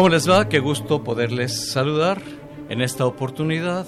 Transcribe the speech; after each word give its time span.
¿Cómo 0.00 0.08
les 0.08 0.30
va? 0.30 0.48
Qué 0.48 0.60
gusto 0.60 1.04
poderles 1.04 1.72
saludar 1.72 2.22
en 2.70 2.80
esta 2.80 3.04
oportunidad 3.04 3.86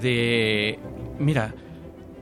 de... 0.00 0.80
Mira, 1.20 1.54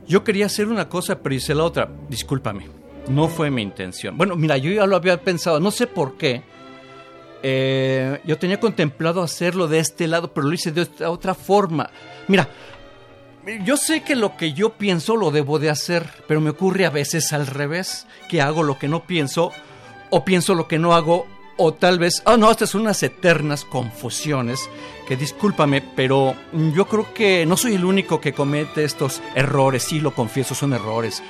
yo 0.05 0.23
quería 0.23 0.45
hacer 0.45 0.67
una 0.67 0.87
cosa, 0.87 1.17
pero 1.17 1.33
hice 1.33 1.55
la 1.55 1.63
otra. 1.63 1.89
Discúlpame, 2.07 2.69
no 3.07 3.27
fue 3.27 3.49
mi 3.49 3.63
intención. 3.63 4.15
Bueno, 4.15 4.35
mira, 4.35 4.57
yo 4.57 4.71
ya 4.71 4.85
lo 4.85 4.95
había 4.95 5.19
pensado, 5.19 5.59
no 5.59 5.71
sé 5.71 5.87
por 5.87 6.17
qué. 6.17 6.43
Eh, 7.41 8.21
yo 8.25 8.37
tenía 8.37 8.59
contemplado 8.59 9.23
hacerlo 9.23 9.67
de 9.67 9.79
este 9.79 10.07
lado, 10.07 10.31
pero 10.31 10.45
lo 10.45 10.53
hice 10.53 10.71
de 10.71 10.87
otra 11.07 11.33
forma. 11.33 11.89
Mira, 12.27 12.47
yo 13.63 13.75
sé 13.75 14.03
que 14.03 14.15
lo 14.15 14.37
que 14.37 14.53
yo 14.53 14.73
pienso 14.73 15.15
lo 15.15 15.31
debo 15.31 15.57
de 15.57 15.71
hacer, 15.71 16.07
pero 16.27 16.41
me 16.41 16.51
ocurre 16.51 16.85
a 16.85 16.91
veces 16.91 17.33
al 17.33 17.47
revés, 17.47 18.05
que 18.29 18.43
hago 18.43 18.61
lo 18.61 18.77
que 18.77 18.87
no 18.87 19.07
pienso 19.07 19.51
o 20.11 20.23
pienso 20.23 20.53
lo 20.53 20.67
que 20.67 20.77
no 20.77 20.93
hago 20.93 21.25
o 21.57 21.73
tal 21.73 21.99
vez, 21.99 22.21
ah, 22.25 22.37
no, 22.37 22.51
estas 22.51 22.69
son 22.69 22.81
unas 22.81 23.01
eternas 23.03 23.63
confusiones 23.63 24.69
que 25.07 25.15
discúlpame, 25.15 25.81
pero 25.95 26.35
yo 26.73 26.85
creo 26.87 27.13
que 27.13 27.45
no 27.45 27.55
soy 27.57 27.75
el 27.75 27.85
único 27.85 28.19
que 28.19 28.33
comete 28.33 28.83
estos 28.83 29.21
errores, 29.35 29.83
sí 29.83 29.99
lo 29.99 30.13
confieso, 30.13 30.55
son 30.55 30.73
errores. 30.73 31.23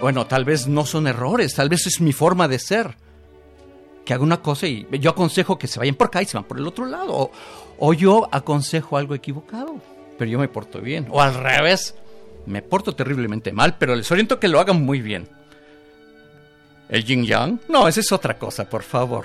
Bueno, 0.00 0.26
tal 0.26 0.44
vez 0.44 0.66
no 0.68 0.84
son 0.84 1.06
errores, 1.06 1.54
tal 1.54 1.68
vez 1.68 1.86
es 1.86 2.00
mi 2.00 2.12
forma 2.12 2.48
de 2.48 2.58
ser. 2.58 2.96
Que 4.04 4.14
haga 4.14 4.22
una 4.24 4.42
cosa 4.42 4.66
y 4.66 4.86
yo 4.98 5.10
aconsejo 5.10 5.58
que 5.58 5.68
se 5.68 5.78
vayan 5.78 5.94
por 5.94 6.08
acá 6.08 6.22
y 6.22 6.26
se 6.26 6.36
van 6.36 6.44
por 6.44 6.58
el 6.58 6.66
otro 6.66 6.86
lado. 6.86 7.12
O, 7.12 7.30
o 7.78 7.94
yo 7.94 8.28
aconsejo 8.32 8.96
algo 8.96 9.14
equivocado, 9.14 9.76
pero 10.18 10.30
yo 10.30 10.38
me 10.38 10.48
porto 10.48 10.80
bien. 10.80 11.06
O 11.10 11.20
al 11.20 11.34
revés, 11.34 11.94
me 12.46 12.62
porto 12.62 12.94
terriblemente 12.94 13.52
mal, 13.52 13.76
pero 13.78 13.94
les 13.94 14.10
oriento 14.10 14.40
que 14.40 14.48
lo 14.48 14.60
hagan 14.60 14.82
muy 14.84 15.00
bien. 15.00 15.28
¿El 16.88 17.04
yin 17.04 17.24
yang? 17.24 17.60
No, 17.68 17.88
esa 17.88 18.00
es 18.00 18.12
otra 18.12 18.38
cosa, 18.38 18.68
por 18.68 18.82
favor. 18.82 19.24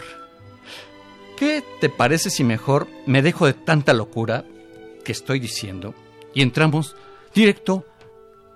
¿Qué 1.37 1.63
te 1.79 1.89
parece 1.89 2.31
si 2.31 2.43
mejor 2.43 2.87
me 3.05 3.21
dejo 3.21 3.45
de 3.45 3.53
tanta 3.53 3.93
locura 3.93 4.43
que 5.05 5.11
estoy 5.11 5.39
diciendo 5.39 5.93
y 6.33 6.41
entramos 6.41 6.95
directo 7.31 7.85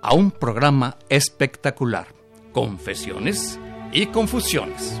a 0.02 0.14
un 0.14 0.32
programa 0.32 0.98
espectacular? 1.08 2.08
Confesiones 2.50 3.56
y 3.92 4.06
confusiones. 4.06 5.00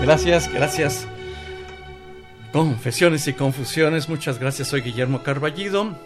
Gracias, 0.00 0.50
gracias. 0.50 1.06
Confesiones 2.52 3.28
y 3.28 3.32
confusiones, 3.34 4.08
muchas 4.08 4.40
gracias, 4.40 4.68
soy 4.68 4.80
Guillermo 4.80 5.22
Carballido. 5.22 5.96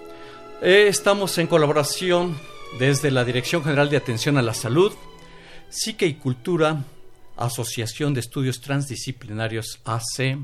Eh, 0.60 0.88
estamos 0.88 1.38
en 1.38 1.46
colaboración 1.46 2.36
desde 2.78 3.10
la 3.10 3.24
Dirección 3.24 3.64
General 3.64 3.88
de 3.88 3.96
Atención 3.96 4.36
a 4.36 4.42
la 4.42 4.52
Salud, 4.52 4.92
Psique 5.70 6.06
y 6.06 6.14
Cultura, 6.14 6.84
Asociación 7.38 8.12
de 8.12 8.20
Estudios 8.20 8.60
Transdisciplinarios 8.60 9.80
AC, 9.86 10.38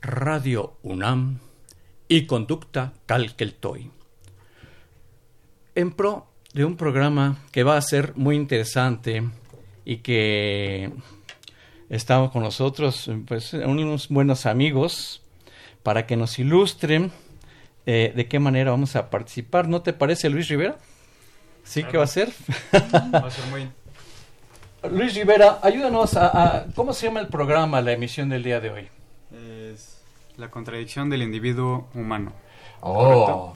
Radio 0.00 0.76
UNAM 0.84 1.40
y 2.06 2.24
Conducta 2.26 2.92
Calqueltoy. 3.04 3.90
En 5.74 5.90
pro 5.90 6.28
de 6.54 6.64
un 6.64 6.76
programa 6.76 7.38
que 7.50 7.64
va 7.64 7.76
a 7.76 7.82
ser 7.82 8.12
muy 8.14 8.36
interesante 8.36 9.28
y 9.84 9.96
que 9.96 10.92
estamos 11.92 12.30
con 12.30 12.42
nosotros 12.42 13.10
pues, 13.26 13.52
unos 13.52 14.08
buenos 14.08 14.46
amigos 14.46 15.22
para 15.82 16.06
que 16.06 16.16
nos 16.16 16.38
ilustren 16.38 17.12
eh, 17.84 18.12
de 18.16 18.28
qué 18.28 18.38
manera 18.38 18.70
vamos 18.70 18.96
a 18.96 19.10
participar. 19.10 19.68
¿No 19.68 19.82
te 19.82 19.92
parece, 19.92 20.30
Luis 20.30 20.48
Rivera? 20.48 20.78
¿Sí 21.64 21.84
que 21.84 21.98
va 21.98 22.04
a 22.04 22.08
ser? 22.08 22.30
Va 22.72 23.18
a 23.18 23.30
ser 23.30 23.44
muy... 23.50 23.68
Luis 24.90 25.14
Rivera, 25.14 25.60
ayúdanos 25.62 26.16
a, 26.16 26.66
¿Cómo 26.74 26.92
se 26.92 27.06
llama 27.06 27.20
el 27.20 27.28
programa, 27.28 27.80
la 27.82 27.92
emisión 27.92 28.30
del 28.30 28.42
día 28.42 28.58
de 28.58 28.70
hoy? 28.70 28.88
Es 29.30 30.02
la 30.38 30.50
contradicción 30.50 31.10
del 31.10 31.22
individuo 31.22 31.88
humano. 31.94 32.32
Oh, 32.80 33.54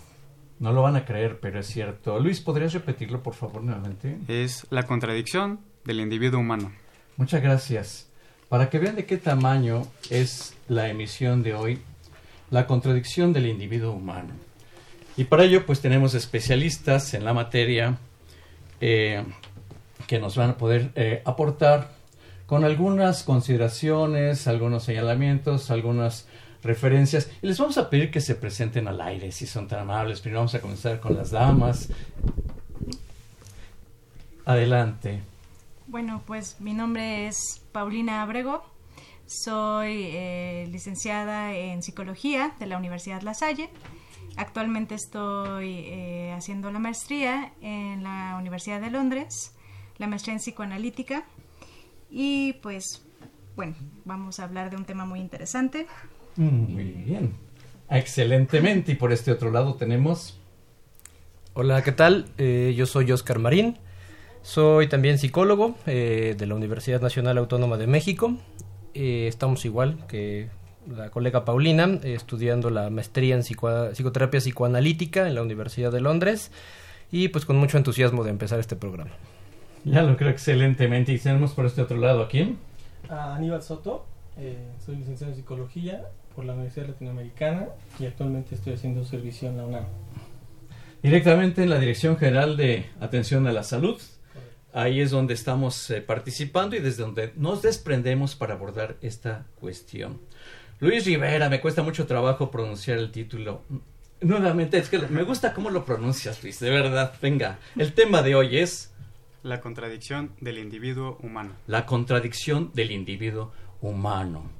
no 0.61 0.73
lo 0.73 0.83
van 0.83 0.97
a 0.97 1.05
creer, 1.05 1.41
pero 1.41 1.59
es 1.59 1.67
cierto. 1.67 2.21
Luis, 2.21 2.41
¿podrías 2.41 2.75
repetirlo, 2.75 3.23
por 3.23 3.35
favor, 3.35 3.63
nuevamente? 3.63 4.19
Es 4.29 4.67
la 4.71 4.85
contradicción 4.85 5.61
del 5.85 6.01
individuo 6.01 6.39
humano. 6.39 6.71
Muchas 7.17 7.43
gracias. 7.43 8.11
Para 8.49 8.71
que 8.71 8.79
vean 8.79 8.97
de 8.97 9.07
qué 9.07 9.17
tamaño 9.17 9.87
es 10.09 10.55
la 10.69 10.89
emisión 10.89 11.43
de 11.43 11.55
hoy, 11.55 11.81
la 12.51 12.67
contradicción 12.67 13.33
del 13.33 13.47
individuo 13.47 13.93
humano. 13.93 14.35
Y 15.17 15.25
para 15.25 15.45
ello, 15.45 15.67
pues 15.67 15.81
tenemos 15.81 16.15
especialistas 16.15 17.15
en 17.15 17.25
la 17.25 17.33
materia 17.33 17.99
eh, 18.81 19.25
que 20.07 20.21
nos 20.21 20.37
van 20.37 20.51
a 20.51 20.57
poder 20.57 20.93
eh, 20.95 21.23
aportar 21.25 21.91
con 22.47 22.65
algunas 22.65 23.25
consideraciones, 23.25 24.47
algunos 24.47 24.85
señalamientos, 24.85 25.71
algunas 25.71 26.29
referencias. 26.63 27.29
Y 27.43 27.49
les 27.49 27.59
vamos 27.59 27.79
a 27.79 27.91
pedir 27.91 28.11
que 28.11 28.21
se 28.21 28.37
presenten 28.37 28.87
al 28.87 29.01
aire, 29.01 29.33
si 29.33 29.47
son 29.47 29.67
tan 29.67 29.81
amables. 29.81 30.21
Primero 30.21 30.41
vamos 30.41 30.55
a 30.55 30.61
comenzar 30.61 31.01
con 31.01 31.17
las 31.17 31.31
damas. 31.31 31.89
Adelante. 34.45 35.23
Bueno, 35.89 36.23
pues 36.27 36.61
mi 36.61 36.75
nombre 36.75 37.29
es 37.29 37.63
Paulina 37.71 38.23
Abrego. 38.23 38.65
Soy 39.27 40.09
eh, 40.13 40.69
licenciada 40.71 41.55
en 41.55 41.83
psicología 41.83 42.55
de 42.59 42.67
la 42.67 42.77
Universidad 42.77 43.23
La 43.23 43.35
Salle. 43.35 43.71
Actualmente 44.37 44.97
estoy 44.97 45.85
eh, 45.87 46.33
haciendo 46.37 46.73
la 46.73 46.81
maestría 46.81 47.53
en 47.61 48.03
la 48.03 48.37
Universidad 48.39 48.81
de 48.81 48.91
Londres, 48.91 49.55
la 49.99 50.09
maestría 50.09 50.35
en 50.35 50.41
psicoanalítica. 50.41 51.25
Y 52.11 52.55
pues, 52.55 53.07
bueno, 53.55 53.77
vamos 54.05 54.41
a 54.41 54.45
hablar 54.45 54.71
de 54.71 54.77
un 54.77 54.85
tema 54.85 55.05
muy 55.05 55.21
interesante. 55.21 55.87
Muy 56.35 56.85
bien. 56.85 57.35
excelentemente. 57.89 58.93
Y 58.93 58.95
por 58.97 59.13
este 59.13 59.31
otro 59.31 59.53
lado 59.53 59.75
tenemos... 59.75 60.41
Hola, 61.55 61.83
¿qué 61.83 61.93
tal? 61.93 62.29
Eh, 62.39 62.75
yo 62.77 62.87
soy 62.87 63.11
Oscar 63.13 63.39
Marín. 63.39 63.79
Soy 64.47 64.87
también 64.87 65.19
psicólogo 65.19 65.75
eh, 65.87 66.37
de 66.39 66.47
la 66.47 66.55
Universidad 66.55 67.01
Nacional 67.01 67.37
Autónoma 67.37 67.79
de 67.79 67.89
México. 67.89 68.37
Eh, 68.95 69.27
estamos 69.27 69.65
igual 69.65 69.99
que 70.07 70.51
la 70.89 71.11
colega 71.11 71.45
Paulina, 71.45 71.99
estudiando 72.05 72.71
la 72.71 72.89
maestría 72.89 73.35
en 73.35 73.43
psicoterapia 73.43 74.39
psicoanalítica 74.39 75.27
en 75.27 75.35
la 75.35 75.43
Universidad 75.43 75.91
de 75.91 76.01
Londres 76.01 76.53
y 77.11 77.27
pues 77.27 77.45
con 77.45 77.57
mucho 77.57 77.77
entusiasmo 77.77 78.23
de 78.23 78.31
empezar 78.31 78.61
este 78.61 78.77
programa. 78.77 79.11
Ya 79.83 80.05
lo 80.05 80.17
creo 80.17 80.31
excelentemente. 80.31 81.13
Y 81.13 81.19
tenemos 81.19 81.51
por 81.51 81.67
este 81.67 81.83
otro 81.83 81.97
lado 81.97 82.23
a 82.23 82.29
quién? 82.29 82.57
A 83.09 83.35
Aníbal 83.35 83.65
Soto, 83.65 84.07
eh, 84.39 84.59
soy 84.79 84.95
licenciado 84.95 85.33
en 85.33 85.39
psicología 85.39 86.05
por 86.37 86.45
la 86.45 86.53
Universidad 86.53 86.87
Latinoamericana 86.87 87.67
y 87.99 88.07
actualmente 88.07 88.55
estoy 88.55 88.75
haciendo 88.75 89.05
servicio 89.05 89.49
en 89.49 89.57
la 89.57 89.67
UNAM. 89.67 89.85
Directamente 91.03 91.65
en 91.65 91.71
la 91.71 91.81
Dirección 91.81 92.17
General 92.17 92.57
de 92.57 92.87
Atención 93.01 93.49
a 93.49 93.53
la 93.53 93.65
Salud 93.65 94.01
Ahí 94.73 95.01
es 95.01 95.11
donde 95.11 95.35
estamos 95.35 95.91
eh, 95.91 96.03
participando 96.03 96.77
y 96.77 96.81
desde 96.81 97.03
donde 97.03 97.33
nos 97.37 97.63
desprendemos 97.63 98.35
para 98.35 98.55
abordar 98.55 98.97
esta 99.01 99.47
cuestión. 99.59 100.21
Luis 100.81 101.07
Rivera, 101.07 101.49
me 101.49 101.61
cuesta 101.61 101.83
mucho 101.83 102.07
trabajo 102.07 102.51
pronunciar 102.51 102.99
el 102.99 103.11
título. 103.11 103.63
Nuevamente, 104.21 104.79
es 104.79 104.89
que 104.89 104.99
me 104.99 105.23
gusta 105.23 105.55
cómo 105.55 105.71
lo 105.71 105.85
pronuncias, 105.85 106.43
Luis, 106.43 106.61
de 106.61 106.71
verdad. 106.71 107.15
Venga, 107.21 107.59
el 107.77 107.95
tema 107.95 108.23
de 108.23 108.35
hoy 108.35 108.59
es... 108.59 108.93
La 109.43 109.61
contradicción 109.61 110.33
del 110.41 110.59
individuo 110.59 111.19
humano. 111.23 111.55
La 111.67 111.87
contradicción 111.87 112.71
del 112.75 112.91
individuo 112.91 113.53
humano. 113.81 114.51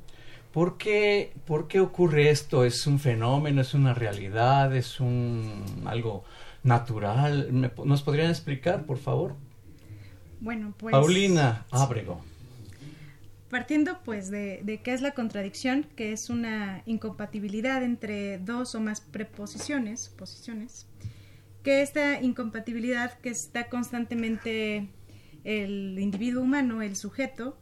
¿Por 0.53 0.79
qué, 0.79 1.35
¿Por 1.45 1.69
qué 1.69 1.81
ocurre 1.81 2.31
esto? 2.31 2.65
¿Es 2.65 2.87
un 2.87 2.99
fenómeno? 2.99 3.61
¿Es 3.61 3.75
una 3.75 3.93
realidad? 3.93 4.75
¿Es 4.75 5.01
un 5.01 5.83
algo 5.85 6.25
natural? 6.63 7.71
¿Nos 7.85 8.03
podrían 8.03 8.31
explicar, 8.31 8.87
por 8.87 8.97
favor? 8.97 9.35
Bueno, 10.47 10.73
pues... 10.79 10.93
Paulina 10.93 11.67
Ábrego. 11.73 12.25
Partiendo 13.51 13.99
pues 14.05 14.31
de, 14.31 14.61
de, 14.63 14.81
qué 14.81 14.95
es 14.95 15.01
la 15.01 15.11
contradicción, 15.11 15.89
que 15.97 16.13
es 16.13 16.31
una 16.31 16.85
incompatibilidad 16.87 17.83
entre 17.83 18.39
dos 18.39 18.77
o 18.77 18.81
más 18.81 19.01
preposiciones, 19.01 20.09
posiciones, 20.17 20.87
que 21.65 21.83
esta 21.83 22.23
incompatibilidad 22.23 23.19
que 23.19 23.31
está 23.31 23.69
constantemente 23.69 24.89
el 25.43 25.99
individuo 25.99 26.45
humano, 26.45 26.81
el 26.81 26.95
sujeto, 26.95 27.59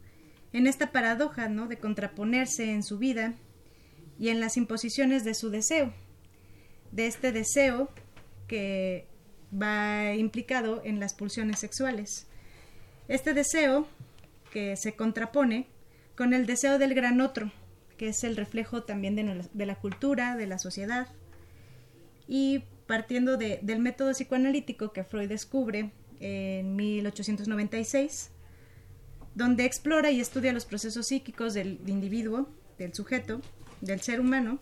en 0.52 0.66
esta 0.66 0.92
paradoja 0.92 1.48
¿no? 1.48 1.68
de 1.68 1.78
contraponerse 1.78 2.70
en 2.70 2.82
su 2.82 2.98
vida 2.98 3.32
y 4.18 4.28
en 4.28 4.40
las 4.40 4.58
imposiciones 4.58 5.24
de 5.24 5.32
su 5.32 5.48
deseo, 5.48 5.90
de 6.92 7.06
este 7.06 7.32
deseo 7.32 7.88
que 8.46 9.06
va 9.50 10.14
implicado 10.16 10.82
en 10.84 11.00
las 11.00 11.14
pulsiones 11.14 11.58
sexuales 11.58 12.26
este 13.08 13.34
deseo 13.34 13.86
que 14.52 14.76
se 14.76 14.94
contrapone 14.94 15.66
con 16.16 16.32
el 16.32 16.46
deseo 16.46 16.78
del 16.78 16.94
gran 16.94 17.20
otro, 17.20 17.52
que 17.96 18.08
es 18.08 18.24
el 18.24 18.36
reflejo 18.36 18.82
también 18.84 19.16
de, 19.16 19.66
la 19.66 19.74
cultura, 19.76 20.36
de 20.36 20.46
la 20.46 20.58
sociedad. 20.58 21.08
Y 22.28 22.64
partiendo 22.86 23.36
del 23.36 23.80
método 23.80 24.12
psicoanalítico 24.12 24.92
que 24.92 25.04
Freud 25.04 25.28
descubre 25.28 25.90
en 26.20 26.76
1896, 26.76 28.30
donde 29.34 29.64
explora 29.64 30.10
y 30.10 30.20
estudia 30.20 30.52
los 30.52 30.64
procesos 30.64 31.08
psíquicos 31.08 31.54
del 31.54 31.80
individuo, 31.86 32.48
del 32.78 32.94
sujeto, 32.94 33.40
del 33.80 34.00
ser 34.00 34.20
humano, 34.20 34.60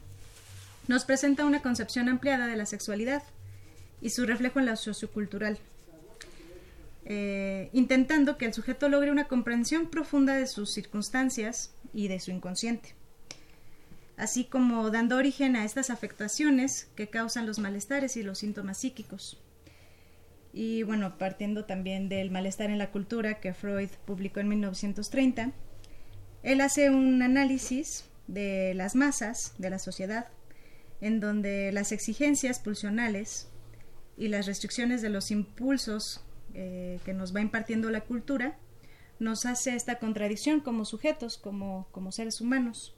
nos 0.89 1.05
presenta 1.05 1.45
una 1.45 1.63
concepción 1.63 2.09
ampliada 2.09 2.47
de 2.47 2.57
la 2.57 2.67
sexualidad 2.67 3.23
y 4.01 4.11
su 4.11 4.27
reflejo 4.27 4.59
en 4.59 4.67
la 4.67 4.77
sociocultural. 4.77 5.59
Eh, 7.05 7.69
intentando 7.73 8.39
que 8.39 8.47
el 8.47 8.55
sujeto 8.55 8.89
logre 8.89 9.11
una 9.11 9.27
comprensión 9.27 9.89
profunda 9.89 10.37
de 10.37 10.47
sus 10.47 10.73
circunstancias 10.73 11.75
y 11.93 12.07
de 12.07 12.21
su 12.21 12.31
inconsciente, 12.31 12.95
así 14.17 14.45
como 14.45 14.91
dando 14.91 15.17
origen 15.17 15.57
a 15.57 15.65
estas 15.65 15.91
afectaciones 15.91 16.89
que 16.95 17.11
causan 17.11 17.47
los 17.47 17.59
malestares 17.59 18.17
y 18.17 18.23
los 18.23 18.39
síntomas 18.39 18.79
psíquicos. 18.79 19.43
Y 20.53 20.85
bueno, 20.85 21.19
partiendo 21.19 21.65
también 21.65 22.09
del 22.09 22.31
malestar 22.31 22.71
en 22.71 22.79
la 22.79 22.93
cultura 22.93 23.41
que 23.41 23.55
Freud 23.55 23.89
publicó 24.05 24.41
en 24.41 24.49
1930, 24.49 25.53
él 26.43 26.61
hace 26.61 26.91
un 26.91 27.23
análisis 27.23 28.05
de 28.29 28.75
las 28.75 28.95
masas, 28.95 29.55
de 29.59 29.71
la 29.71 29.79
sociedad, 29.79 30.29
en 31.01 31.19
donde 31.19 31.73
las 31.73 31.91
exigencias 31.91 32.61
pulsionales 32.61 33.49
y 34.17 34.29
las 34.29 34.47
restricciones 34.47 35.03
de 35.03 35.09
los 35.09 35.31
impulsos 35.31 36.23
eh, 36.55 37.01
que 37.05 37.15
nos 37.15 37.35
va 37.35 37.41
impartiendo 37.41 37.91
la 37.91 38.03
cultura, 38.03 38.59
nos 39.19 39.47
hace 39.47 39.75
esta 39.75 39.99
contradicción 39.99 40.61
como 40.61 40.85
sujetos, 40.85 41.39
como, 41.39 41.87
como 41.93 42.13
seres 42.13 42.41
humanos. 42.41 42.95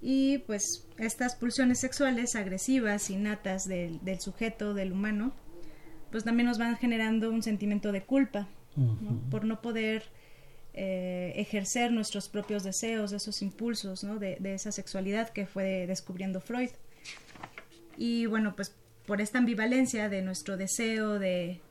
Y 0.00 0.38
pues 0.38 0.86
estas 0.98 1.34
pulsiones 1.36 1.80
sexuales 1.80 2.36
agresivas, 2.36 3.10
innatas 3.10 3.66
del, 3.66 4.04
del 4.04 4.20
sujeto, 4.20 4.74
del 4.74 4.92
humano, 4.92 5.32
pues 6.10 6.24
también 6.24 6.46
nos 6.46 6.58
van 6.58 6.76
generando 6.76 7.30
un 7.30 7.42
sentimiento 7.42 7.92
de 7.92 8.02
culpa 8.02 8.48
por 9.30 9.46
no 9.46 9.62
poder 9.62 10.04
eh, 10.74 11.32
ejercer 11.36 11.90
nuestros 11.90 12.28
propios 12.28 12.62
deseos, 12.62 13.12
esos 13.12 13.40
impulsos 13.40 14.04
¿no? 14.04 14.18
de, 14.18 14.36
de, 14.38 14.52
esa 14.52 14.70
sexualidad 14.70 15.30
que 15.30 15.46
fue 15.46 15.86
descubriendo 15.86 16.42
Freud. 16.42 16.68
Y 17.96 18.26
bueno, 18.26 18.54
pues 18.54 18.74
por 19.06 19.22
esta 19.22 19.38
ambivalencia 19.38 20.10
de 20.10 20.20
nuestro 20.20 20.58
deseo 20.58 21.18
de, 21.18 21.62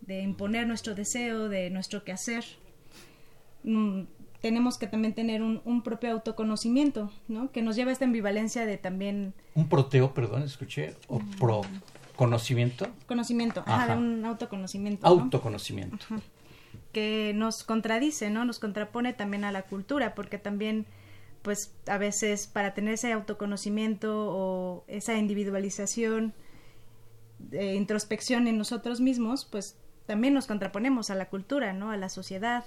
de 0.00 0.22
imponer 0.22 0.66
nuestro 0.66 0.94
deseo, 0.94 1.48
de 1.48 1.70
nuestro 1.70 2.04
quehacer. 2.04 2.44
Mm, 3.64 4.02
tenemos 4.40 4.78
que 4.78 4.86
también 4.86 5.14
tener 5.14 5.42
un, 5.42 5.82
propio 5.82 6.12
autoconocimiento, 6.12 7.10
¿no? 7.28 7.50
Que 7.50 7.62
nos 7.62 7.74
lleva 7.74 7.90
a 7.90 7.92
esta 7.92 8.04
ambivalencia 8.04 8.66
de 8.66 8.76
también... 8.76 9.34
Un 9.54 9.68
proteo, 9.68 10.14
perdón, 10.14 10.42
escuché, 10.42 10.94
o 11.08 11.18
mm. 11.18 11.30
pro 11.38 11.62
conocimiento. 12.14 12.86
Conocimiento, 13.06 13.62
ajá, 13.66 13.94
de 13.94 13.98
un 14.00 14.24
autoconocimiento. 14.24 15.06
Autoconocimiento. 15.06 16.06
Que 16.92 17.32
nos 17.34 17.64
contradice, 17.64 18.30
¿no? 18.30 18.44
Nos 18.44 18.58
contrapone 18.58 19.12
también 19.12 19.44
a 19.44 19.52
la 19.52 19.62
cultura, 19.62 20.14
porque 20.14 20.38
también, 20.38 20.86
pues, 21.42 21.74
a 21.86 21.98
veces 21.98 22.46
para 22.46 22.72
tener 22.72 22.94
ese 22.94 23.12
autoconocimiento 23.12 24.28
o 24.30 24.84
esa 24.86 25.18
individualización, 25.18 26.34
de 27.38 27.74
introspección 27.74 28.46
en 28.48 28.58
nosotros 28.58 29.00
mismos, 29.00 29.44
pues 29.44 29.76
también 30.06 30.34
nos 30.34 30.46
contraponemos 30.46 31.10
a 31.10 31.14
la 31.14 31.28
cultura, 31.28 31.72
¿no? 31.72 31.90
A 31.90 31.96
la 31.96 32.08
sociedad, 32.08 32.64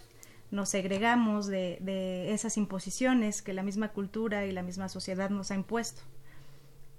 nos 0.51 0.69
segregamos 0.69 1.48
de, 1.48 1.77
de, 1.81 2.34
esas 2.34 2.58
imposiciones 2.58 3.41
que 3.41 3.53
la 3.53 3.63
misma 3.63 3.89
cultura 3.89 4.46
y 4.46 4.51
la 4.51 4.63
misma 4.63 4.89
sociedad 4.89 5.29
nos 5.29 5.51
ha 5.51 5.55
impuesto. 5.55 6.01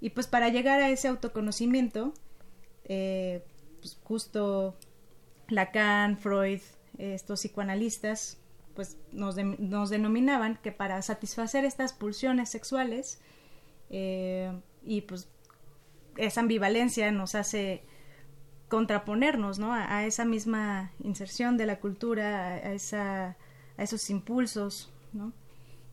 Y 0.00 0.10
pues 0.10 0.26
para 0.26 0.48
llegar 0.48 0.80
a 0.80 0.88
ese 0.88 1.08
autoconocimiento, 1.08 2.14
eh, 2.84 3.44
pues 3.80 3.98
justo 4.02 4.76
Lacan, 5.48 6.16
Freud, 6.16 6.60
estos 6.98 7.40
psicoanalistas, 7.40 8.38
pues 8.74 8.96
nos, 9.12 9.36
nos, 9.36 9.90
denominaban 9.90 10.56
que 10.62 10.72
para 10.72 11.02
satisfacer 11.02 11.64
estas 11.64 11.92
pulsiones 11.92 12.48
sexuales 12.48 13.20
eh, 13.90 14.52
y 14.82 15.02
pues 15.02 15.28
esa 16.16 16.40
ambivalencia 16.40 17.10
nos 17.10 17.34
hace 17.34 17.82
contraponernos 18.70 19.58
¿no? 19.58 19.74
a, 19.74 20.06
esa 20.06 20.24
misma 20.24 20.92
inserción 21.04 21.58
de 21.58 21.66
la 21.66 21.80
cultura, 21.80 22.54
a, 22.54 22.72
esa, 22.72 23.36
a 23.76 23.82
esos 23.82 24.08
impulsos, 24.08 24.90
¿no? 25.12 25.34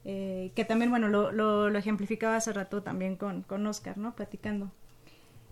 Eh, 0.06 0.54
que 0.56 0.64
también, 0.64 0.90
bueno, 0.90 1.10
lo, 1.10 1.68
ejemplificaba 1.78 2.38
hace 2.38 2.54
rato 2.54 2.82
también 2.82 3.18
con, 3.18 3.42
con 3.42 3.68
Oscar, 3.68 3.98
¿no? 3.98 4.16
Platicando. 4.16 4.72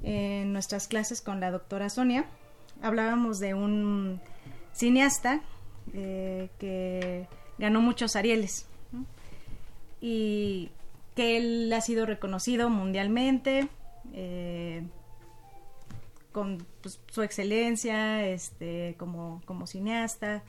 En 0.04 0.54
nuestras 0.54 0.88
clases 0.88 1.22
con 1.22 1.42
la 1.42 1.52
doctora 1.52 1.90
Sonia, 1.90 2.26
hablábamos 2.82 3.40
de 3.40 3.54
un 3.54 4.22
cineasta 4.72 5.42
eh, 5.94 6.50
que 6.60 7.28
ganó 7.58 7.82
muchos 7.82 8.16
Arieles 8.16 8.68
y 10.00 10.70
que 11.16 11.38
él 11.38 11.74
ha 11.74 11.82
sido 11.82 12.06
reconocido 12.06 12.70
mundialmente, 12.70 13.68
eh, 14.14 14.84
con 16.36 16.68
pues, 16.82 17.00
su 17.10 17.22
excelencia 17.22 18.28
este, 18.28 18.96
como, 18.98 19.42
como 19.46 19.68
cineasta. 19.68 20.44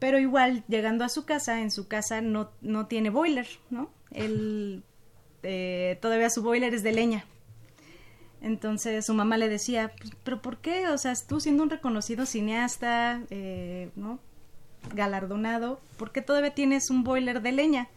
Pero 0.00 0.18
igual, 0.18 0.64
llegando 0.66 1.04
a 1.04 1.08
su 1.08 1.24
casa, 1.24 1.60
en 1.60 1.70
su 1.70 1.86
casa 1.86 2.20
no, 2.20 2.50
no 2.60 2.88
tiene 2.88 3.08
boiler, 3.08 3.46
¿no? 3.70 3.88
Él, 4.10 4.82
eh, 5.44 5.96
todavía 6.02 6.28
su 6.28 6.42
boiler 6.42 6.74
es 6.74 6.82
de 6.82 6.90
leña. 6.90 7.24
Entonces 8.42 9.06
su 9.06 9.14
mamá 9.14 9.38
le 9.38 9.48
decía, 9.48 9.92
pues, 9.96 10.10
pero 10.24 10.42
¿por 10.42 10.58
qué? 10.58 10.88
O 10.88 10.98
sea, 10.98 11.14
tú 11.28 11.38
siendo 11.38 11.62
un 11.62 11.70
reconocido 11.70 12.26
cineasta, 12.26 13.22
eh, 13.30 13.90
¿no? 13.94 14.18
Galardonado, 14.92 15.80
¿por 15.98 16.10
qué 16.10 16.20
todavía 16.20 16.52
tienes 16.52 16.90
un 16.90 17.04
boiler 17.04 17.42
de 17.42 17.52
leña? 17.52 17.88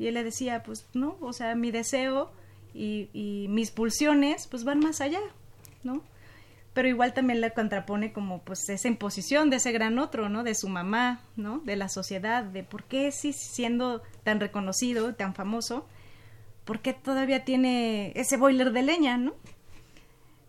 Y 0.00 0.08
él 0.08 0.14
le 0.14 0.24
decía, 0.24 0.64
pues 0.64 0.88
no, 0.94 1.16
o 1.20 1.32
sea, 1.32 1.54
mi 1.54 1.70
deseo 1.70 2.32
y, 2.74 3.46
mis 3.50 3.70
pulsiones 3.70 4.48
pues 4.48 4.64
van 4.64 4.80
más 4.80 5.00
allá, 5.00 5.20
¿no? 5.84 6.02
Pero 6.72 6.88
igual 6.88 7.14
también 7.14 7.40
le 7.40 7.52
contrapone 7.52 8.12
como 8.12 8.42
pues 8.42 8.68
esa 8.68 8.86
imposición 8.86 9.50
de 9.50 9.56
ese 9.56 9.72
gran 9.72 9.98
otro, 9.98 10.28
¿no? 10.28 10.44
De 10.44 10.54
su 10.54 10.68
mamá, 10.68 11.20
¿no? 11.36 11.58
De 11.60 11.74
la 11.76 11.88
sociedad, 11.88 12.44
de 12.44 12.62
por 12.62 12.84
qué 12.84 13.10
sí 13.10 13.32
siendo 13.32 14.02
tan 14.22 14.38
reconocido, 14.38 15.14
tan 15.14 15.34
famoso, 15.34 15.86
por 16.64 16.80
qué 16.80 16.92
todavía 16.92 17.44
tiene 17.44 18.12
ese 18.14 18.36
boiler 18.36 18.72
de 18.72 18.82
leña, 18.82 19.16
¿no? 19.16 19.34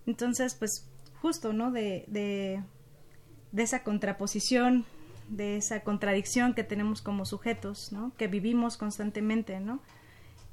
Entonces, 0.06 0.54
pues 0.56 0.88
justo, 1.22 1.54
¿no? 1.54 1.72
De, 1.72 2.06
de, 2.08 2.62
de 3.52 3.64
esa 3.64 3.84
contraposición, 3.84 4.86
de 5.30 5.58
esa 5.58 5.82
contradicción 5.82 6.54
que 6.54 6.64
tenemos 6.64 7.02
como 7.02 7.26
sujetos, 7.26 7.92
¿no? 7.92 8.12
Que 8.18 8.28
vivimos 8.28 8.78
constantemente, 8.78 9.60
¿no? 9.60 9.82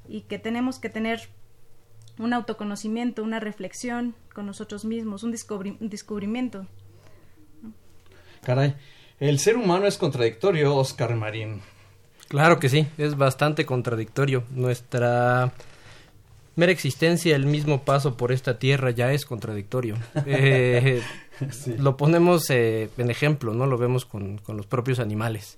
Y 0.07 0.21
que 0.21 0.39
tenemos 0.39 0.79
que 0.79 0.89
tener 0.89 1.29
un 2.19 2.33
autoconocimiento, 2.33 3.23
una 3.23 3.39
reflexión 3.39 4.13
con 4.33 4.45
nosotros 4.45 4.85
mismos, 4.85 5.23
un, 5.23 5.31
descubrimiento. 5.31 6.67
Caray, 8.43 8.75
el 9.19 9.39
ser 9.39 9.57
humano 9.57 9.87
es 9.87 9.97
contradictorio, 9.97 10.75
Oscar 10.75 11.15
Marín. 11.15 11.61
Claro 12.27 12.59
que 12.59 12.69
sí, 12.69 12.87
es 12.97 13.17
bastante 13.17 13.65
contradictorio. 13.65 14.43
Nuestra 14.51 15.51
mera 16.55 16.71
existencia, 16.71 17.35
el 17.35 17.45
mismo 17.45 17.83
paso 17.83 18.17
por 18.17 18.31
esta 18.31 18.59
tierra 18.59 18.91
ya 18.91 19.11
es 19.13 19.25
contradictorio. 19.25 19.95
Eh, 20.25 21.01
lo 21.77 21.95
ponemos 21.95 22.49
eh, 22.49 22.89
en 22.97 23.09
ejemplo, 23.09 23.53
¿no? 23.53 23.65
Lo 23.65 23.77
vemos 23.77 24.03
con, 24.03 24.39
con, 24.39 24.57
los 24.57 24.65
propios 24.65 24.99
animales. 24.99 25.57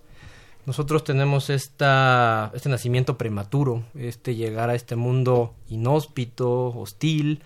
Nosotros 0.66 1.04
tenemos 1.04 1.50
esta, 1.50 2.52
este 2.54 2.70
nacimiento 2.70 3.18
prematuro, 3.18 3.84
este 3.96 4.36
llegar 4.36 4.70
a 4.70 4.76
este 4.76 4.96
mundo 4.96 5.56
inhóspito, 5.70 6.68
hostil, 6.68 7.42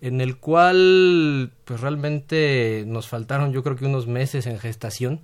en 0.00 0.20
el 0.20 0.36
cual 0.36 1.52
pues 1.64 1.80
realmente 1.80 2.84
nos 2.86 3.08
faltaron 3.08 3.52
yo 3.52 3.62
creo 3.62 3.76
que 3.76 3.86
unos 3.86 4.06
meses 4.06 4.46
en 4.46 4.58
gestación 4.58 5.20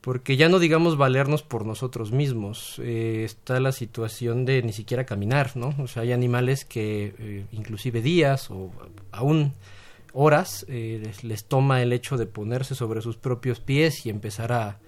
porque 0.00 0.36
ya 0.36 0.48
no 0.48 0.58
digamos 0.58 0.96
valernos 0.96 1.42
por 1.42 1.66
nosotros 1.66 2.12
mismos, 2.12 2.78
eh, 2.78 3.24
está 3.24 3.58
la 3.60 3.72
situación 3.72 4.44
de 4.44 4.62
ni 4.62 4.72
siquiera 4.72 5.04
caminar, 5.04 5.56
¿no? 5.56 5.74
O 5.78 5.88
sea, 5.88 6.02
hay 6.02 6.12
animales 6.12 6.64
que 6.64 7.14
eh, 7.18 7.44
inclusive 7.52 8.00
días 8.00 8.50
o 8.50 8.70
aún 9.10 9.52
horas 10.12 10.64
eh, 10.68 11.12
les, 11.22 11.44
toma 11.44 11.82
el 11.82 11.92
hecho 11.92 12.16
de 12.16 12.26
ponerse 12.26 12.74
sobre 12.74 13.02
sus 13.02 13.16
propios 13.16 13.60
pies 13.60 14.06
y 14.06 14.10
empezar 14.10 14.52
a 14.52 14.78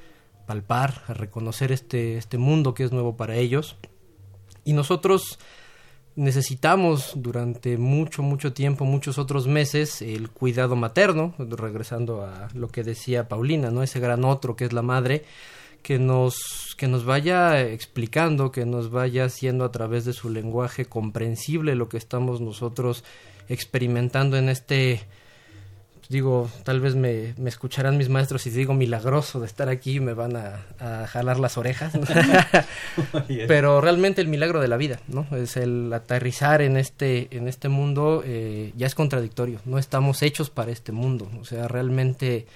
palpar, 0.50 1.04
a 1.06 1.14
reconocer 1.14 1.70
este, 1.70 2.16
este 2.16 2.36
mundo 2.36 2.74
que 2.74 2.82
es 2.82 2.90
nuevo 2.90 3.16
para 3.16 3.36
ellos. 3.36 3.76
Y 4.64 4.72
nosotros 4.72 5.38
necesitamos 6.16 7.12
durante 7.14 7.78
mucho, 7.78 8.24
mucho 8.24 8.52
tiempo, 8.52 8.84
muchos 8.84 9.16
otros 9.18 9.46
meses, 9.46 10.02
el 10.02 10.28
cuidado 10.28 10.74
materno, 10.74 11.36
regresando 11.38 12.22
a 12.22 12.48
lo 12.52 12.66
que 12.66 12.82
decía 12.82 13.28
Paulina, 13.28 13.70
¿no? 13.70 13.84
Ese 13.84 14.00
gran 14.00 14.24
otro 14.24 14.56
que 14.56 14.64
es 14.64 14.72
la 14.72 14.82
madre, 14.82 15.24
que 15.84 16.00
nos, 16.00 16.74
que 16.76 16.88
nos 16.88 17.04
vaya 17.04 17.62
explicando, 17.62 18.50
que 18.50 18.66
nos 18.66 18.90
vaya 18.90 19.26
haciendo 19.26 19.64
a 19.64 19.70
través 19.70 20.04
de 20.04 20.14
su 20.14 20.30
lenguaje 20.30 20.84
comprensible 20.84 21.76
lo 21.76 21.88
que 21.88 21.96
estamos 21.96 22.40
nosotros 22.40 23.04
experimentando 23.48 24.36
en 24.36 24.48
este 24.48 25.02
digo, 26.10 26.50
tal 26.64 26.80
vez 26.80 26.96
me, 26.96 27.34
me, 27.38 27.48
escucharán 27.48 27.96
mis 27.96 28.08
maestros 28.08 28.44
y 28.46 28.50
digo 28.50 28.74
milagroso 28.74 29.38
de 29.38 29.46
estar 29.46 29.68
aquí 29.68 30.00
me 30.00 30.12
van 30.12 30.36
a, 30.36 31.06
jalar 31.06 31.38
las 31.38 31.56
orejas. 31.56 31.92
Pero 33.48 33.80
realmente 33.80 34.20
el 34.20 34.26
milagro 34.26 34.60
de 34.60 34.66
la 34.66 34.76
vida, 34.76 35.00
¿no? 35.06 35.24
Es 35.34 35.56
el 35.56 35.90
aterrizar 35.92 36.62
en 36.62 36.76
este, 36.76 37.28
en 37.30 37.46
este 37.46 37.68
mundo, 37.68 38.24
eh, 38.26 38.72
ya 38.76 38.88
es 38.88 38.96
contradictorio. 38.96 39.60
No 39.64 39.78
estamos 39.78 40.22
hechos 40.22 40.50
para 40.50 40.72
este 40.72 40.90
mundo. 40.90 41.30
O 41.40 41.44
sea, 41.44 41.68
realmente 41.68 42.46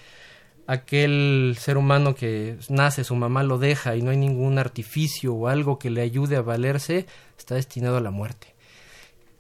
aquel 0.67 1.57
ser 1.57 1.77
humano 1.77 2.17
que 2.17 2.57
nace, 2.69 3.05
su 3.05 3.15
mamá 3.15 3.45
lo 3.45 3.59
deja 3.59 3.95
y 3.95 4.03
no 4.03 4.11
hay 4.11 4.17
ningún 4.17 4.59
artificio 4.59 5.33
o 5.33 5.47
algo 5.47 5.79
que 5.79 5.91
le 5.91 6.01
ayude 6.01 6.35
a 6.37 6.43
valerse, 6.43 7.07
está 7.39 7.55
destinado 7.55 7.99
a 7.99 8.01
la 8.01 8.11
muerte 8.11 8.54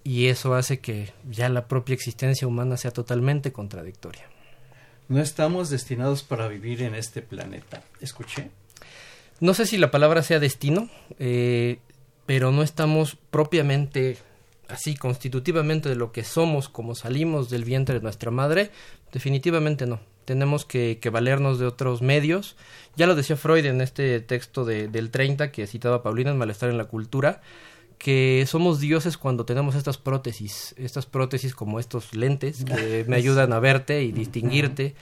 y 0.04 0.26
eso 0.26 0.54
hace 0.54 0.78
que 0.80 1.12
ya 1.28 1.48
la 1.48 1.66
propia 1.66 1.94
existencia 1.94 2.46
humana 2.46 2.76
sea 2.76 2.90
totalmente 2.90 3.52
contradictoria. 3.52 4.26
No 5.08 5.20
estamos 5.20 5.70
destinados 5.70 6.22
para 6.22 6.46
vivir 6.46 6.82
en 6.82 6.94
este 6.94 7.22
planeta. 7.22 7.82
¿Escuché? 8.00 8.50
No 9.40 9.54
sé 9.54 9.66
si 9.66 9.78
la 9.78 9.90
palabra 9.90 10.22
sea 10.22 10.38
destino, 10.38 10.88
eh, 11.18 11.78
pero 12.26 12.52
no 12.52 12.62
estamos 12.62 13.16
propiamente 13.30 14.18
así, 14.68 14.94
constitutivamente 14.94 15.88
de 15.88 15.96
lo 15.96 16.12
que 16.12 16.22
somos 16.22 16.68
como 16.68 16.94
salimos 16.94 17.50
del 17.50 17.64
vientre 17.64 17.96
de 17.96 18.02
nuestra 18.02 18.30
madre. 18.30 18.70
Definitivamente 19.12 19.86
no. 19.86 20.00
Tenemos 20.24 20.64
que, 20.64 20.98
valernos 21.12 21.58
de 21.58 21.66
otros 21.66 22.00
medios. 22.00 22.56
Ya 22.96 23.06
lo 23.06 23.14
decía 23.14 23.36
Freud 23.36 23.64
en 23.66 23.80
este 23.80 24.20
texto 24.20 24.64
de, 24.64 24.88
del 24.88 25.10
30 25.10 25.50
que 25.50 25.66
citaba 25.66 26.02
Paulina 26.02 26.30
en 26.30 26.38
Malestar 26.38 26.70
en 26.70 26.78
la 26.78 26.86
Cultura 26.86 27.42
que 27.98 28.44
somos 28.46 28.80
dioses 28.80 29.16
cuando 29.16 29.44
tenemos 29.44 29.74
estas 29.74 29.98
prótesis, 29.98 30.74
estas 30.78 31.06
prótesis 31.06 31.54
como 31.54 31.80
estos 31.80 32.14
lentes 32.14 32.64
que 32.64 33.04
me 33.08 33.16
ayudan 33.16 33.52
a 33.52 33.60
verte 33.60 34.02
y 34.02 34.12
distinguirte, 34.12 34.94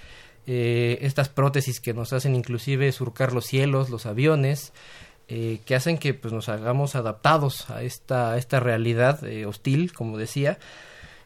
eh, 0.46 0.98
estas 1.02 1.28
prótesis 1.28 1.80
que 1.80 1.94
nos 1.94 2.12
hacen 2.12 2.34
inclusive 2.34 2.90
surcar 2.92 3.32
los 3.32 3.46
cielos, 3.46 3.90
los 3.90 4.06
aviones, 4.06 4.72
eh, 5.28 5.60
que 5.64 5.74
hacen 5.74 5.98
que 5.98 6.14
pues, 6.14 6.32
nos 6.32 6.48
hagamos 6.48 6.94
adaptados 6.94 7.70
a 7.70 7.82
esta, 7.82 8.36
esta 8.36 8.60
realidad 8.60 9.24
eh, 9.24 9.46
hostil, 9.46 9.92
como 9.92 10.18
decía. 10.18 10.58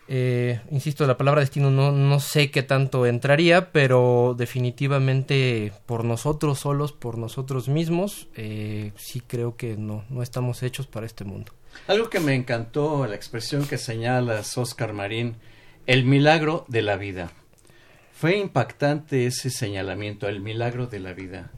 Insisto, 0.09 1.07
la 1.07 1.17
palabra 1.17 1.41
destino 1.41 1.71
no, 1.71 1.93
no 1.93 2.21
sé 2.21 2.51
qué 2.51 2.63
tanto 2.63 3.07
entraría, 3.07 3.73
pero 3.73 4.35
definitivamente 4.39 5.73
por 5.87 6.05
nosotros 6.05 6.61
solos, 6.61 6.93
por 6.93 7.19
nosotros 7.19 7.69
mismos, 7.69 8.29
sí 8.35 9.23
creo 9.27 9.57
que 9.57 9.77
no, 9.77 10.05
no 10.09 10.23
estamos 10.23 10.63
hechos 10.63 10.87
para 10.87 11.07
este 11.07 11.25
mundo. 11.25 11.53
Algo 11.89 12.09
que 12.09 12.21
me 12.21 12.35
encantó, 12.35 13.07
la 13.07 13.17
expresión 13.17 13.67
que 13.67 13.79
señalas, 13.79 14.57
Oscar 14.57 14.93
Marín, 14.93 15.37
el 15.87 16.05
milagro 16.05 16.65
de 16.69 16.83
la 16.83 16.97
vida. 16.97 17.31
Fue 18.13 18.39
impactante 18.39 19.27
ese 19.27 19.51
señalamiento, 19.51 20.27
el 20.27 20.41
milagro 20.41 20.87
de 20.87 21.01
la 21.01 21.13
vida. 21.13 21.51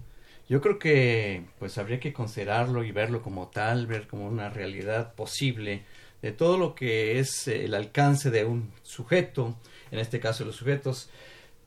Yo 0.49 0.61
creo 0.61 0.79
que 0.79 1.45
pues 1.59 1.79
habría 1.79 2.01
que 2.01 2.13
considerarlo 2.13 2.83
y 2.83 2.91
verlo 2.91 3.23
como 3.23 3.49
tal, 3.49 3.87
ver 3.87 4.09
como 4.09 4.27
una 4.27 4.49
realidad 4.49 5.15
posible 5.15 5.85
de 6.23 6.33
todo 6.33 6.59
lo 6.59 6.75
que 6.75 7.19
es 7.19 7.49
el 7.49 7.75
alcance 7.75 8.31
de 8.31 8.45
un 8.45 8.73
sujeto, 8.83 9.57
en 9.91 9.99
este 9.99 10.21
caso 10.21 10.45
los 10.45 10.57
sujetos, 10.57 11.11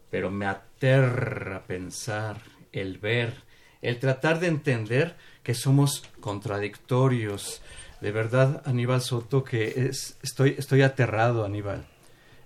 pero 0.10 0.30
me 0.30 0.46
aterra 0.46 1.64
pensar, 1.66 2.42
el 2.72 2.98
ver, 2.98 3.34
el 3.82 4.00
tratar 4.00 4.40
de 4.40 4.48
entender 4.48 5.16
que 5.44 5.54
somos 5.54 6.04
contradictorios, 6.20 7.62
de 8.02 8.12
verdad, 8.12 8.62
Aníbal 8.66 9.02
Soto, 9.02 9.44
que 9.44 9.88
es, 9.90 10.18
estoy, 10.22 10.56
estoy 10.58 10.82
aterrado, 10.82 11.46
Aníbal. 11.46 11.86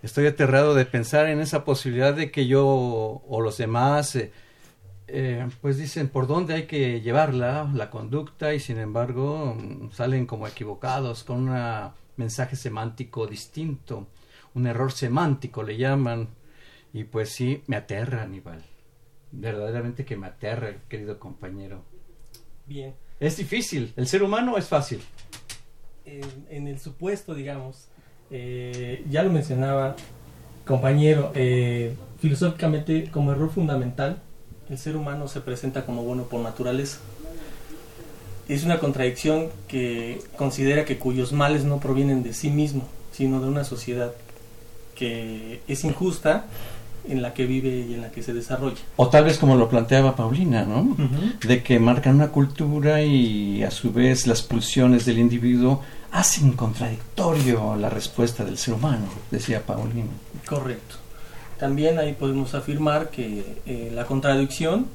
Estoy 0.04 0.28
aterrado 0.28 0.76
de 0.76 0.86
pensar 0.86 1.28
en 1.28 1.40
esa 1.40 1.64
posibilidad 1.66 2.14
de 2.14 2.30
que 2.30 2.46
yo 2.46 2.66
o 2.66 3.42
los 3.42 3.58
demás, 3.58 4.16
eh, 4.16 4.32
eh, 5.08 5.48
pues 5.62 5.78
dicen 5.78 6.10
por 6.10 6.28
dónde 6.28 6.54
hay 6.54 6.64
que 6.64 7.02
llevarla, 7.02 7.70
la 7.74 7.90
conducta, 7.90 8.54
y 8.54 8.60
sin 8.60 8.78
embargo 8.78 9.56
mm, 9.56 9.92
salen 9.92 10.26
como 10.26 10.48
equivocados 10.48 11.24
con 11.24 11.50
un 11.50 11.92
mensaje 12.18 12.56
semántico 12.56 13.28
distinto, 13.28 14.08
un 14.54 14.68
error 14.68 14.92
semántico 14.92 15.64
le 15.64 15.78
llaman, 15.78 16.30
y 16.94 17.04
pues 17.04 17.30
sí, 17.30 17.64
me 17.68 17.76
aterra, 17.76 18.24
Aníbal. 18.24 18.64
Verdaderamente 19.32 20.06
que 20.06 20.16
me 20.16 20.28
aterra, 20.28 20.74
querido 20.88 21.20
compañero. 21.20 21.84
Bien. 22.66 22.96
Es 23.20 23.38
difícil, 23.38 23.94
el 23.96 24.08
ser 24.08 24.24
humano 24.24 24.58
es 24.58 24.68
fácil 24.68 25.02
en, 26.50 26.68
el 26.68 26.80
supuesto, 26.80 27.34
digamos, 27.34 27.88
eh, 28.32 29.04
ya 29.10 29.24
lo 29.24 29.32
mencionaba, 29.32 29.96
compañero, 30.66 31.32
eh, 31.36 31.96
filosóficamente 32.20 33.10
como 33.12 33.32
error 33.32 33.50
fundamental, 33.50 34.22
el 34.70 34.78
ser 34.78 34.96
humano 34.96 35.28
se 35.28 35.42
presenta 35.42 35.86
como 35.86 36.04
bueno 36.04 36.24
por 36.24 36.42
naturaleza. 36.42 36.98
Es 38.48 38.64
una 38.64 38.80
contradicción 38.80 39.50
que 39.68 40.22
considera 40.38 40.86
que 40.86 40.98
cuyos 40.98 41.34
males 41.34 41.64
no 41.64 41.80
provienen 41.80 42.24
de 42.24 42.34
sí 42.34 42.50
mismo, 42.50 42.88
sino 43.12 43.42
de 43.42 43.48
una 43.48 43.64
sociedad 43.64 44.14
que 44.96 45.62
es 45.68 45.84
injusta 45.84 46.46
en 47.08 47.22
la 47.22 47.34
que 47.34 47.46
vive 47.46 47.86
y 47.88 47.94
en 47.94 48.02
la 48.02 48.12
que 48.12 48.24
se 48.24 48.34
desarrolla. 48.34 48.82
O 48.96 49.10
tal 49.10 49.26
vez 49.26 49.38
como 49.38 49.56
lo 49.56 49.70
planteaba 49.70 50.16
Paulina, 50.16 50.64
¿no? 50.64 50.96
De 51.46 51.62
que 51.62 51.80
marcan 51.80 52.16
una 52.16 52.30
cultura 52.30 53.02
y 53.02 53.64
a 53.64 53.72
su 53.72 53.92
vez 53.92 54.26
las 54.26 54.42
pulsiones 54.42 55.06
del 55.06 55.20
individuo 55.20 55.82
hacen 56.12 56.54
contradictorio 56.54 57.76
la 57.76 57.90
respuesta 57.90 58.44
del 58.44 58.58
ser 58.58 58.76
humano, 58.76 59.06
decía 59.30 59.64
Paulina. 59.64 60.10
Correcto. 60.48 61.05
También 61.66 61.98
ahí 61.98 62.14
podemos 62.14 62.54
afirmar 62.54 63.10
que 63.10 63.44
eh, 63.66 63.92
la 63.92 64.06
contradicción 64.06 64.86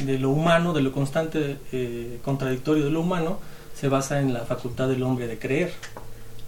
de 0.00 0.18
lo 0.18 0.30
humano, 0.30 0.72
de 0.72 0.82
lo 0.82 0.90
constante 0.90 1.58
eh, 1.70 2.18
contradictorio 2.24 2.84
de 2.86 2.90
lo 2.90 3.02
humano, 3.02 3.38
se 3.72 3.86
basa 3.86 4.20
en 4.20 4.34
la 4.34 4.40
facultad 4.40 4.88
del 4.88 5.04
hombre 5.04 5.28
de 5.28 5.38
creer. 5.38 5.72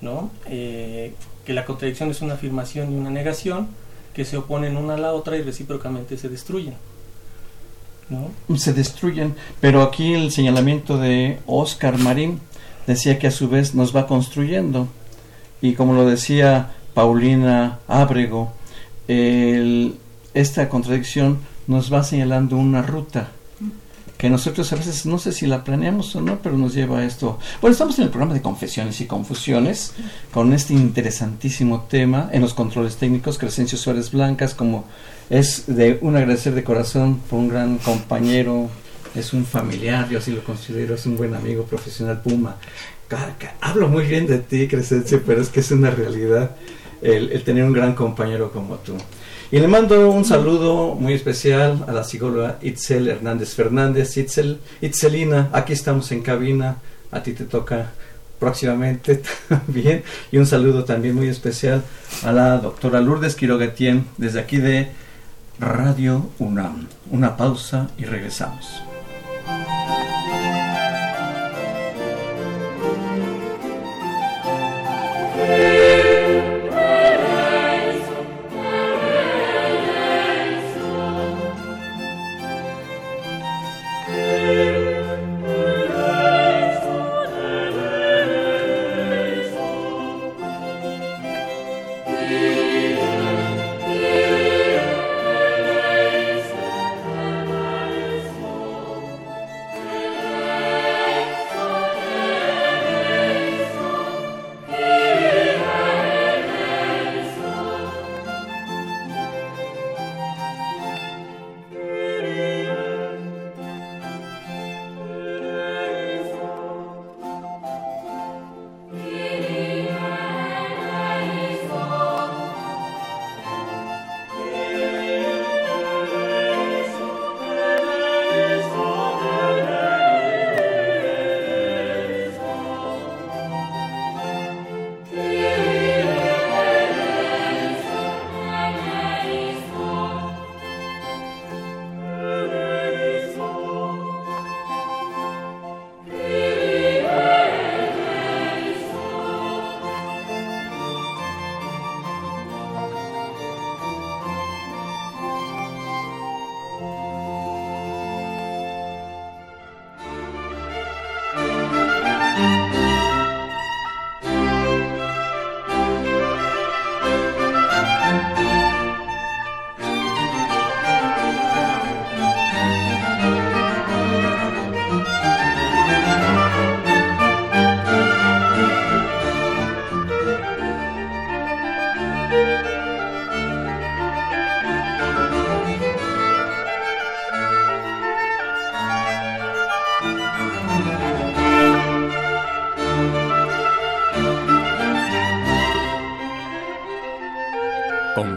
¿no? 0.01 0.33
Eh, 0.47 1.15
que 1.47 1.53
la 1.53 1.65
contradicción 1.65 2.11
es 2.11 2.21
una 2.21 2.35
afirmación 2.35 2.93
y 2.93 2.97
una 2.97 3.11
negación 3.11 3.69
que 4.13 4.25
se 4.25 4.37
oponen 4.39 4.77
una 4.77 4.95
a 4.95 4.99
la 4.99 5.13
otra 5.13 5.37
y 5.37 5.43
recíprocamente 5.43 6.17
se 6.17 6.29
destruyen. 6.29 6.75
¿no? 8.09 8.57
Se 8.59 8.73
destruyen, 8.73 9.37
pero 9.61 9.83
aquí 9.83 10.15
el 10.15 10.33
señalamiento 10.33 10.99
de 10.99 11.39
Oscar 11.47 11.97
Marín 11.99 12.41
decía 12.89 13.21
que 13.21 13.29
a 13.29 13.31
su 13.31 13.49
vez 13.49 13.73
nos 13.73 13.95
va 13.95 14.09
construyendo. 14.09 14.89
Y 15.63 15.75
como 15.75 15.95
lo 15.95 16.05
decía 16.05 16.73
Paulina 16.93 17.79
Ábrego, 17.87 18.53
esta 19.07 20.69
contradicción 20.69 21.39
nos 21.67 21.93
va 21.93 22.03
señalando 22.03 22.57
una 22.57 22.83
ruta 22.83 23.31
que 24.19 24.31
nosotros 24.31 24.73
a 24.73 24.77
veces 24.77 25.07
no 25.07 25.19
sé 25.19 25.33
si 25.33 25.47
la 25.47 25.65
planeamos 25.65 26.15
o 26.17 26.21
no, 26.21 26.39
pero 26.41 26.57
nos 26.57 26.75
lleva 26.75 27.01
a 27.01 27.05
esto. 27.05 27.39
Bueno, 27.61 27.73
estamos 27.73 27.99
en 27.99 28.05
el 28.05 28.11
programa 28.11 28.33
de 28.33 28.41
confesiones 28.41 29.01
y 29.01 29.07
confusiones 29.07 29.93
con 30.33 30.53
este 30.53 30.73
interesantísimo 30.73 31.83
tema 31.91 32.31
en 32.33 32.41
los 32.41 32.55
controles 32.55 32.97
técnicos, 32.97 33.39
Crescencio 33.39 33.77
Suárez 33.77 34.13
Blancas, 34.13 34.55
como 34.55 34.85
es 35.31 35.65
de 35.67 35.99
un 36.01 36.17
agradecer 36.17 36.55
de 36.55 36.65
corazón 36.65 37.21
por 37.29 37.41
un 37.41 37.49
gran 37.49 37.79
compañero, 37.79 38.71
es 39.15 39.33
un 39.33 39.45
familiar, 39.45 40.09
yo 40.09 40.19
así 40.19 40.33
lo 40.33 40.45
considero, 40.45 40.95
es 40.95 41.07
un 41.07 41.17
buen 41.17 41.35
amigo 41.35 41.65
profesional 41.65 42.23
Puma. 42.23 42.57
Hablo 43.61 43.89
muy 43.89 44.05
bien 44.07 44.27
de 44.27 44.39
ti, 44.39 44.67
Crescencio, 44.67 45.23
pero 45.25 45.43
es 45.43 45.49
que 45.49 45.61
es 45.61 45.71
una 45.71 45.91
realidad 45.91 46.57
el 47.05 47.43
tener 47.45 47.65
un 47.65 47.73
gran 47.73 47.95
compañero 47.95 48.51
como 48.51 48.77
tú. 48.77 48.95
Y 49.55 49.61
le 49.61 49.69
mando 49.69 50.11
un 50.11 50.25
saludo 50.25 50.97
muy 50.97 51.13
especial 51.13 51.85
a 51.87 51.93
la 51.93 52.03
psicóloga 52.03 52.59
Itzel 52.61 53.07
Hernández 53.07 53.55
Fernández. 53.55 54.17
Itzel, 54.17 54.59
Itzelina, 54.81 55.49
aquí 55.53 55.75
estamos 55.75 56.11
en 56.11 56.23
cabina, 56.23 56.79
a 57.13 57.23
ti 57.23 57.35
te 57.35 57.45
toca 57.45 57.93
próximamente 58.41 59.23
también. 59.49 60.03
Y 60.33 60.39
un 60.39 60.47
saludo 60.47 60.85
también 60.85 61.15
muy 61.15 61.29
especial 61.29 61.85
a 62.25 62.33
la 62.33 62.59
doctora 62.59 63.01
Lourdes 63.01 63.37
Quirogatien 63.37 64.07
desde 64.17 64.41
aquí 64.41 64.57
de 64.57 64.89
Radio 65.61 66.31
UNAM. 66.41 66.89
Una 67.13 67.37
pausa 67.37 67.91
y 67.97 68.07
regresamos. 68.07 68.83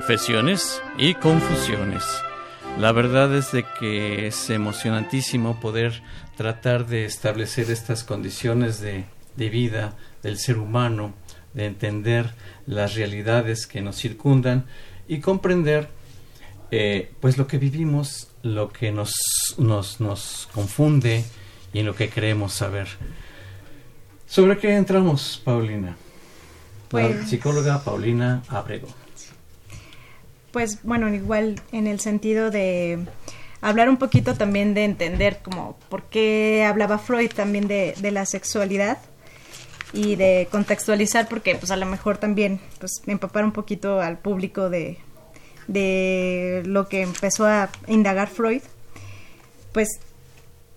Confesiones 0.08 0.82
y 0.98 1.16
confusiones. 1.16 2.06
La 2.80 2.94
verdad 2.94 3.36
es 3.36 3.52
de 3.52 3.66
que 3.78 4.28
es 4.28 4.50
emocionantísimo 4.50 5.60
poder 5.60 6.02
tratar 6.38 6.88
de 6.88 7.04
establecer 7.04 7.70
estas 7.70 8.06
condiciones 8.06 8.80
de, 8.80 9.04
vida 9.36 9.98
del 10.24 10.38
ser 10.38 10.60
humano, 10.60 11.14
de 11.54 11.66
entender 11.66 12.36
las 12.66 12.96
realidades 12.96 13.68
que 13.68 13.82
nos 13.82 13.98
circundan 13.98 14.66
y 15.10 15.20
comprender 15.20 15.90
eh, 16.72 17.12
pues 17.20 17.38
lo 17.38 17.46
que 17.46 17.58
vivimos, 17.58 18.30
lo 18.44 18.72
que 18.72 18.94
nos, 18.94 19.12
nos, 19.58 20.00
nos 20.00 20.48
confunde 20.54 21.26
y 21.74 21.80
en 21.80 21.86
lo 21.86 21.96
que 21.96 22.10
creemos 22.10 22.54
saber. 22.54 22.88
¿Sobre 24.26 24.58
qué 24.58 24.74
entramos, 24.74 25.42
Paulina? 25.44 25.90
La 25.90 25.96
pues 26.92 27.28
psicóloga 27.28 27.84
Paulina 27.84 28.42
Abrego 28.48 28.88
pues 30.52 30.84
bueno, 30.84 31.14
igual 31.14 31.62
en 31.72 31.88
el 31.88 32.00
sentido 32.00 32.52
de 32.52 33.00
hablar 33.62 33.90
un 33.90 33.98
poquito 33.98 34.36
también 34.36 34.74
de 34.74 34.86
entender 34.86 35.40
como 35.44 35.78
por 35.90 36.04
qué 36.04 36.66
hablaba 36.66 36.98
Freud 36.98 37.32
también 37.32 37.68
de, 37.68 37.96
la 38.12 38.26
sexualidad 38.26 38.98
y 39.94 40.16
de 40.16 40.48
contextualizar 40.52 41.28
porque 41.28 41.56
pues 41.56 41.72
a 41.72 41.78
lo 41.78 41.86
mejor 41.86 42.18
también 42.18 42.60
pues 42.80 43.02
empapar 43.08 43.46
un 43.46 43.52
poquito 43.52 44.02
al 44.02 44.20
público 44.20 44.70
de, 44.70 44.98
de 45.68 46.64
lo 46.66 46.88
que 46.88 47.02
empezó 47.02 47.46
a 47.46 47.70
indagar 47.88 48.30
Freud 48.30 48.62
pues 49.72 50.00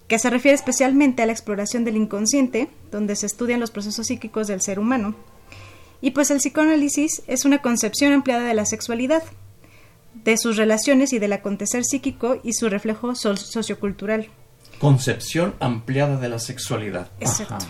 que 0.09 0.18
se 0.18 0.30
refiere 0.30 0.54
especialmente 0.54 1.22
a 1.22 1.26
la 1.26 1.33
exploración 1.33 1.85
del 1.85 1.96
inconsciente 1.96 2.68
donde 2.90 3.14
se 3.14 3.26
estudian 3.26 3.61
los 3.61 3.70
procesos 3.70 4.09
psíquicos 4.09 4.48
del 4.48 4.61
ser 4.61 4.80
humano. 4.80 5.14
Y 6.00 6.11
pues 6.11 6.33
el 6.33 6.38
psicoanálisis 6.38 7.22
es 7.28 7.44
una 7.44 7.62
concepción 7.62 8.12
ampliada 8.12 8.44
de 8.44 8.54
la 8.54 8.66
sexualidad 8.66 9.22
de 10.14 10.36
sus 10.36 10.56
relaciones 10.56 11.12
y 11.12 11.18
del 11.18 11.32
acontecer 11.32 11.84
psíquico 11.84 12.40
y 12.42 12.52
su 12.52 12.68
reflejo 12.68 13.14
sociocultural. 13.14 14.28
Concepción 14.78 15.54
ampliada 15.60 16.16
de 16.18 16.28
la 16.28 16.38
sexualidad. 16.38 17.10
Exacto. 17.20 17.66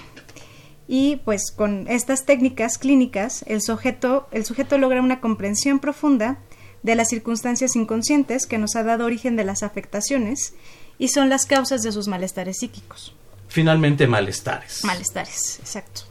Y 0.87 1.17
pues 1.25 1.53
con 1.57 1.87
estas 1.89 2.25
técnicas 2.25 2.77
clínicas, 2.77 3.45
el 3.47 3.63
sujeto, 3.63 4.29
el 4.33 4.45
sujeto 4.45 4.77
logra 4.77 5.01
una 5.01 5.21
comprensión 5.21 5.79
profunda 5.79 6.39
de 6.83 6.95
las 6.95 7.09
circunstancias 7.09 7.77
inconscientes 7.77 8.47
que 8.47 8.59
nos 8.59 8.75
ha 8.75 8.83
dado 8.83 9.05
origen 9.05 9.37
de 9.37 9.45
las 9.45 9.63
afectaciones 9.63 10.55
y 10.99 11.09
son 11.09 11.29
las 11.29 11.47
causas 11.47 11.83
de 11.83 11.93
sus 11.93 12.09
malestares 12.09 12.59
psíquicos. 12.59 13.15
Finalmente, 13.49 14.07
malestares. 14.07 14.85
Malestares, 14.85 15.59
exacto. 15.61 16.03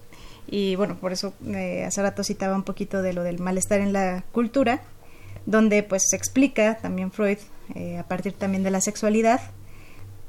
Y 0.47 0.75
bueno, 0.75 0.97
por 0.99 1.11
eso 1.11 1.33
eh, 1.45 1.83
hace 1.85 2.01
rato 2.01 2.23
citaba 2.23 2.55
un 2.55 2.63
poquito 2.63 3.01
de 3.01 3.13
lo 3.13 3.23
del 3.23 3.39
malestar 3.39 3.81
en 3.81 3.93
la 3.93 4.23
cultura, 4.31 4.81
donde 5.49 5.81
pues 5.81 6.03
se 6.09 6.15
explica 6.15 6.77
también 6.77 7.12
Freud, 7.12 7.39
eh, 7.73 7.97
a 7.97 8.07
partir 8.07 8.33
también 8.33 8.62
de 8.63 8.69
la 8.69 8.81
sexualidad, 8.81 9.41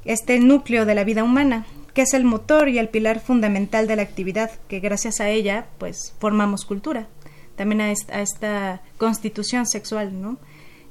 este 0.03 0.39
núcleo 0.39 0.85
de 0.85 0.95
la 0.95 1.03
vida 1.03 1.23
humana, 1.23 1.67
que 1.93 2.01
es 2.01 2.15
el 2.15 2.23
motor 2.23 2.69
y 2.69 2.79
el 2.79 2.89
pilar 2.89 3.19
fundamental 3.19 3.85
de 3.85 3.95
la 3.97 4.01
actividad, 4.01 4.49
que 4.67 4.79
gracias 4.79 5.19
a 5.19 5.29
ella 5.29 5.67
pues 5.77 6.15
formamos 6.19 6.65
cultura. 6.65 7.07
También 7.55 7.81
a 7.81 7.91
esta, 7.91 8.17
a 8.17 8.21
esta 8.21 8.81
constitución 8.97 9.67
sexual, 9.67 10.19
¿no? 10.19 10.39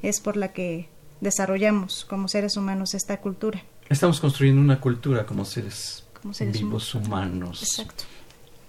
Es 0.01 0.21
por 0.21 0.37
la 0.37 0.53
que 0.53 0.89
desarrollamos 1.21 2.05
como 2.05 2.29
seres 2.29 2.57
humanos 2.57 2.95
esta 2.95 3.17
cultura. 3.17 3.65
Estamos 3.89 4.21
construyendo 4.21 4.61
una 4.61 4.81
cultura 4.81 5.27
como 5.27 5.45
seres, 5.45 6.05
Como 6.23 6.35
seres 6.35 6.53
vivos 6.53 6.95
humanos. 6.95 7.63
Exacto. 7.63 8.05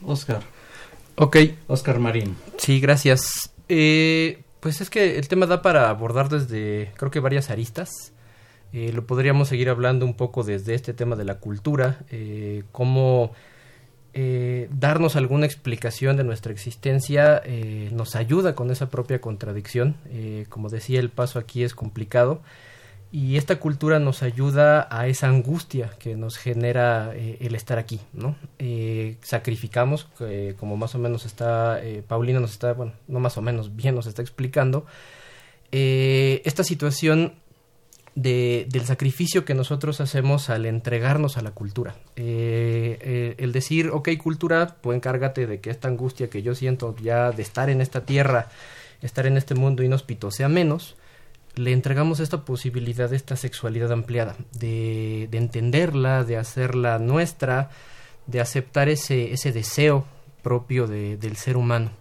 Oscar. 0.04 0.42
Ok. 1.18 1.38
Oscar 1.68 2.00
Marín. 2.00 2.36
Sí, 2.58 2.80
gracias. 2.80 3.52
Eh, 3.70 4.42
pues 4.62 4.80
es 4.80 4.90
que 4.90 5.18
el 5.18 5.28
tema 5.28 5.48
da 5.48 5.62
para 5.62 5.90
abordar 5.90 6.30
desde, 6.30 6.92
creo 6.96 7.12
que 7.12 7.20
varias 7.20 7.50
aristas. 7.50 8.14
Eh, 8.72 8.94
lo 8.94 9.06
podríamos 9.06 9.50
seguir 9.50 9.70
hablando 9.70 10.06
un 10.06 10.14
poco 10.14 10.44
desde 10.44 10.76
este 10.76 10.94
tema 10.94 11.18
de 11.18 11.26
la 11.26 11.40
cultura, 11.40 12.00
eh, 12.10 12.64
cómo 12.72 13.34
eh, 14.14 14.70
darnos 14.72 15.18
alguna 15.18 15.46
explicación 15.46 16.16
de 16.16 16.24
nuestra 16.24 16.54
existencia 16.54 17.44
nos 17.92 18.16
ayuda 18.16 18.56
con 18.56 18.72
esa 18.72 18.90
propia 18.90 19.20
contradicción. 19.20 19.96
Como 20.48 20.70
decía, 20.70 21.00
el 21.00 21.10
paso 21.10 21.40
aquí 21.40 21.64
es 21.64 21.74
complicado 21.74 22.42
y 23.12 23.36
esta 23.36 23.58
cultura 23.58 24.00
nos 24.00 24.24
ayuda 24.24 24.88
a 24.90 25.08
esa 25.08 25.28
angustia 25.28 25.92
que 26.00 26.16
nos 26.16 26.38
genera 26.38 27.12
eh, 27.14 27.38
el 27.42 27.56
estar 27.56 27.78
aquí, 27.78 28.00
¿no? 28.14 28.38
Eh, 28.58 29.18
sacrificamos, 29.22 30.08
eh, 30.22 30.56
como 30.58 30.78
más 30.78 30.96
o 30.96 31.00
menos 31.00 31.26
está, 31.26 31.82
Paulina 32.08 32.40
nos 32.40 32.52
está, 32.52 32.72
bueno, 32.72 32.94
no 33.10 33.20
más 33.20 33.38
o 33.38 33.42
menos, 33.42 33.76
bien 33.76 33.96
nos 33.96 34.08
está 34.08 34.22
explicando, 34.22 34.86
esta 35.74 36.64
situación 36.64 37.34
de, 38.16 38.66
del 38.70 38.86
sacrificio 38.86 39.46
que 39.46 39.56
nosotros 39.56 40.00
hacemos 40.02 40.50
al 40.50 40.66
entregarnos 40.66 41.38
a 41.38 41.42
la 41.42 41.52
cultura. 41.52 41.96
El 42.16 43.52
decir, 43.54 43.90
ok, 43.90 44.10
cultura, 44.18 44.78
pues 44.82 44.98
encárgate 44.98 45.48
de 45.48 45.62
que 45.62 45.70
esta 45.70 45.88
angustia 45.88 46.30
que 46.30 46.42
yo 46.42 46.56
siento 46.56 46.96
ya 47.02 47.32
de 47.32 47.42
estar 47.42 47.70
en 47.70 47.80
esta 47.80 48.06
tierra, 48.06 48.50
estar 49.02 49.26
en 49.26 49.38
este 49.38 49.56
mundo 49.56 49.82
inhóspito 49.82 50.30
sea 50.30 50.50
menos, 50.50 50.98
le 51.56 51.72
entregamos 51.74 52.20
esta 52.20 52.46
posibilidad, 52.46 53.14
esta 53.14 53.36
sexualidad 53.36 53.92
ampliada, 53.92 54.36
de, 54.58 55.28
de 55.32 55.38
entenderla, 55.38 56.24
de 56.24 56.38
hacerla 56.38 56.98
nuestra, 57.00 57.70
de 58.28 58.40
aceptar 58.40 58.88
ese, 58.90 59.34
ese 59.34 59.52
deseo 59.52 60.06
propio 60.42 60.88
de- 60.88 61.18
del 61.18 61.36
ser 61.36 61.58
humano. 61.58 61.92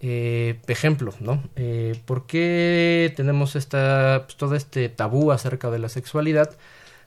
Eh, 0.00 0.58
ejemplo, 0.66 1.14
¿no? 1.20 1.42
Eh, 1.54 1.94
¿Por 2.06 2.26
qué 2.26 3.12
tenemos 3.14 3.54
esta, 3.54 4.22
pues, 4.24 4.36
todo 4.36 4.56
este 4.56 4.88
tabú 4.88 5.30
acerca 5.30 5.70
de 5.70 5.78
la 5.78 5.88
sexualidad? 5.88 6.56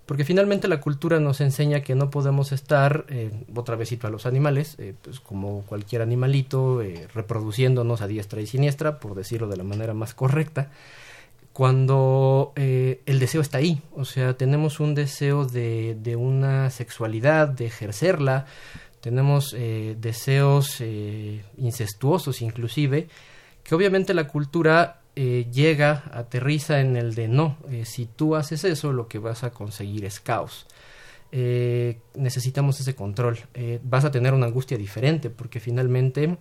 Porque 0.06 0.24
finalmente 0.24 0.68
la 0.70 0.80
cultura 0.80 1.20
nos 1.20 1.42
enseña 1.42 1.82
que 1.82 1.94
no 1.96 2.10
podemos 2.10 2.52
estar, 2.54 3.06
eh, 3.10 3.32
otra 3.54 3.76
vez 3.76 3.92
a 4.02 4.10
los 4.10 4.26
animales, 4.26 4.76
eh, 4.78 4.94
pues 5.02 5.20
como 5.20 5.64
cualquier 5.64 6.04
animalito, 6.04 6.82
reproduciéndonos 7.14 8.02
a 8.02 8.08
diestra 8.08 8.40
y 8.40 8.48
siniestra, 8.48 9.00
por 9.00 9.16
decirlo 9.16 9.48
de 9.48 9.58
la 9.58 9.64
manera 9.64 9.94
más 9.94 10.14
correcta, 10.14 10.70
cuando 11.56 12.52
eh, 12.58 13.02
el 13.06 13.18
deseo 13.18 13.40
está 13.40 13.60
ahí, 13.60 13.82
o 13.96 14.04
sea, 14.04 14.36
tenemos 14.36 14.82
un 14.82 14.94
deseo 14.94 15.46
de, 15.46 16.18
una 16.20 16.70
sexualidad, 16.70 17.48
de 17.48 17.68
ejercerla, 17.68 18.46
tenemos 19.00 19.56
eh, 19.58 19.96
deseos 19.98 20.82
eh, 20.82 21.46
incestuosos 21.56 22.42
inclusive, 22.42 23.08
que 23.64 23.74
obviamente 23.74 24.14
la 24.14 24.28
cultura 24.28 25.00
eh, 25.16 25.48
llega, 25.50 26.04
aterriza 26.12 26.82
en 26.82 26.98
el 26.98 27.16
de 27.16 27.30
no, 27.30 27.56
eh, 27.72 27.86
si 27.86 28.06
tú 28.06 28.36
haces 28.36 28.66
eso 28.66 28.92
lo 28.92 29.08
que 29.08 29.20
vas 29.20 29.46
a 29.46 29.52
conseguir 29.52 30.04
es 30.04 30.20
caos. 30.20 30.66
Eh, 31.32 32.00
necesitamos 32.16 32.82
ese 32.82 32.96
control, 32.96 33.40
vas 33.82 34.04
a 34.04 34.12
tener 34.12 34.34
una 34.34 34.48
angustia 34.48 34.78
diferente 34.78 35.30
porque 35.30 35.62
finalmente 35.62 36.38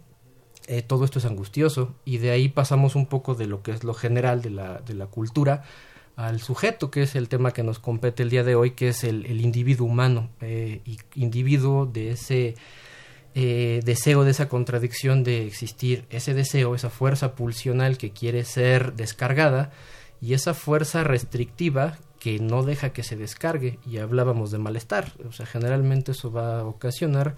eh, 0.66 0.82
todo 0.82 1.04
esto 1.04 1.18
es 1.18 1.24
angustioso 1.24 1.94
y 2.04 2.18
de 2.18 2.30
ahí 2.30 2.48
pasamos 2.48 2.94
un 2.94 3.06
poco 3.06 3.34
de 3.34 3.46
lo 3.46 3.62
que 3.62 3.72
es 3.72 3.84
lo 3.84 3.94
general 3.94 4.42
de 4.42 4.50
la, 4.50 4.78
de 4.78 4.94
la 4.94 5.06
cultura 5.06 5.64
al 6.16 6.40
sujeto, 6.40 6.90
que 6.90 7.02
es 7.02 7.16
el 7.16 7.28
tema 7.28 7.52
que 7.52 7.62
nos 7.62 7.78
compete 7.78 8.22
el 8.22 8.30
día 8.30 8.44
de 8.44 8.54
hoy, 8.54 8.72
que 8.72 8.88
es 8.88 9.04
el, 9.04 9.26
el 9.26 9.40
individuo 9.40 9.86
humano, 9.86 10.30
eh, 10.40 10.80
y 10.84 10.98
individuo 11.16 11.86
de 11.86 12.12
ese 12.12 12.54
eh, 13.34 13.80
deseo, 13.84 14.22
de 14.24 14.30
esa 14.30 14.48
contradicción 14.48 15.24
de 15.24 15.46
existir, 15.46 16.04
ese 16.10 16.34
deseo, 16.34 16.74
esa 16.74 16.88
fuerza 16.88 17.34
pulsional 17.34 17.98
que 17.98 18.12
quiere 18.12 18.44
ser 18.44 18.94
descargada 18.94 19.72
y 20.20 20.34
esa 20.34 20.54
fuerza 20.54 21.02
restrictiva 21.02 21.98
que 22.20 22.38
no 22.38 22.62
deja 22.62 22.92
que 22.92 23.02
se 23.02 23.16
descargue. 23.16 23.80
Y 23.84 23.98
hablábamos 23.98 24.52
de 24.52 24.58
malestar, 24.58 25.12
o 25.28 25.32
sea, 25.32 25.46
generalmente 25.46 26.12
eso 26.12 26.30
va 26.30 26.60
a 26.60 26.64
ocasionar 26.64 27.34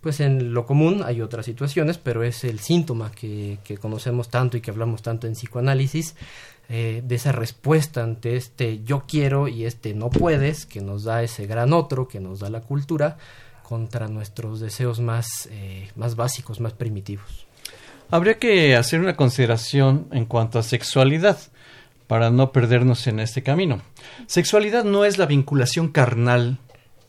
pues 0.00 0.20
en 0.20 0.54
lo 0.54 0.66
común 0.66 1.02
hay 1.04 1.20
otras 1.20 1.46
situaciones, 1.46 1.98
pero 1.98 2.22
es 2.22 2.44
el 2.44 2.60
síntoma 2.60 3.10
que, 3.10 3.58
conocemos 3.80 4.28
tanto 4.28 4.56
y 4.56 4.60
que 4.60 4.70
hablamos 4.70 5.02
tanto 5.02 5.26
en 5.26 5.34
psicoanálisis, 5.34 6.14
eh, 6.70 7.02
de 7.04 7.14
esa 7.14 7.32
respuesta 7.32 8.02
ante 8.02 8.36
este 8.36 8.82
yo 8.84 9.04
quiero 9.08 9.48
y 9.48 9.64
este 9.64 9.94
no 9.94 10.10
puedes, 10.10 10.66
que 10.66 10.80
nos 10.80 11.04
da 11.04 11.22
ese 11.22 11.46
gran 11.46 11.72
otro, 11.72 12.08
que 12.08 12.20
nos 12.20 12.40
da 12.40 12.50
la 12.50 12.60
cultura, 12.60 13.16
contra 13.62 14.08
nuestros 14.08 14.60
deseos 14.60 15.00
más, 15.00 15.48
eh, 15.50 15.90
más 15.94 16.16
básicos, 16.16 16.60
más 16.60 16.72
primitivos. 16.72 17.46
Habría 18.10 18.38
que 18.38 18.76
hacer 18.76 19.00
una 19.00 19.16
consideración 19.16 20.08
en 20.12 20.24
cuanto 20.24 20.58
a 20.58 20.62
sexualidad 20.62 21.38
para 22.06 22.30
no 22.30 22.52
perdernos 22.52 23.06
en 23.06 23.20
este 23.20 23.42
camino. 23.42 23.82
Sexualidad 24.26 24.84
no 24.84 25.04
es 25.04 25.18
la 25.18 25.26
vinculación 25.26 25.88
carnal 25.88 26.58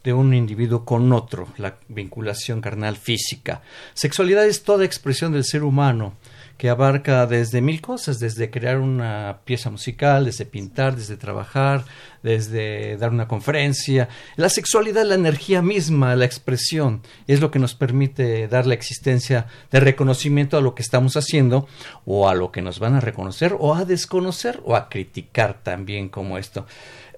de 0.04 0.14
un 0.14 0.34
individuo 0.34 0.86
con 0.86 1.12
otro, 1.12 1.48
la 1.58 1.78
vinculación 1.88 2.62
carnal 2.62 2.96
física. 2.96 3.62
Sexualidad 3.94 4.46
es 4.46 4.64
toda 4.64 4.86
expresión 4.86 5.32
del 5.32 5.44
ser 5.44 5.64
humano 5.64 6.16
que 6.60 6.70
abarca 6.70 7.26
desde 7.26 7.62
mil 7.62 7.80
cosas, 7.80 8.20
desde 8.20 8.50
crear 8.50 8.80
una 8.80 9.40
pieza 9.46 9.70
musical, 9.70 10.26
desde 10.26 10.46
pintar, 10.46 10.94
desde 10.94 11.16
trabajar, 11.16 11.86
desde 12.22 12.98
dar 12.98 13.12
una 13.12 13.30
conferencia. 13.30 14.10
La 14.36 14.50
sexualidad 14.50 15.04
es 15.04 15.08
la 15.08 15.16
energía 15.16 15.62
misma, 15.62 16.18
la 16.18 16.26
expresión, 16.26 17.02
es 17.28 17.40
lo 17.40 17.50
que 17.50 17.60
nos 17.60 17.76
permite 17.76 18.50
dar 18.50 18.68
la 18.68 18.74
existencia 18.74 19.48
de 19.72 19.80
reconocimiento 19.80 20.58
a 20.58 20.62
lo 20.62 20.76
que 20.76 20.82
estamos 20.82 21.16
haciendo 21.16 21.66
o 22.06 22.28
a 22.28 22.36
lo 22.36 22.52
que 22.52 22.62
nos 22.62 22.80
van 22.80 22.96
a 22.96 23.00
reconocer 23.00 23.56
o 23.58 23.74
a 23.74 23.86
desconocer 23.86 24.60
o 24.66 24.76
a 24.76 24.90
criticar 24.90 25.64
también 25.64 26.10
como 26.10 26.38
esto. 26.38 26.66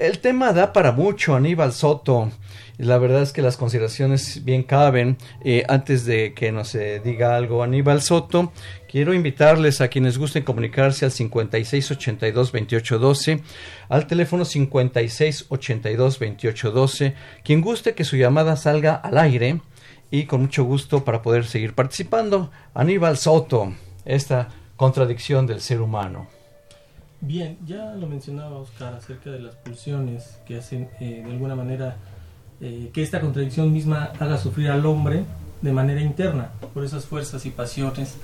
El 0.02 0.18
tema 0.18 0.52
da 0.52 0.74
para 0.74 0.92
mucho, 0.94 1.36
Aníbal 1.36 1.74
Soto. 1.74 2.32
La 2.80 2.98
verdad 2.98 3.22
es 3.22 3.34
que 3.34 3.44
las 3.44 3.56
consideraciones 3.56 4.44
bien 4.44 4.64
caben. 4.64 5.16
Eh, 5.46 5.64
antes 5.68 6.06
de 6.06 6.34
que 6.34 6.52
nos 6.52 6.74
eh, 6.74 7.00
diga 7.06 7.36
algo 7.36 7.62
Aníbal 7.62 8.02
Soto, 8.02 8.52
quiero 8.90 9.14
invitarles 9.14 9.80
a 9.80 9.90
quienes 9.90 10.18
gusten 10.18 10.44
comunicarse 10.44 11.06
al 11.06 11.12
5682-2812, 11.12 13.44
al 13.90 14.08
teléfono 14.08 14.44
5682-2812. 14.44 17.14
Quien 17.44 17.62
guste 17.62 17.94
que 17.94 18.04
su 18.04 18.16
llamada 18.16 18.56
salga 18.56 18.96
al 18.96 19.20
aire 19.20 19.62
y 20.10 20.24
con 20.24 20.42
mucho 20.42 20.64
gusto 20.64 21.06
para 21.06 21.22
poder 21.22 21.46
seguir 21.46 21.76
participando. 21.76 22.50
Aníbal 22.74 23.18
Soto, 23.18 23.72
esta 24.06 24.48
contradicción 24.78 25.46
del 25.46 25.62
ser 25.62 25.80
humano. 25.80 26.41
Bien, 27.22 27.58
ya 27.68 27.94
lo 27.94 28.08
mencionaba 28.08 28.58
Oscar 28.58 28.96
acerca 28.96 29.30
de 29.30 29.40
las 29.40 29.56
pulsiones 29.56 30.38
que 30.48 30.58
hacen 30.58 30.90
eh, 31.00 31.22
de 31.24 31.32
alguna 31.32 31.56
manera 31.56 31.98
eh, 32.60 32.90
que 32.94 33.04
esta 33.04 33.22
contradicción 33.22 33.72
misma 33.72 34.12
haga 34.20 34.38
sufrir 34.40 34.70
al 34.72 34.86
hombre 34.88 35.24
de 35.62 35.72
manera 35.72 36.02
interna 36.02 36.50
por 36.74 36.84
esas 36.84 37.06
fuerzas 37.06 37.46
y 37.46 37.52
pasiones 37.52 38.16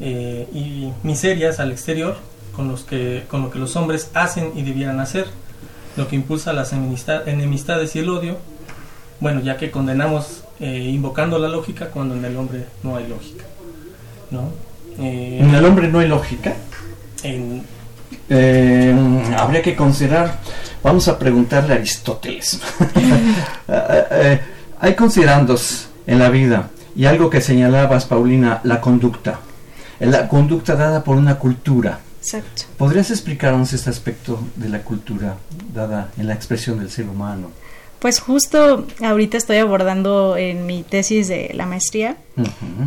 eh, 0.00 0.48
y 0.54 0.90
miserias 1.06 1.60
al 1.60 1.70
exterior 1.70 2.16
con, 2.56 2.68
los 2.68 2.82
que, 2.84 3.24
con 3.28 3.42
lo 3.42 3.50
que 3.50 3.58
los 3.58 3.76
hombres 3.76 4.10
hacen 4.14 4.52
y 4.56 4.62
debieran 4.62 5.00
hacer, 5.00 5.26
lo 5.98 6.08
que 6.08 6.16
impulsa 6.16 6.54
las 6.54 6.72
enemistad- 6.72 7.28
enemistades 7.28 7.94
y 7.96 7.98
el 7.98 8.08
odio, 8.08 8.38
bueno, 9.20 9.40
ya 9.42 9.58
que 9.58 9.70
condenamos 9.70 10.44
eh, 10.60 10.78
invocando 10.78 11.38
la 11.38 11.48
lógica 11.48 11.90
cuando 11.90 12.14
en 12.14 12.24
el 12.24 12.36
hombre 12.38 12.64
no 12.82 12.96
hay 12.96 13.06
lógica. 13.06 13.44
¿no? 14.30 14.48
¿En 14.98 15.54
el 15.54 15.64
hombre 15.64 15.88
no 15.88 15.98
hay 15.98 16.08
lógica? 16.08 16.54
en, 17.22 17.62
Eh, 18.32 18.94
habría 19.36 19.60
que 19.60 19.74
considerar, 19.74 20.38
vamos 20.84 21.08
a 21.08 21.18
preguntarle 21.18 21.74
a 21.74 21.76
Aristóteles. 21.76 22.60
Eh, 23.72 24.04
eh, 24.10 24.40
hay 24.80 24.94
considerandos 24.96 25.90
en 26.04 26.18
la 26.18 26.28
vida 26.28 26.70
y 26.96 27.04
algo 27.04 27.30
que 27.30 27.40
señalabas, 27.40 28.04
Paulina, 28.04 28.60
la 28.64 28.80
conducta. 28.80 29.38
La 30.00 30.26
conducta 30.26 30.74
dada 30.74 31.04
por 31.04 31.16
una 31.16 31.36
cultura. 31.36 32.00
Exacto. 32.20 32.64
¿Podrías 32.76 33.12
explicarnos 33.12 33.72
este 33.72 33.90
aspecto 33.90 34.40
de 34.56 34.68
la 34.68 34.80
cultura 34.82 35.36
dada 35.72 36.10
en 36.18 36.26
la 36.26 36.34
expresión 36.34 36.80
del 36.80 36.90
ser 36.90 37.08
humano? 37.08 37.52
Pues 38.00 38.18
justo 38.20 38.86
ahorita 39.02 39.36
estoy 39.36 39.58
abordando 39.58 40.36
en 40.36 40.66
mi 40.66 40.82
tesis 40.82 41.28
de 41.28 41.50
la 41.54 41.66
maestría. 41.66 42.16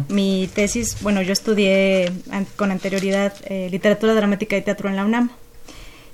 Mi 0.09 0.49
tesis, 0.53 0.97
bueno, 1.01 1.21
yo 1.21 1.31
estudié 1.33 2.11
an- 2.31 2.47
con 2.55 2.71
anterioridad 2.71 3.33
eh, 3.45 3.69
literatura 3.71 4.15
dramática 4.15 4.57
y 4.57 4.61
teatro 4.61 4.89
en 4.89 4.95
la 4.95 5.05
UNAM. 5.05 5.29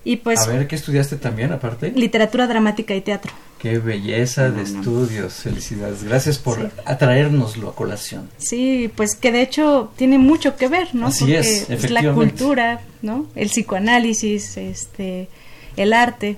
Y 0.04 0.18
pues 0.18 0.40
a 0.40 0.48
ver, 0.48 0.68
¿qué 0.68 0.76
estudiaste 0.76 1.18
también 1.18 1.52
aparte? 1.52 1.92
literatura 1.96 2.48
dramática 2.48 2.94
y 2.96 3.02
teatro. 3.02 3.32
Qué 3.60 3.78
belleza 3.80 4.50
de 4.50 4.62
estudios, 4.64 5.34
felicidades. 5.34 6.04
Gracias 6.04 6.38
por 6.38 6.72
atraérnoslo 6.86 7.70
a 7.70 7.76
colación. 7.76 8.30
Sí, 8.38 8.90
pues 8.96 9.16
que 9.16 9.32
de 9.34 9.42
hecho 9.42 9.92
tiene 9.98 10.18
mucho 10.18 10.56
que 10.56 10.68
ver, 10.70 10.96
¿no? 10.96 11.08
Así 11.08 11.34
es, 11.36 11.70
es 11.70 11.90
la 11.92 12.02
cultura, 12.14 12.82
¿no? 13.02 13.28
El 13.36 13.50
psicoanálisis, 13.50 14.56
este, 14.58 15.28
el 15.76 15.92
arte. 15.94 16.38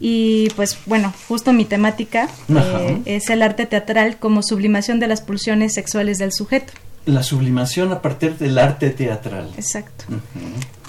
Y 0.00 0.48
pues 0.56 0.78
bueno, 0.86 1.12
justo 1.28 1.52
mi 1.52 1.66
temática 1.66 2.28
eh, 2.48 3.02
es 3.04 3.28
el 3.28 3.42
arte 3.42 3.66
teatral 3.66 4.16
como 4.18 4.42
sublimación 4.42 4.98
de 4.98 5.06
las 5.06 5.20
pulsiones 5.20 5.74
sexuales 5.74 6.18
del 6.18 6.32
sujeto. 6.32 6.72
La 7.04 7.22
sublimación 7.22 7.92
a 7.92 8.00
partir 8.00 8.38
del 8.38 8.58
arte 8.58 8.90
teatral. 8.90 9.50
Exacto. 9.56 10.06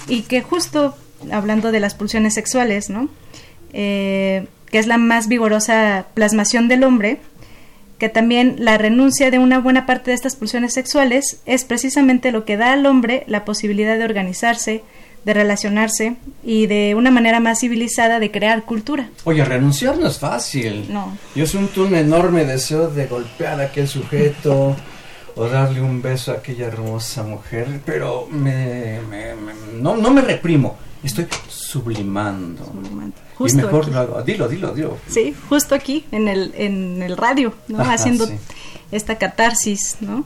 Y 0.08 0.22
que 0.22 0.40
justo 0.40 0.96
hablando 1.30 1.72
de 1.72 1.80
las 1.80 1.94
pulsiones 1.94 2.34
sexuales, 2.34 2.88
¿no? 2.88 3.08
Eh, 3.74 4.46
que 4.70 4.78
es 4.78 4.86
la 4.86 4.96
más 4.96 5.28
vigorosa 5.28 6.06
plasmación 6.14 6.66
del 6.68 6.82
hombre, 6.82 7.20
que 7.98 8.08
también 8.08 8.56
la 8.58 8.78
renuncia 8.78 9.30
de 9.30 9.38
una 9.38 9.60
buena 9.60 9.86
parte 9.86 10.10
de 10.10 10.14
estas 10.14 10.34
pulsiones 10.34 10.72
sexuales 10.72 11.40
es 11.46 11.64
precisamente 11.64 12.32
lo 12.32 12.44
que 12.44 12.56
da 12.56 12.72
al 12.72 12.86
hombre 12.86 13.24
la 13.26 13.44
posibilidad 13.44 13.96
de 13.98 14.04
organizarse, 14.04 14.82
de 15.24 15.34
relacionarse 15.34 16.16
y 16.42 16.66
de 16.66 16.94
una 16.96 17.10
manera 17.10 17.40
más 17.40 17.60
civilizada 17.60 18.18
de 18.18 18.30
crear 18.30 18.64
cultura. 18.64 19.08
Oye, 19.24 19.44
renunciar 19.44 19.98
no 19.98 20.08
es 20.08 20.18
fácil. 20.18 20.86
No. 20.92 21.16
Yo 21.34 21.46
siento 21.46 21.84
un 21.84 21.94
enorme 21.94 22.44
deseo 22.44 22.88
de 22.88 23.06
golpear 23.06 23.60
a 23.60 23.64
aquel 23.64 23.86
sujeto 23.88 24.76
o 25.34 25.48
darle 25.48 25.80
un 25.80 26.02
beso 26.02 26.32
a 26.32 26.36
aquella 26.36 26.66
hermosa 26.66 27.22
mujer, 27.22 27.80
pero 27.84 28.26
me, 28.30 28.98
no, 29.80 29.96
no 29.96 30.10
me 30.10 30.20
reprimo. 30.20 30.76
Estoy 31.02 31.26
sublimando. 31.48 32.64
y 33.40 33.52
mejor 33.54 33.88
lo 33.88 33.98
hago. 33.98 34.22
Dilo, 34.22 34.48
dilo, 34.48 34.72
dilo. 34.72 34.98
Sí, 35.08 35.34
justo 35.48 35.74
aquí, 35.74 36.04
en 36.12 36.28
el, 36.28 36.52
en 36.56 37.02
el 37.02 37.16
radio, 37.16 37.54
¿no? 37.68 37.80
Haciendo 37.80 38.28
esta 38.92 39.18
catarsis, 39.18 39.96
¿no? 40.00 40.24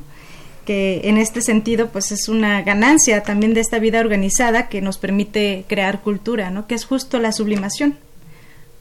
Que 0.66 1.02
en 1.04 1.16
este 1.16 1.40
sentido, 1.40 1.88
pues 1.88 2.12
es 2.12 2.28
una 2.28 2.60
ganancia 2.62 3.22
también 3.22 3.54
de 3.54 3.60
esta 3.60 3.78
vida 3.78 4.00
organizada 4.00 4.68
que 4.68 4.82
nos 4.82 4.98
permite 4.98 5.64
crear 5.68 6.02
cultura, 6.02 6.50
¿no? 6.50 6.66
Que 6.66 6.74
es 6.74 6.84
justo 6.84 7.18
la 7.18 7.32
sublimación, 7.32 7.96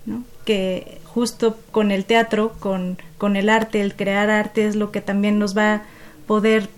¿no? 0.06 0.24
Que 0.45 1.00
justo 1.06 1.58
con 1.71 1.91
el 1.91 2.04
teatro, 2.04 2.56
con, 2.60 2.98
con 3.17 3.36
el 3.36 3.50
arte, 3.50 3.82
el 3.82 3.95
crear 3.95 4.30
arte 4.30 4.67
es 4.67 4.76
lo 4.76 4.91
que 4.91 5.00
también 5.00 5.39
nos 5.39 5.56
va 5.56 5.76
a 5.76 5.82
poder 6.28 6.69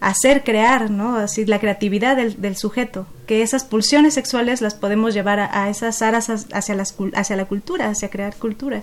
hacer 0.00 0.44
crear, 0.44 0.90
¿no? 0.90 1.16
Así 1.16 1.44
la 1.46 1.58
creatividad 1.58 2.16
del, 2.16 2.56
sujeto, 2.56 3.06
que 3.26 3.42
esas 3.42 3.64
pulsiones 3.64 4.14
sexuales 4.14 4.60
las 4.60 4.74
podemos 4.74 5.14
llevar 5.14 5.40
a, 5.40 5.68
esas 5.68 6.02
aras 6.02 6.28
hacia, 6.28 6.76
hacia 7.14 7.36
la 7.36 7.44
cultura, 7.44 7.88
hacia 7.88 8.10
crear 8.10 8.36
cultura. 8.36 8.82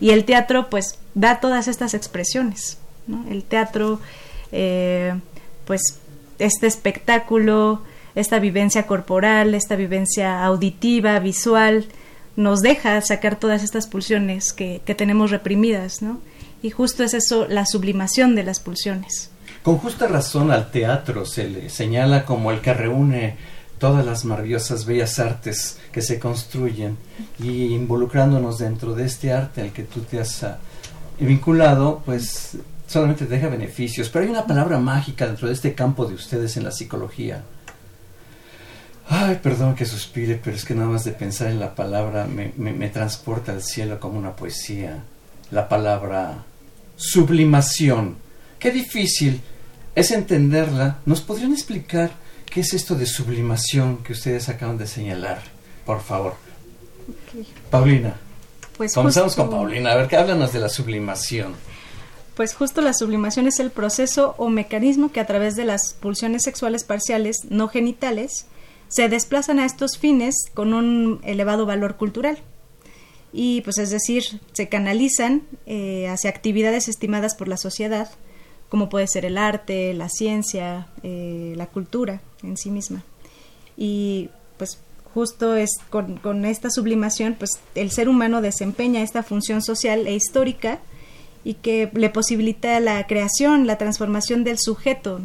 Y 0.00 0.10
el 0.10 0.24
teatro, 0.24 0.68
pues, 0.70 0.98
da 1.14 1.40
todas 1.40 1.68
estas 1.68 1.94
expresiones, 1.94 2.78
¿no? 3.06 3.24
El 3.30 3.44
teatro, 3.44 4.00
eh, 4.52 5.14
pues, 5.64 5.80
este 6.38 6.66
espectáculo, 6.66 7.82
esta 8.14 8.38
vivencia 8.38 8.86
corporal, 8.86 9.54
esta 9.54 9.76
vivencia 9.76 10.44
auditiva, 10.44 11.18
visual, 11.18 11.86
nos 12.36 12.60
deja 12.60 13.00
sacar 13.00 13.36
todas 13.36 13.62
estas 13.62 13.86
pulsiones 13.86 14.52
que, 14.52 14.80
que 14.84 14.94
tenemos 14.94 15.30
reprimidas, 15.30 16.02
¿no? 16.02 16.20
Y 16.62 16.70
justo 16.70 17.02
es 17.02 17.14
eso, 17.14 17.46
la 17.48 17.66
sublimación 17.66 18.34
de 18.34 18.44
las 18.44 18.60
pulsiones. 18.60 19.30
Con 19.62 19.78
justa 19.78 20.06
razón 20.06 20.50
al 20.50 20.70
teatro 20.70 21.24
se 21.24 21.48
le 21.48 21.70
señala 21.70 22.24
como 22.24 22.50
el 22.50 22.60
que 22.60 22.74
reúne 22.74 23.36
todas 23.78 24.06
las 24.06 24.24
maravillosas 24.24 24.86
bellas 24.86 25.18
artes 25.18 25.78
que 25.90 26.02
se 26.02 26.20
construyen 26.20 26.96
y 27.40 27.74
involucrándonos 27.74 28.58
dentro 28.58 28.94
de 28.94 29.06
este 29.06 29.32
arte 29.32 29.60
al 29.60 29.72
que 29.72 29.82
tú 29.82 30.02
te 30.02 30.20
has 30.20 30.44
ah, 30.44 30.58
vinculado, 31.18 32.00
pues 32.06 32.58
solamente 32.92 33.24
te 33.24 33.34
deja 33.34 33.48
beneficios. 33.48 34.08
Pero 34.08 34.24
hay 34.24 34.30
una 34.30 34.46
palabra 34.46 34.78
mágica 34.78 35.26
dentro 35.26 35.48
de 35.48 35.54
este 35.54 35.74
campo 35.74 36.04
de 36.04 36.14
ustedes 36.14 36.56
en 36.56 36.64
la 36.64 36.70
psicología. 36.70 37.42
Ay, 39.08 39.40
perdón 39.42 39.74
que 39.74 39.84
suspire, 39.84 40.40
pero 40.42 40.56
es 40.56 40.64
que 40.64 40.74
nada 40.74 40.88
más 40.88 41.04
de 41.04 41.12
pensar 41.12 41.48
en 41.48 41.58
la 41.58 41.74
palabra 41.74 42.26
me, 42.26 42.52
me 42.56 42.88
transporta 42.88 43.52
al 43.52 43.62
cielo 43.62 43.98
como 43.98 44.18
una 44.18 44.36
poesía. 44.36 45.02
La 45.50 45.68
palabra 45.68 46.44
sublimación. 46.96 48.16
Qué 48.58 48.70
difícil 48.70 49.40
es 49.94 50.10
entenderla. 50.10 50.98
¿Nos 51.04 51.20
podrían 51.20 51.52
explicar 51.52 52.12
qué 52.46 52.60
es 52.60 52.72
esto 52.74 52.94
de 52.94 53.06
sublimación 53.06 53.98
que 53.98 54.12
ustedes 54.12 54.48
acaban 54.48 54.78
de 54.78 54.86
señalar? 54.86 55.42
Por 55.84 56.00
favor. 56.00 56.34
Paulina. 57.70 58.14
Pues 58.76 58.94
Comenzamos 58.94 59.34
con 59.34 59.50
Paulina. 59.50 59.92
A 59.92 59.96
ver, 59.96 60.14
háblanos 60.14 60.52
de 60.52 60.60
la 60.60 60.68
sublimación. 60.68 61.54
Pues 62.34 62.54
justo 62.54 62.80
la 62.80 62.94
sublimación 62.94 63.46
es 63.46 63.60
el 63.60 63.70
proceso 63.70 64.34
o 64.38 64.48
mecanismo 64.48 65.12
que 65.12 65.20
a 65.20 65.26
través 65.26 65.54
de 65.54 65.64
las 65.64 65.94
pulsiones 65.94 66.42
sexuales 66.42 66.84
parciales 66.84 67.36
no 67.50 67.68
genitales 67.68 68.46
se 68.88 69.08
desplazan 69.08 69.58
a 69.58 69.66
estos 69.66 69.98
fines 69.98 70.34
con 70.54 70.74
un 70.74 71.20
elevado 71.24 71.66
valor 71.66 71.96
cultural. 71.96 72.38
Y 73.32 73.62
pues 73.62 73.78
es 73.78 73.90
decir, 73.90 74.24
se 74.52 74.68
canalizan 74.68 75.42
eh, 75.66 76.08
hacia 76.08 76.30
actividades 76.30 76.88
estimadas 76.88 77.34
por 77.34 77.48
la 77.48 77.56
sociedad 77.56 78.10
como 78.72 78.88
puede 78.88 79.06
ser 79.06 79.26
el 79.26 79.36
arte, 79.36 79.92
la 79.92 80.08
ciencia, 80.08 80.86
eh, 81.02 81.52
la 81.56 81.66
cultura 81.66 82.22
en 82.42 82.56
sí 82.56 82.70
misma. 82.70 83.04
Y 83.76 84.30
pues 84.56 84.78
justo 85.12 85.56
es 85.56 85.68
con, 85.90 86.46
esta 86.46 86.70
sublimación, 86.70 87.36
pues 87.38 87.50
el 87.74 87.90
ser 87.90 88.08
humano 88.08 88.40
desempeña 88.40 89.02
esta 89.02 89.22
función 89.22 89.60
social 89.60 90.06
e 90.06 90.14
histórica 90.14 90.80
y 91.44 91.54
que 91.54 91.90
le 91.94 92.10
posibilita 92.10 92.78
la 92.80 93.06
creación, 93.06 93.66
la 93.66 93.78
transformación 93.78 94.44
del 94.44 94.58
sujeto, 94.58 95.20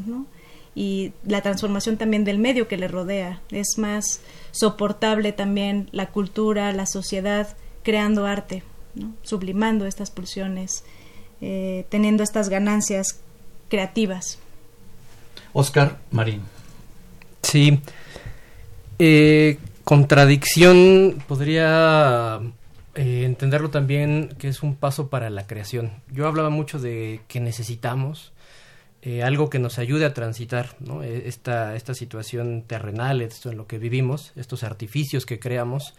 y 0.77 1.11
la 1.25 1.41
transformación 1.41 1.97
también 1.97 2.23
del 2.23 2.37
medio 2.37 2.67
que 2.67 2.77
le 2.77 2.87
rodea. 2.87 3.41
Es 3.49 3.79
más 3.79 4.21
soportable 4.51 5.31
también 5.31 5.89
la 5.91 6.11
cultura, 6.11 6.71
la 6.71 6.85
sociedad, 6.85 7.57
creando 7.81 8.27
arte, 8.27 8.61
sublimando 9.23 9.87
estas 9.87 10.11
pulsiones, 10.11 10.83
eh, 11.41 11.87
teniendo 11.89 12.21
estas 12.21 12.49
ganancias 12.49 13.19
creativas. 13.69 14.37
Oscar 15.51 15.97
Marín. 16.11 16.41
Sí. 17.41 17.79
Eh, 18.99 19.57
contradicción 19.83 21.23
podría 21.27 22.39
eh, 22.97 23.23
entenderlo 23.23 23.69
también 23.69 24.35
que 24.37 24.49
es 24.49 24.63
un 24.63 24.75
paso 24.75 25.09
para 25.09 25.29
la 25.29 25.47
creación. 25.47 25.93
Yo 26.11 26.27
hablaba 26.27 26.49
mucho 26.49 26.79
de 26.79 27.21
que 27.29 27.39
necesitamos 27.39 28.33
eh, 29.01 29.23
algo 29.23 29.49
que 29.49 29.59
nos 29.59 29.79
ayude 29.79 30.05
a 30.05 30.13
transitar 30.13 30.75
e, 31.03 31.23
esta, 31.27 31.75
esta 31.75 31.93
situación 31.93 32.63
terrenal, 32.63 33.21
esto 33.21 33.49
en 33.49 33.57
lo 33.57 33.67
que 33.67 33.77
vivimos, 33.77 34.33
estos 34.35 34.63
artificios 34.63 35.25
que 35.25 35.39
creamos. 35.39 35.93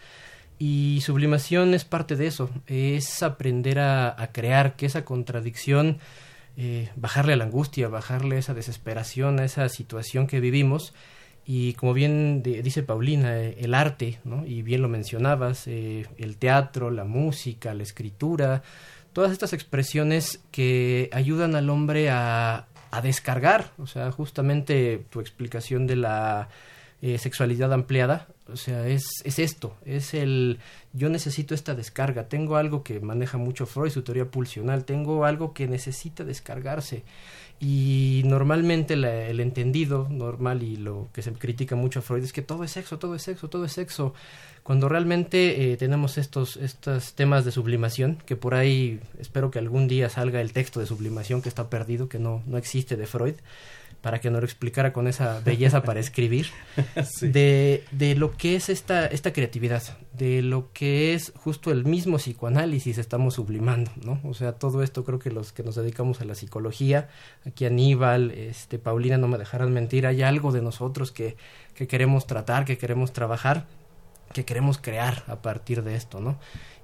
Y 0.59 0.99
sublimación 1.01 1.73
es 1.73 1.85
parte 1.85 2.15
de 2.15 2.27
eso, 2.27 2.49
es 2.67 3.23
aprender 3.23 3.79
a, 3.79 4.21
a 4.21 4.31
crear 4.33 4.75
que 4.75 4.85
esa 4.85 5.05
contradicción 5.05 5.99
eh, 6.61 6.89
bajarle 6.97 7.31
a 7.31 7.35
la 7.37 7.45
angustia, 7.45 7.87
bajarle 7.87 8.37
esa 8.37 8.53
desesperación, 8.53 9.39
a 9.39 9.45
esa 9.45 9.69
situación 9.69 10.27
que 10.27 10.41
vivimos. 10.41 10.93
Y 11.51 11.73
como 11.73 11.95
bien 11.95 12.43
dice 12.43 12.83
Paulina, 12.83 13.35
eh, 13.39 13.57
el 13.61 13.73
arte, 13.73 14.19
¿no? 14.23 14.45
y 14.45 14.61
bien 14.61 14.83
lo 14.83 14.87
mencionabas, 14.87 15.65
eh, 15.65 16.05
el 16.19 16.37
teatro, 16.37 16.91
la 16.91 17.05
música, 17.05 17.73
la 17.73 17.81
escritura, 17.81 18.61
todas 19.13 19.31
estas 19.31 19.53
expresiones 19.53 20.41
que 20.51 21.09
ayudan 21.11 21.55
al 21.55 21.71
hombre 21.71 22.11
a, 22.11 22.67
a 22.91 23.01
descargar, 23.01 23.71
o 23.79 23.87
sea, 23.87 24.11
justamente 24.11 25.03
tu 25.09 25.21
explicación 25.21 25.87
de 25.87 25.95
la 25.95 26.49
sexualidad 27.17 27.71
ampliada, 27.73 28.27
o 28.51 28.57
sea, 28.57 28.85
es, 28.85 29.05
es 29.23 29.39
esto, 29.39 29.75
es 29.85 30.13
el 30.13 30.59
yo 30.93 31.09
necesito 31.09 31.55
esta 31.55 31.73
descarga, 31.73 32.27
tengo 32.27 32.57
algo 32.57 32.83
que 32.83 32.99
maneja 32.99 33.37
mucho 33.37 33.65
Freud, 33.65 33.89
su 33.89 34.03
teoría 34.03 34.25
pulsional, 34.25 34.85
tengo 34.85 35.25
algo 35.25 35.53
que 35.53 35.67
necesita 35.67 36.23
descargarse. 36.23 37.03
Y 37.61 38.21
normalmente 38.25 38.93
el 38.93 39.39
entendido 39.41 40.07
normal 40.09 40.63
y 40.63 40.77
lo 40.77 41.09
que 41.13 41.21
se 41.21 41.33
critica 41.33 41.75
mucho 41.75 41.99
a 41.99 42.01
Freud 42.01 42.23
es 42.23 42.31
que 42.31 42.41
todo 42.41 42.63
es 42.63 42.71
sexo, 42.71 42.99
todo 42.99 43.15
es 43.15 43.21
sexo, 43.21 43.49
todo 43.49 43.65
es 43.65 43.73
sexo. 43.73 44.13
Cuando 44.63 44.87
realmente 44.87 45.71
eh, 45.71 45.77
tenemos 45.77 46.17
estos, 46.17 46.55
estos 46.55 47.13
temas 47.15 47.43
de 47.43 47.51
sublimación, 47.51 48.17
que 48.25 48.37
por 48.37 48.53
ahí 48.53 49.01
espero 49.19 49.51
que 49.51 49.59
algún 49.59 49.89
día 49.89 50.09
salga 50.09 50.39
el 50.39 50.53
texto 50.53 50.79
de 50.79 50.85
sublimación 50.85 51.41
que 51.41 51.49
está 51.49 51.69
perdido, 51.69 52.07
que 52.07 52.19
no, 52.19 52.43
no 52.45 52.57
existe 52.57 52.95
de 52.95 53.07
Freud, 53.07 53.35
para 54.01 54.19
que 54.19 54.29
nos 54.29 54.41
lo 54.41 54.45
explicara 54.45 54.93
con 54.93 55.07
esa 55.07 55.41
belleza 55.41 55.83
para 55.83 55.99
escribir, 55.99 56.47
de, 57.21 57.83
de, 57.91 58.15
lo 58.15 58.35
que 58.37 58.55
es 58.55 58.69
esta, 58.69 59.05
esta 59.07 59.33
creatividad, 59.33 59.83
de 60.13 60.41
lo 60.41 60.71
que 60.71 61.13
es 61.13 61.33
justo 61.35 61.71
el 61.71 61.85
mismo 61.85 62.17
psicoanálisis 62.17 62.97
estamos 62.97 63.35
sublimando, 63.35 63.91
¿no? 64.03 64.19
O 64.23 64.33
sea, 64.33 64.53
todo 64.53 64.83
esto 64.83 65.03
creo 65.03 65.19
que 65.19 65.31
los 65.31 65.51
que 65.51 65.63
nos 65.63 65.75
dedicamos 65.75 66.21
a 66.21 66.25
la 66.25 66.35
psicología, 66.35 67.09
aquí 67.45 67.65
Aníbal, 67.65 68.31
este, 68.31 68.79
Paulina, 68.79 69.17
no 69.17 69.27
me 69.27 69.37
dejarán 69.37 69.73
mentir, 69.73 70.07
hay 70.07 70.21
algo 70.21 70.51
de 70.51 70.61
nosotros 70.61 71.11
que, 71.11 71.35
que 71.73 71.87
queremos 71.87 72.27
tratar, 72.27 72.65
que 72.65 72.77
queremos 72.77 73.13
trabajar, 73.13 73.65
que 74.33 74.45
queremos 74.45 74.77
crear 74.77 75.23
a 75.27 75.37
partir 75.37 75.83
de 75.83 75.95
esto, 75.95 76.19
¿no? 76.19 76.37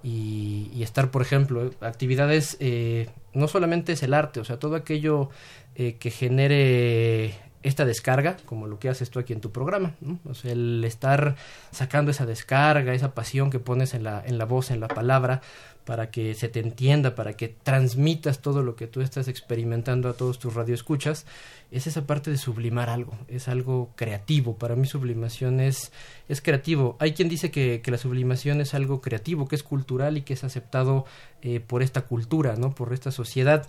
Y, 0.03 0.83
estar, 0.83 1.09
por 1.09 1.21
ejemplo, 1.23 1.71
actividades, 1.81 2.57
eh, 2.59 3.09
no 3.33 3.47
solamente 3.47 3.93
es 3.93 4.03
el 4.03 4.13
arte, 4.13 4.39
o 4.39 4.45
sea, 4.45 4.59
todo 4.59 4.75
aquello 4.75 5.29
eh, 5.75 5.95
que 5.99 6.11
genere 6.11 7.33
esta 7.65 7.83
descarga, 7.83 8.37
como 8.45 8.67
lo 8.67 8.77
que 8.77 8.89
haces 8.89 9.09
tú 9.09 9.19
aquí 9.19 9.33
en 9.33 9.41
tu 9.41 9.51
programa, 9.51 9.95
¿no? 9.99 10.19
o 10.29 10.35
sea, 10.35 10.51
el 10.51 10.83
estar 10.83 11.35
sacando 11.71 12.11
esa 12.11 12.27
descarga, 12.27 12.93
esa 12.93 13.15
pasión 13.15 13.49
que 13.49 13.59
pones 13.59 13.95
en 13.95 14.03
la, 14.03 14.23
en 14.23 14.37
la 14.37 14.45
voz, 14.45 14.69
en 14.69 14.79
la 14.79 14.87
palabra, 14.87 15.41
para 15.83 16.09
que 16.11 16.33
se 16.33 16.47
te 16.47 16.59
entienda, 16.59 17.15
para 17.15 17.33
que 17.33 17.47
transmitas 17.47 18.39
todo 18.39 18.63
lo 18.63 18.75
que 18.75 18.87
tú 18.87 19.01
estás 19.01 19.27
experimentando 19.27 20.09
a 20.09 20.13
todos 20.13 20.37
tus 20.39 20.53
radioescuchas, 20.53 21.25
es 21.71 21.87
esa 21.87 22.05
parte 22.05 22.31
de 22.31 22.37
sublimar 22.37 22.89
algo, 22.89 23.17
es 23.27 23.47
algo 23.47 23.91
creativo. 23.95 24.57
Para 24.57 24.75
mí 24.75 24.87
sublimación 24.87 25.59
es, 25.59 25.91
es 26.27 26.41
creativo. 26.41 26.97
Hay 26.99 27.13
quien 27.13 27.29
dice 27.29 27.51
que, 27.51 27.81
que 27.83 27.91
la 27.91 27.97
sublimación 27.97 28.61
es 28.61 28.73
algo 28.73 29.01
creativo, 29.01 29.47
que 29.47 29.55
es 29.55 29.63
cultural 29.63 30.17
y 30.17 30.21
que 30.21 30.33
es 30.33 30.43
aceptado 30.43 31.05
eh, 31.41 31.59
por 31.59 31.83
esta 31.83 32.01
cultura, 32.01 32.55
¿no? 32.55 32.73
por 32.73 32.93
esta 32.93 33.11
sociedad. 33.11 33.67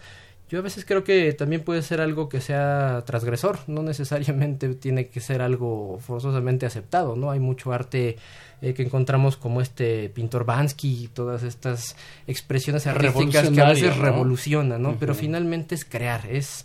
Yo 0.49 0.61
a 0.61 0.63
veces 0.63 0.85
creo 0.85 1.03
que 1.03 1.33
también 1.33 1.63
puede 1.65 1.83
ser 1.83 2.01
algo 2.01 2.29
que 2.29 2.41
sea 2.41 3.03
transgresor, 3.05 3.59
no 3.67 3.83
necesariamente 3.83 4.75
tiene 4.75 5.09
que 5.09 5.21
ser 5.21 5.43
algo 5.43 5.99
forzosamente 6.01 6.67
aceptado, 6.67 7.17
¿no? 7.17 7.31
Hay 7.33 7.41
mucho 7.41 7.73
arte 7.73 8.17
eh, 8.63 8.73
que 8.73 8.83
encontramos 8.83 9.37
como 9.37 9.61
este 9.61 10.09
pintor 10.09 10.45
Bansky 10.45 11.05
y 11.05 11.09
todas 11.09 11.43
estas 11.43 11.97
expresiones 12.29 12.87
artísticas 12.87 13.51
que 13.51 13.61
a 13.61 13.69
veces 13.69 13.97
revolucionan, 13.97 14.83
¿no? 14.83 14.97
Pero 15.01 15.15
finalmente 15.15 15.75
es 15.75 15.85
crear, 15.85 16.27
es, 16.31 16.65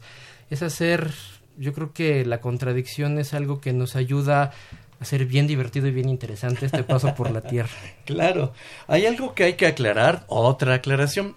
es 0.52 0.62
hacer, 0.62 1.12
yo 1.58 1.74
creo 1.74 1.92
que 1.92 2.24
la 2.24 2.40
contradicción 2.40 3.18
es 3.18 3.34
algo 3.34 3.62
que 3.62 3.74
nos 3.74 3.96
ayuda 3.96 4.52
a 5.00 5.06
ser 5.06 5.26
bien 5.26 5.48
divertido 5.48 5.88
y 5.88 5.92
bien 5.92 6.08
interesante 6.08 6.68
este 6.68 6.84
paso 6.84 7.16
por 7.16 7.32
la 7.32 7.42
Tierra. 7.42 7.72
Claro, 8.06 8.54
hay 8.88 9.06
algo 9.06 9.34
que 9.34 9.46
hay 9.46 9.54
que 9.54 9.66
aclarar, 9.66 10.26
otra 10.28 10.76
aclaración. 10.76 11.36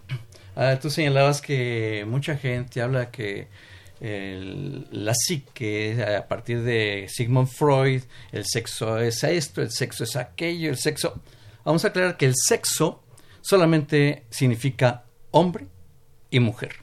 Ah, 0.56 0.78
tú 0.80 0.90
señalabas 0.90 1.40
que 1.40 2.04
mucha 2.06 2.36
gente 2.36 2.80
habla 2.80 3.10
que 3.10 3.48
la 4.00 5.14
psique, 5.14 6.04
a 6.04 6.28
partir 6.28 6.62
de 6.62 7.06
Sigmund 7.08 7.48
Freud, 7.48 8.02
el 8.32 8.44
sexo 8.44 8.98
es 8.98 9.24
esto, 9.24 9.62
el 9.62 9.70
sexo 9.70 10.04
es 10.04 10.16
aquello, 10.16 10.70
el 10.70 10.76
sexo... 10.76 11.20
Vamos 11.64 11.84
a 11.84 11.88
aclarar 11.88 12.18
que 12.18 12.26
el 12.26 12.34
sexo 12.36 13.02
solamente 13.40 14.24
significa 14.28 15.04
hombre 15.30 15.66
y 16.30 16.40
mujer. 16.40 16.76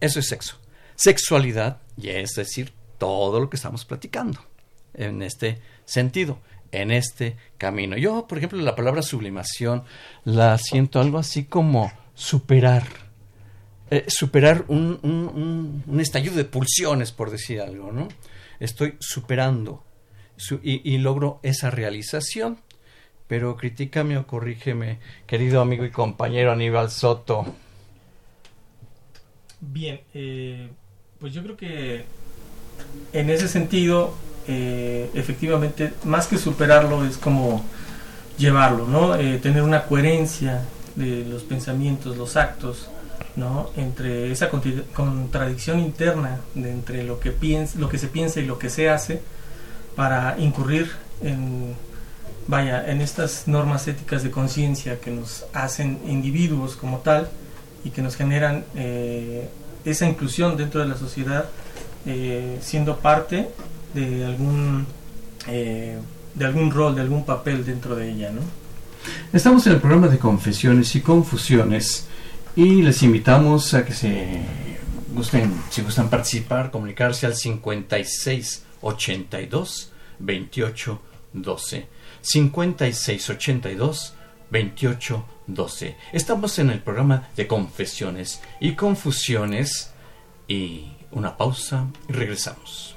Eso 0.00 0.20
es 0.20 0.28
sexo. 0.28 0.58
Sexualidad, 0.94 1.80
y 1.96 2.10
es 2.10 2.34
decir, 2.34 2.72
todo 2.98 3.40
lo 3.40 3.50
que 3.50 3.56
estamos 3.56 3.84
platicando 3.84 4.40
en 4.94 5.22
este 5.22 5.60
sentido, 5.84 6.38
en 6.70 6.90
este 6.90 7.36
camino. 7.58 7.96
Yo, 7.96 8.26
por 8.26 8.38
ejemplo, 8.38 8.60
la 8.60 8.76
palabra 8.76 9.02
sublimación 9.02 9.84
la 10.24 10.58
siento 10.58 11.00
algo 11.00 11.18
así 11.18 11.44
como 11.44 11.92
superar. 12.16 12.84
Eh, 13.88 14.06
superar 14.08 14.64
un, 14.66 14.98
un, 15.02 15.84
un, 15.86 16.00
estallido 16.00 16.34
de 16.34 16.44
pulsiones, 16.44 17.12
por 17.12 17.30
decir 17.30 17.60
algo, 17.60 17.92
¿no? 17.92 18.08
Estoy 18.58 18.96
superando 18.98 19.84
y, 20.62 20.98
logro 20.98 21.38
esa 21.44 21.70
realización. 21.70 22.58
Pero 23.28 23.56
critícame 23.56 24.16
o 24.18 24.26
corrígeme, 24.26 24.98
querido 25.26 25.60
amigo 25.60 25.84
y 25.84 25.90
compañero 25.90 26.52
Aníbal 26.52 26.90
Soto. 26.90 27.44
Bien, 29.60 30.00
eh, 30.14 30.68
pues 31.18 31.32
yo 31.32 31.42
creo 31.42 31.56
que 31.56 32.04
en 33.12 33.30
ese 33.30 33.48
sentido, 33.48 34.14
eh, 34.46 35.10
efectivamente, 35.14 35.92
más 36.04 36.28
que 36.28 36.38
superarlo 36.38 37.04
es 37.04 37.16
como 37.16 37.64
llevarlo, 38.38 38.86
¿no? 38.86 39.16
tener 39.40 39.62
una 39.62 39.86
coherencia 39.86 40.62
de 40.96 41.24
los 41.24 41.42
pensamientos, 41.42 42.16
los 42.16 42.36
actos, 42.36 42.88
¿no? 43.36 43.70
Entre 43.76 44.32
esa 44.32 44.48
contradicción 44.48 45.78
interna 45.78 46.40
de 46.54 46.70
entre 46.70 47.04
lo 47.04 47.20
que, 47.20 47.30
piensa, 47.30 47.78
lo 47.78 47.88
que 47.88 47.98
se 47.98 48.08
piensa 48.08 48.40
y 48.40 48.46
lo 48.46 48.58
que 48.58 48.70
se 48.70 48.88
hace 48.88 49.20
para 49.94 50.36
incurrir 50.38 50.90
en, 51.22 51.74
vaya, 52.48 52.90
en 52.90 53.00
estas 53.00 53.46
normas 53.46 53.86
éticas 53.88 54.22
de 54.22 54.30
conciencia 54.30 55.00
que 55.00 55.10
nos 55.10 55.44
hacen 55.52 56.00
individuos 56.06 56.76
como 56.76 56.98
tal 56.98 57.28
y 57.84 57.90
que 57.90 58.02
nos 58.02 58.16
generan 58.16 58.64
eh, 58.74 59.48
esa 59.84 60.06
inclusión 60.06 60.56
dentro 60.56 60.80
de 60.80 60.88
la 60.88 60.96
sociedad 60.96 61.46
eh, 62.06 62.58
siendo 62.60 62.98
parte 62.98 63.48
de 63.94 64.24
algún 64.24 64.86
eh, 65.48 65.98
de 66.34 66.44
algún 66.44 66.70
rol, 66.70 66.94
de 66.94 67.00
algún 67.00 67.24
papel 67.24 67.64
dentro 67.64 67.96
de 67.96 68.10
ella, 68.10 68.30
¿no? 68.30 68.42
Estamos 69.32 69.66
en 69.66 69.74
el 69.74 69.80
programa 69.80 70.08
de 70.08 70.18
confesiones 70.18 70.94
y 70.96 71.00
confusiones 71.00 72.06
y 72.54 72.82
les 72.82 73.02
invitamos 73.02 73.74
a 73.74 73.84
que 73.84 73.92
se 73.92 74.40
gusten, 75.14 75.52
si 75.70 75.82
gustan 75.82 76.08
participar, 76.08 76.70
comunicarse 76.70 77.26
al 77.26 77.34
56 77.34 78.64
82 78.80 79.92
28 80.18 81.02
12. 81.32 81.88
56 82.20 83.30
82 83.30 84.14
28 84.50 85.24
12. 85.46 85.96
Estamos 86.12 86.58
en 86.58 86.70
el 86.70 86.80
programa 86.80 87.28
de 87.36 87.46
confesiones 87.46 88.40
y 88.60 88.72
confusiones 88.72 89.92
y 90.48 90.92
una 91.10 91.36
pausa 91.36 91.86
y 92.08 92.12
regresamos. 92.12 92.96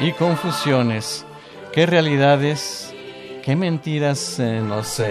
Y 0.00 0.12
confusiones, 0.12 1.26
qué 1.70 1.84
realidades, 1.84 2.94
qué 3.44 3.54
mentiras 3.54 4.38
eh, 4.38 4.62
nos 4.62 5.02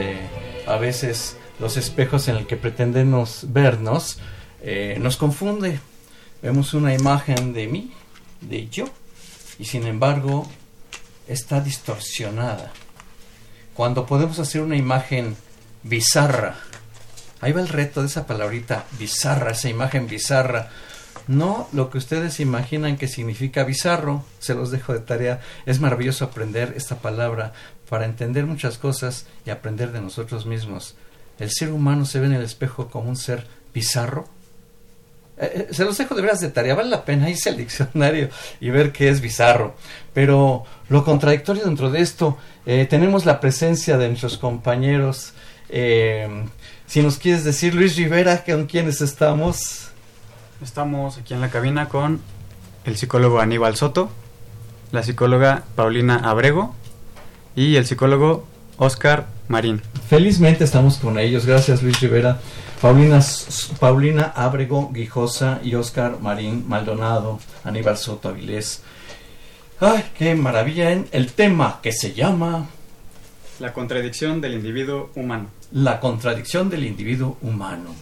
a 0.65 0.77
veces 0.77 1.37
los 1.59 1.77
espejos 1.77 2.27
en 2.27 2.37
el 2.37 2.47
que 2.47 2.57
pretendemos 2.57 3.45
vernos 3.49 4.17
eh, 4.63 4.97
nos 4.99 5.17
confunde. 5.17 5.79
Vemos 6.41 6.73
una 6.73 6.95
imagen 6.95 7.53
de 7.53 7.67
mí, 7.67 7.93
de 8.41 8.67
yo, 8.69 8.85
y 9.59 9.65
sin 9.65 9.85
embargo 9.85 10.49
está 11.27 11.61
distorsionada. 11.61 12.71
Cuando 13.75 14.07
podemos 14.07 14.39
hacer 14.39 14.61
una 14.61 14.77
imagen 14.77 15.35
bizarra, 15.83 16.55
ahí 17.39 17.51
va 17.51 17.61
el 17.61 17.69
reto 17.69 18.01
de 18.01 18.07
esa 18.07 18.25
palabrita 18.25 18.85
bizarra, 18.97 19.51
esa 19.51 19.69
imagen 19.69 20.07
bizarra, 20.07 20.71
no 21.27 21.67
lo 21.73 21.89
que 21.89 21.97
ustedes 21.97 22.39
imaginan 22.39 22.97
que 22.97 23.07
significa 23.07 23.63
bizarro, 23.63 24.23
se 24.39 24.53
los 24.53 24.71
dejo 24.71 24.93
de 24.93 24.99
tarea. 24.99 25.41
Es 25.65 25.79
maravilloso 25.79 26.25
aprender 26.25 26.73
esta 26.75 26.97
palabra 26.97 27.53
para 27.89 28.05
entender 28.05 28.45
muchas 28.45 28.77
cosas 28.77 29.25
y 29.45 29.49
aprender 29.49 29.91
de 29.91 30.01
nosotros 30.01 30.45
mismos. 30.45 30.95
El 31.39 31.51
ser 31.51 31.71
humano 31.71 32.05
se 32.05 32.19
ve 32.19 32.27
en 32.27 32.33
el 32.33 32.43
espejo 32.43 32.89
como 32.89 33.09
un 33.09 33.17
ser 33.17 33.45
bizarro. 33.73 34.27
Eh, 35.37 35.67
eh, 35.69 35.73
se 35.73 35.83
los 35.83 35.97
dejo 35.97 36.15
de 36.15 36.21
veras 36.21 36.39
de 36.39 36.49
tarea, 36.49 36.75
vale 36.75 36.89
la 36.89 37.03
pena 37.03 37.29
irse 37.29 37.49
al 37.49 37.57
diccionario 37.57 38.29
y 38.59 38.69
ver 38.69 38.91
qué 38.91 39.09
es 39.09 39.19
bizarro. 39.19 39.75
Pero 40.13 40.63
lo 40.89 41.03
contradictorio 41.03 41.65
dentro 41.65 41.91
de 41.91 42.01
esto, 42.01 42.37
eh, 42.65 42.87
tenemos 42.89 43.25
la 43.25 43.39
presencia 43.39 43.97
de 43.97 44.07
nuestros 44.07 44.37
compañeros. 44.37 45.33
si 46.87 47.01
nos 47.01 47.17
quieres 47.17 47.43
decir, 47.43 47.73
Luis 47.73 47.97
Rivera, 47.97 48.43
¿con 48.43 48.67
quiénes 48.67 49.01
estamos? 49.01 49.84
Estamos 50.61 51.17
aquí 51.17 51.33
en 51.33 51.41
la 51.41 51.49
cabina 51.49 51.89
con 51.89 52.21
el 52.85 52.95
psicólogo 52.95 53.41
Aníbal 53.41 53.75
Soto, 53.75 54.09
la 54.93 55.03
psicóloga 55.03 55.63
Paulina 55.75 56.15
Abrego 56.15 56.73
y 57.57 57.75
el 57.75 57.85
psicólogo 57.85 58.47
Oscar 58.77 59.27
Marín. 59.49 59.81
Felizmente 60.07 60.63
estamos 60.63 60.97
con 60.97 61.19
ellos, 61.19 61.45
gracias 61.45 61.83
Luis 61.83 61.99
Rivera. 61.99 62.39
Paulina, 62.81 63.19
Paulina 63.79 64.31
Abrego 64.35 64.91
Guijosa 64.93 65.59
y 65.61 65.75
Oscar 65.75 66.19
Marín 66.21 66.65
Maldonado, 66.67 67.39
Aníbal 67.65 67.97
Soto 67.97 68.29
Avilés. 68.29 68.81
¡Ay, 69.81 70.05
qué 70.17 70.35
maravilla! 70.35 70.91
En 70.91 71.07
el 71.11 71.33
tema 71.33 71.79
que 71.81 71.91
se 71.91 72.13
llama... 72.13 72.67
La 73.59 73.73
contradicción 73.73 74.39
del 74.39 74.53
individuo 74.53 75.09
humano. 75.15 75.47
La 75.73 75.99
contradicción 75.99 76.69
del 76.69 76.85
individuo 76.85 77.37
humano. 77.41 77.93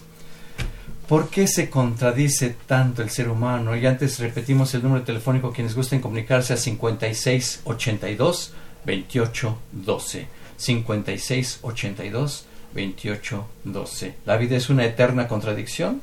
¿Por 1.08 1.30
qué 1.30 1.48
se 1.48 1.70
contradice 1.70 2.56
tanto 2.66 3.02
el 3.02 3.10
ser 3.10 3.30
humano? 3.30 3.76
Y 3.76 3.86
antes 3.86 4.20
repetimos 4.20 4.74
el 4.74 4.84
número 4.84 5.04
telefónico 5.04 5.52
quienes 5.52 5.76
gusten 5.76 6.00
comunicarse 6.00 6.54
a 6.54 6.58
5682 6.58 8.54
2812. 8.86 10.28
5682 10.58 12.46
2812. 12.74 14.16
¿La 14.26 14.38
vida 14.38 14.56
es 14.56 14.70
una 14.70 14.86
eterna 14.86 15.28
contradicción? 15.28 16.02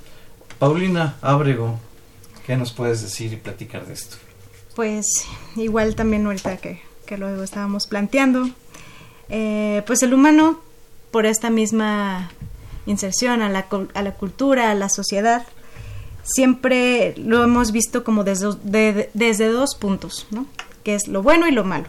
Paulina 0.58 1.16
Ábrego, 1.22 1.80
¿qué 2.46 2.56
nos 2.56 2.72
puedes 2.72 3.00
decir 3.02 3.32
y 3.32 3.36
platicar 3.36 3.86
de 3.86 3.94
esto? 3.94 4.16
Pues 4.76 5.06
igual 5.56 5.94
también 5.94 6.26
ahorita 6.26 6.58
que, 6.58 6.82
que 7.06 7.16
luego 7.16 7.42
estábamos 7.42 7.86
planteando, 7.86 8.50
eh, 9.30 9.82
pues 9.86 10.02
el 10.02 10.12
humano, 10.12 10.60
por 11.10 11.26
esta 11.26 11.50
misma 11.50 12.30
inserción 12.90 13.42
a 13.42 13.48
la, 13.48 13.66
a 13.94 14.02
la 14.02 14.14
cultura, 14.14 14.70
a 14.70 14.74
la 14.74 14.88
sociedad, 14.88 15.46
siempre 16.22 17.14
lo 17.16 17.42
hemos 17.42 17.72
visto 17.72 18.04
como 18.04 18.24
desde, 18.24 19.10
desde 19.14 19.48
dos 19.48 19.74
puntos, 19.74 20.26
¿no? 20.30 20.46
que 20.82 20.94
es 20.94 21.08
lo 21.08 21.22
bueno 21.22 21.46
y 21.46 21.52
lo 21.52 21.64
malo. 21.64 21.86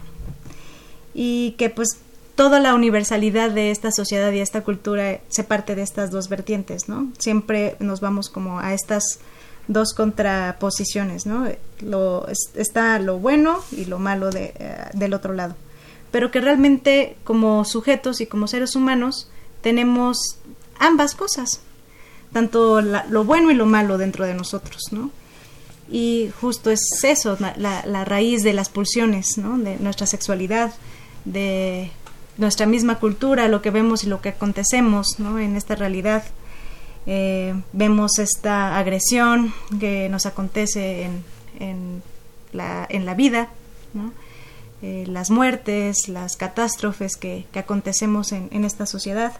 Y 1.14 1.52
que 1.58 1.70
pues 1.70 1.98
toda 2.34 2.60
la 2.60 2.74
universalidad 2.74 3.50
de 3.50 3.70
esta 3.70 3.92
sociedad 3.92 4.32
y 4.32 4.40
esta 4.40 4.62
cultura 4.62 5.20
se 5.28 5.44
parte 5.44 5.74
de 5.74 5.82
estas 5.82 6.10
dos 6.10 6.28
vertientes, 6.28 6.88
¿no? 6.88 7.12
Siempre 7.18 7.76
nos 7.78 8.00
vamos 8.00 8.30
como 8.30 8.58
a 8.60 8.72
estas 8.72 9.20
dos 9.68 9.92
contraposiciones, 9.94 11.26
¿no? 11.26 11.46
Está 12.54 12.98
lo 12.98 13.18
bueno 13.18 13.60
y 13.70 13.84
lo 13.84 13.98
malo 13.98 14.30
de, 14.30 14.54
eh, 14.58 14.76
del 14.94 15.14
otro 15.14 15.34
lado. 15.34 15.54
Pero 16.10 16.30
que 16.30 16.40
realmente 16.40 17.16
como 17.24 17.64
sujetos 17.64 18.20
y 18.20 18.26
como 18.26 18.46
seres 18.46 18.76
humanos 18.76 19.30
tenemos 19.60 20.38
ambas 20.82 21.14
cosas, 21.14 21.60
tanto 22.32 22.80
lo 22.80 23.24
bueno 23.24 23.50
y 23.50 23.54
lo 23.54 23.66
malo 23.66 23.98
dentro 23.98 24.26
de 24.26 24.34
nosotros, 24.34 24.82
¿no? 24.90 25.10
Y 25.90 26.30
justo 26.40 26.70
es 26.70 26.80
eso, 27.02 27.36
la, 27.56 28.04
raíz 28.04 28.42
de 28.42 28.52
las 28.52 28.68
pulsiones, 28.68 29.36
¿no? 29.36 29.58
De 29.58 29.76
nuestra 29.78 30.06
sexualidad, 30.06 30.72
de 31.24 31.90
nuestra 32.38 32.66
misma 32.66 32.98
cultura, 32.98 33.48
lo 33.48 33.60
que 33.60 33.70
vemos 33.70 34.04
y 34.04 34.08
lo 34.08 34.20
que 34.20 34.30
acontecemos, 34.30 35.18
¿no? 35.18 35.38
En 35.38 35.56
esta 35.56 35.74
realidad. 35.74 36.24
Eh, 37.04 37.54
vemos 37.72 38.18
esta 38.18 38.78
agresión 38.78 39.52
que 39.80 40.08
nos 40.08 40.24
acontece 40.24 41.02
en, 41.02 41.24
en, 41.58 42.02
la, 42.52 42.86
en 42.88 43.06
la 43.06 43.14
vida, 43.14 43.48
¿no? 43.92 44.12
Eh, 44.82 45.04
las 45.06 45.30
muertes, 45.30 46.08
las 46.08 46.36
catástrofes 46.36 47.16
que, 47.16 47.46
que 47.52 47.58
acontecemos 47.58 48.32
en, 48.32 48.48
en, 48.50 48.64
esta 48.64 48.86
sociedad. 48.86 49.32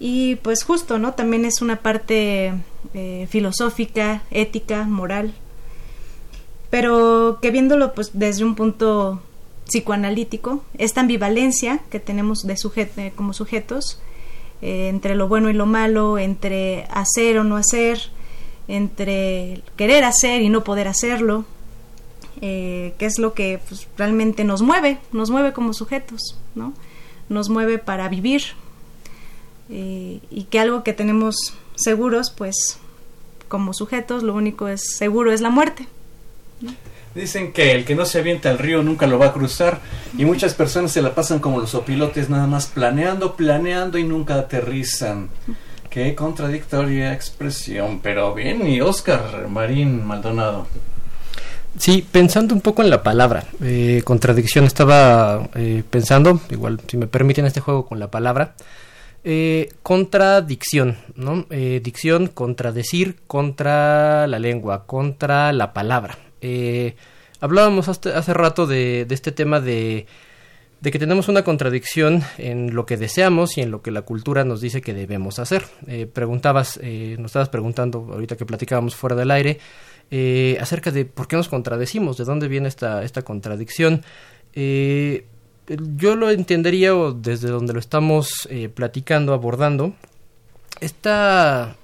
Y 0.00 0.36
pues 0.36 0.64
justo, 0.64 0.98
¿no? 0.98 1.14
También 1.14 1.44
es 1.44 1.62
una 1.62 1.76
parte 1.76 2.52
eh, 2.94 3.28
filosófica, 3.30 4.22
ética, 4.32 4.84
moral, 4.84 5.32
pero 6.68 7.38
que 7.40 7.52
viéndolo 7.52 7.94
pues 7.94 8.10
desde 8.12 8.44
un 8.44 8.56
punto 8.56 9.22
psicoanalítico, 9.66 10.64
esta 10.76 11.00
ambivalencia 11.00 11.80
que 11.90 12.00
tenemos 12.00 12.42
de 12.42 12.54
eh, 12.54 13.12
como 13.14 13.32
sujetos, 13.32 14.00
eh, 14.60 14.88
entre 14.88 15.14
lo 15.14 15.28
bueno 15.28 15.48
y 15.48 15.52
lo 15.52 15.64
malo, 15.64 16.18
entre 16.18 16.86
hacer 16.90 17.38
o 17.38 17.44
no 17.44 17.56
hacer, 17.56 18.00
entre 18.66 19.62
querer 19.76 20.02
hacer 20.02 20.42
y 20.42 20.48
no 20.48 20.64
poder 20.64 20.88
hacerlo, 20.88 21.44
que 22.40 22.94
es 22.98 23.20
lo 23.20 23.34
que 23.34 23.60
pues, 23.68 23.86
realmente 23.96 24.42
nos 24.42 24.62
mueve, 24.62 24.98
nos 25.12 25.30
mueve 25.30 25.52
como 25.52 25.72
sujetos, 25.72 26.36
¿no? 26.56 26.74
Nos 27.28 27.48
mueve 27.48 27.78
para 27.78 28.08
vivir, 28.08 28.42
y 29.68 30.46
que 30.50 30.60
algo 30.60 30.82
que 30.84 30.92
tenemos 30.92 31.54
seguros, 31.74 32.30
pues 32.30 32.78
como 33.48 33.74
sujetos, 33.74 34.22
lo 34.22 34.34
único 34.34 34.68
es 34.68 34.96
seguro 34.96 35.32
es 35.32 35.40
la 35.40 35.50
muerte. 35.50 35.86
Dicen 37.14 37.52
que 37.52 37.72
el 37.72 37.84
que 37.84 37.94
no 37.94 38.06
se 38.06 38.20
avienta 38.20 38.48
al 38.48 38.58
río 38.58 38.82
nunca 38.82 39.06
lo 39.06 39.18
va 39.18 39.26
a 39.26 39.32
cruzar 39.32 39.80
y 40.16 40.24
muchas 40.24 40.54
personas 40.54 40.92
se 40.92 41.02
la 41.02 41.14
pasan 41.14 41.40
como 41.40 41.60
los 41.60 41.74
opilotes 41.74 42.30
nada 42.30 42.46
más 42.46 42.66
planeando, 42.66 43.36
planeando 43.36 43.98
y 43.98 44.04
nunca 44.04 44.36
aterrizan. 44.36 45.28
Qué 45.90 46.14
contradictoria 46.14 47.12
expresión, 47.12 48.00
pero 48.02 48.32
bien, 48.34 48.66
y 48.66 48.80
Oscar 48.80 49.46
Marín 49.50 50.06
Maldonado. 50.06 50.66
Sí, 51.78 52.06
pensando 52.10 52.54
un 52.54 52.62
poco 52.62 52.82
en 52.82 52.88
la 52.88 53.02
palabra, 53.02 53.44
eh, 53.62 54.00
contradicción, 54.04 54.64
estaba 54.64 55.50
eh, 55.54 55.82
pensando, 55.88 56.40
igual 56.48 56.80
si 56.86 56.96
me 56.96 57.06
permiten 57.06 57.44
este 57.44 57.60
juego 57.60 57.86
con 57.86 57.98
la 57.98 58.10
palabra, 58.10 58.54
eh, 59.24 59.68
contradicción, 59.82 60.98
¿no? 61.14 61.46
Eh, 61.50 61.80
dicción, 61.82 62.28
contradecir, 62.28 63.16
contra 63.26 64.26
la 64.26 64.38
lengua, 64.38 64.86
contra 64.86 65.52
la 65.52 65.72
palabra. 65.72 66.18
Eh, 66.40 66.96
hablábamos 67.40 67.88
hace, 67.88 68.12
hace 68.12 68.34
rato 68.34 68.66
de, 68.66 69.06
este 69.10 69.32
tema 69.32 69.60
de, 69.60 70.06
de 70.82 70.90
que 70.90 70.98
tenemos 70.98 71.28
una 71.28 71.44
contradicción 71.44 72.22
en 72.38 72.74
lo 72.74 72.86
que 72.86 72.96
deseamos 72.96 73.56
y 73.56 73.60
en 73.60 73.70
lo 73.70 73.82
que 73.82 73.92
la 73.92 74.02
cultura 74.02 74.44
nos 74.44 74.60
dice 74.60 74.82
que 74.82 74.92
debemos 74.92 75.38
hacer. 75.38 75.62
Eh, 75.86 76.06
preguntabas, 76.12 76.80
eh, 76.82 77.14
nos 77.20 77.30
estabas 77.30 77.50
preguntando 77.50 78.08
ahorita 78.12 78.36
que 78.36 78.44
platicábamos 78.44 78.96
fuera 78.96 79.14
del 79.14 79.30
aire 79.30 79.60
eh, 80.10 80.58
acerca 80.60 80.90
de 80.90 81.04
por 81.04 81.28
qué 81.28 81.36
nos 81.36 81.48
contradecimos, 81.48 82.16
de 82.16 82.24
dónde 82.24 82.48
viene 82.48 82.66
esta, 82.66 83.22
contradicción. 83.24 84.02
Yo 85.68 86.16
lo 86.16 86.30
entendería 86.30 86.92
desde 87.14 87.48
donde 87.48 87.72
lo 87.72 87.78
estamos 87.78 88.48
eh, 88.50 88.68
platicando, 88.68 89.32
abordando, 89.32 89.94
esta, 90.80 91.76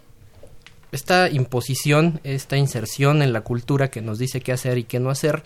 esta 0.93 1.31
imposición, 1.31 2.21
esta 2.25 2.57
inserción 2.57 3.23
en 3.23 3.33
la 3.33 3.43
cultura 3.43 3.91
que 3.91 4.03
nos 4.03 4.19
dice 4.19 4.41
qué 4.41 4.53
hacer 4.53 4.79
y 4.79 4.85
qué 4.85 4.99
no 4.99 5.11
hacer, 5.11 5.43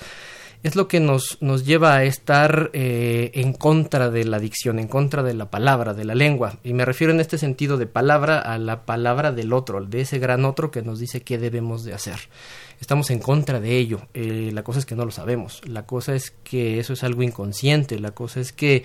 es 0.62 0.76
lo 0.76 0.86
que 0.86 1.00
nos, 1.00 1.38
nos 1.40 1.66
lleva 1.66 1.96
a 1.96 2.04
estar 2.04 2.70
eh, 2.72 3.32
en 3.34 3.52
contra 3.52 4.10
de 4.10 4.24
la 4.24 4.38
dicción, 4.38 4.78
en 4.78 4.86
contra 4.86 5.24
de 5.24 5.34
la 5.34 5.50
palabra, 5.50 5.92
de 5.92 6.04
la 6.04 6.14
lengua. 6.14 6.58
Y 6.62 6.72
me 6.72 6.84
refiero 6.84 7.12
en 7.12 7.20
este 7.20 7.36
sentido 7.36 7.78
de 7.78 7.86
palabra 7.86 8.38
a 8.38 8.58
la 8.58 8.86
palabra 8.86 9.32
del 9.32 9.52
otro, 9.52 9.84
de 9.84 10.02
ese 10.02 10.20
gran 10.20 10.44
otro 10.44 10.70
que 10.70 10.82
nos 10.82 11.00
dice 11.00 11.22
qué 11.22 11.36
debemos 11.36 11.84
de 11.84 11.94
hacer 11.94 12.20
estamos 12.82 13.10
en 13.10 13.20
contra 13.20 13.60
de 13.60 13.78
ello. 13.78 14.02
Eh, 14.12 14.50
la 14.52 14.64
cosa 14.64 14.80
es 14.80 14.86
que 14.86 14.96
no 14.96 15.04
lo 15.04 15.12
sabemos. 15.12 15.62
La 15.66 15.86
cosa 15.86 16.14
es 16.16 16.32
que 16.42 16.80
eso 16.80 16.92
es 16.92 17.04
algo 17.04 17.22
inconsciente. 17.22 17.98
La 18.00 18.10
cosa 18.10 18.40
es 18.40 18.52
que 18.52 18.82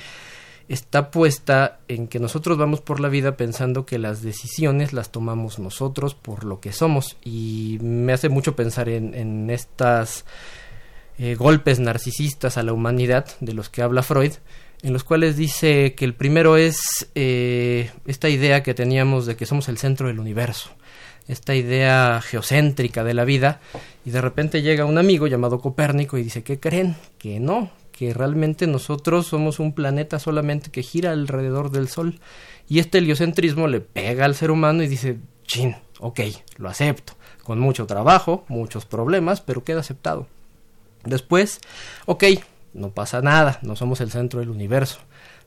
está 0.69 1.09
puesta 1.09 1.79
en 1.87 2.07
que 2.07 2.19
nosotros 2.19 2.59
vamos 2.59 2.79
por 2.79 2.99
la 2.99 3.09
vida 3.09 3.37
pensando 3.37 3.87
que 3.87 3.97
las 3.97 4.21
decisiones 4.21 4.93
las 4.93 5.11
tomamos 5.11 5.57
nosotros 5.57 6.13
por 6.13 6.43
lo 6.43 6.59
que 6.59 6.73
somos. 6.73 7.17
Y 7.23 7.79
me 7.81 8.13
hace 8.13 8.29
mucho 8.29 8.55
pensar 8.55 8.87
en, 8.87 9.15
en 9.15 9.49
estas 9.49 10.25
eh, 11.17 11.33
golpes 11.33 11.79
narcisistas 11.79 12.57
a 12.57 12.63
la 12.63 12.73
humanidad 12.73 13.25
de 13.39 13.53
los 13.53 13.69
que 13.69 13.81
habla 13.81 14.03
Freud 14.03 14.33
en 14.83 14.93
los 14.93 15.03
cuales 15.03 15.35
dice 15.35 15.95
que 15.95 16.05
el 16.05 16.13
primero 16.13 16.55
es 16.55 17.09
eh, 17.15 17.89
esta 18.05 18.29
idea 18.29 18.61
que 18.61 18.75
teníamos 18.75 19.25
de 19.25 19.35
que 19.35 19.47
somos 19.47 19.69
el 19.69 19.79
centro 19.79 20.07
del 20.07 20.19
universo 20.19 20.76
esta 21.27 21.55
idea 21.55 22.21
geocéntrica 22.21 23.03
de 23.03 23.13
la 23.13 23.25
vida 23.25 23.59
y 24.05 24.11
de 24.11 24.21
repente 24.21 24.61
llega 24.61 24.85
un 24.85 24.97
amigo 24.97 25.27
llamado 25.27 25.59
Copérnico 25.59 26.17
y 26.17 26.23
dice, 26.23 26.43
¿qué 26.43 26.59
creen? 26.59 26.95
Que 27.17 27.39
no, 27.39 27.71
que 27.91 28.13
realmente 28.13 28.67
nosotros 28.67 29.27
somos 29.27 29.59
un 29.59 29.73
planeta 29.73 30.19
solamente 30.19 30.71
que 30.71 30.83
gira 30.83 31.11
alrededor 31.11 31.71
del 31.71 31.89
Sol. 31.89 32.19
Y 32.69 32.79
este 32.79 32.99
heliocentrismo 32.99 33.67
le 33.67 33.81
pega 33.81 34.25
al 34.25 34.35
ser 34.35 34.51
humano 34.51 34.83
y 34.83 34.87
dice, 34.87 35.17
chin, 35.45 35.75
ok, 35.99 36.21
lo 36.57 36.69
acepto, 36.69 37.13
con 37.43 37.59
mucho 37.59 37.85
trabajo, 37.85 38.45
muchos 38.47 38.85
problemas, 38.85 39.41
pero 39.41 39.63
queda 39.63 39.81
aceptado. 39.81 40.27
Después, 41.03 41.59
ok, 42.05 42.23
no 42.73 42.91
pasa 42.91 43.21
nada, 43.21 43.59
no 43.61 43.75
somos 43.75 44.01
el 44.01 44.11
centro 44.11 44.39
del 44.39 44.49
universo 44.49 44.99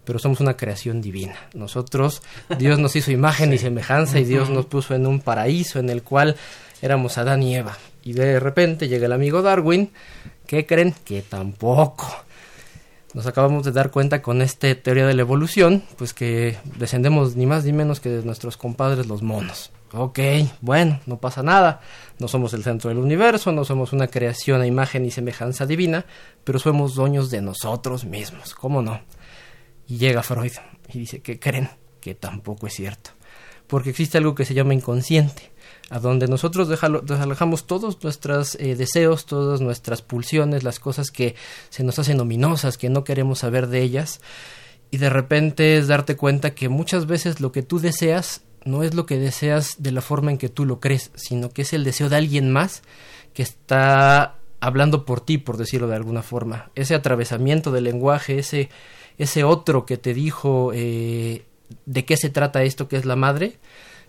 pero 0.05 0.19
somos 0.19 0.41
una 0.41 0.57
creación 0.57 1.01
divina. 1.01 1.37
Nosotros, 1.55 2.23
Dios 2.59 2.79
nos 2.79 2.97
hizo 2.97 3.11
imagen 3.11 3.53
y 3.53 3.59
semejanza 3.59 4.19
y 4.19 4.25
Dios 4.25 4.51
nos 4.51 4.67
puso 4.67 4.95
en 4.95 5.07
un 5.07 5.21
paraíso 5.21 5.79
en 5.79 5.91
el 5.91 6.03
cual 6.03 6.37
éramos 6.83 7.19
Adán 7.19 7.43
y 7.43 7.57
Eva. 7.57 7.77
Y 8.03 8.15
de 8.15 8.41
repente 8.41 8.89
llega 8.89 9.07
el 9.07 9.13
amigo 9.13 9.43
Darwin, 9.43 9.91
¿qué 10.47 10.67
creen? 10.67 10.95
Que 11.05 11.23
tampoco. 11.23 12.09
Nos 13.13 13.27
acabamos 13.27 13.65
de 13.65 13.73
dar 13.73 13.91
cuenta 13.91 14.23
con 14.23 14.41
esta 14.41 14.73
teoría 14.77 15.07
de 15.07 15.15
la 15.15 15.23
evolución, 15.23 15.83
pues 15.99 16.15
que 16.15 16.57
descendemos 16.77 17.35
ni 17.35 17.45
más 17.45 17.65
ni 17.65 17.73
menos 17.73 17.99
que 17.99 18.09
de 18.09 18.25
nuestros 18.25 18.57
compadres 18.57 19.07
los 19.07 19.23
monos. 19.23 19.73
Ok, 19.93 20.21
bueno, 20.61 21.01
no 21.07 21.19
pasa 21.19 21.43
nada. 21.43 21.81
No 22.21 22.29
somos 22.29 22.55
el 22.55 22.63
centro 22.63 22.89
del 22.89 22.99
universo, 22.99 23.51
no 23.51 23.65
somos 23.65 23.93
una 23.93 24.07
creación 24.07 24.61
a 24.61 24.67
imagen 24.67 25.05
y 25.05 25.11
semejanza 25.11 25.67
divina, 25.67 26.05
pero 26.45 26.61
somos 26.61 26.95
dueños 26.95 27.31
de 27.31 27.43
nosotros 27.43 28.05
mismos. 28.05 28.55
¿Cómo 28.55 28.83
no? 28.83 29.01
Y 29.91 29.99
llega 29.99 30.23
Freud 30.23 30.53
y 30.89 31.01
dice 31.01 31.21
que 31.21 31.41
creen 31.41 31.69
que 32.01 32.15
tampoco 32.15 32.69
es 32.69 32.75
cierto. 32.75 33.11
Porque 33.67 33.91
existe 33.91 34.19
algo 34.19 34.37
que 34.37 34.45
se 34.45 34.55
llama 34.55 34.73
inconsciente, 34.73 35.51
a 35.91 35.99
donde 35.99 36.29
nosotros 36.29 36.69
desalojamos 36.69 37.67
todos 37.67 38.03
nuestros 38.03 38.55
eh, 38.55 38.77
deseos, 38.77 39.27
todas 39.27 39.61
nuestras 39.61 40.01
pulsiones, 40.03 40.63
las 40.63 40.79
cosas 40.79 41.11
que 41.11 41.35
se 41.69 41.83
nos 41.83 41.99
hacen 41.99 42.21
ominosas, 42.21 42.79
que 42.79 42.89
no 42.89 43.05
queremos 43.05 43.41
saber 43.41 43.67
de 43.67 43.83
ellas, 43.83 44.21
y 44.93 44.99
de 44.99 45.11
repente 45.11 45.77
es 45.77 45.89
darte 45.89 46.17
cuenta 46.17 46.55
que 46.55 46.69
muchas 46.69 47.07
veces 47.07 47.41
lo 47.41 47.53
que 47.53 47.63
tú 47.63 47.81
deseas 47.81 48.43
no 48.65 48.83
es 48.83 48.95
lo 48.95 49.07
que 49.07 49.19
deseas 49.19 49.77
de 49.79 49.93
la 49.93 50.03
forma 50.03 50.31
en 50.31 50.39
que 50.39 50.49
tú 50.49 50.65
lo 50.65 50.81
crees, 50.81 51.11
sino 51.15 51.51
que 51.51 51.63
es 51.63 51.73
el 51.73 51.85
deseo 51.85 52.09
de 52.09 52.17
alguien 52.17 52.51
más 52.51 52.83
que 53.35 53.43
está 53.43 54.37
hablando 54.61 55.05
por 55.05 55.21
ti, 55.21 55.39
por 55.39 55.57
decirlo 55.57 55.89
de 55.89 55.97
alguna 55.97 56.23
forma. 56.23 56.71
Ese 56.75 56.95
atravesamiento 56.95 57.73
del 57.73 57.85
lenguaje, 57.85 58.39
ese 58.39 58.69
ese 59.21 59.45
otro 59.45 59.85
que 59.85 59.99
te 59.99 60.15
dijo 60.15 60.73
eh, 60.75 61.45
de 61.85 62.05
qué 62.07 62.17
se 62.17 62.31
trata 62.31 62.63
esto 62.63 62.89
que 62.89 62.97
es 62.97 63.05
la 63.05 63.17
madre, 63.17 63.59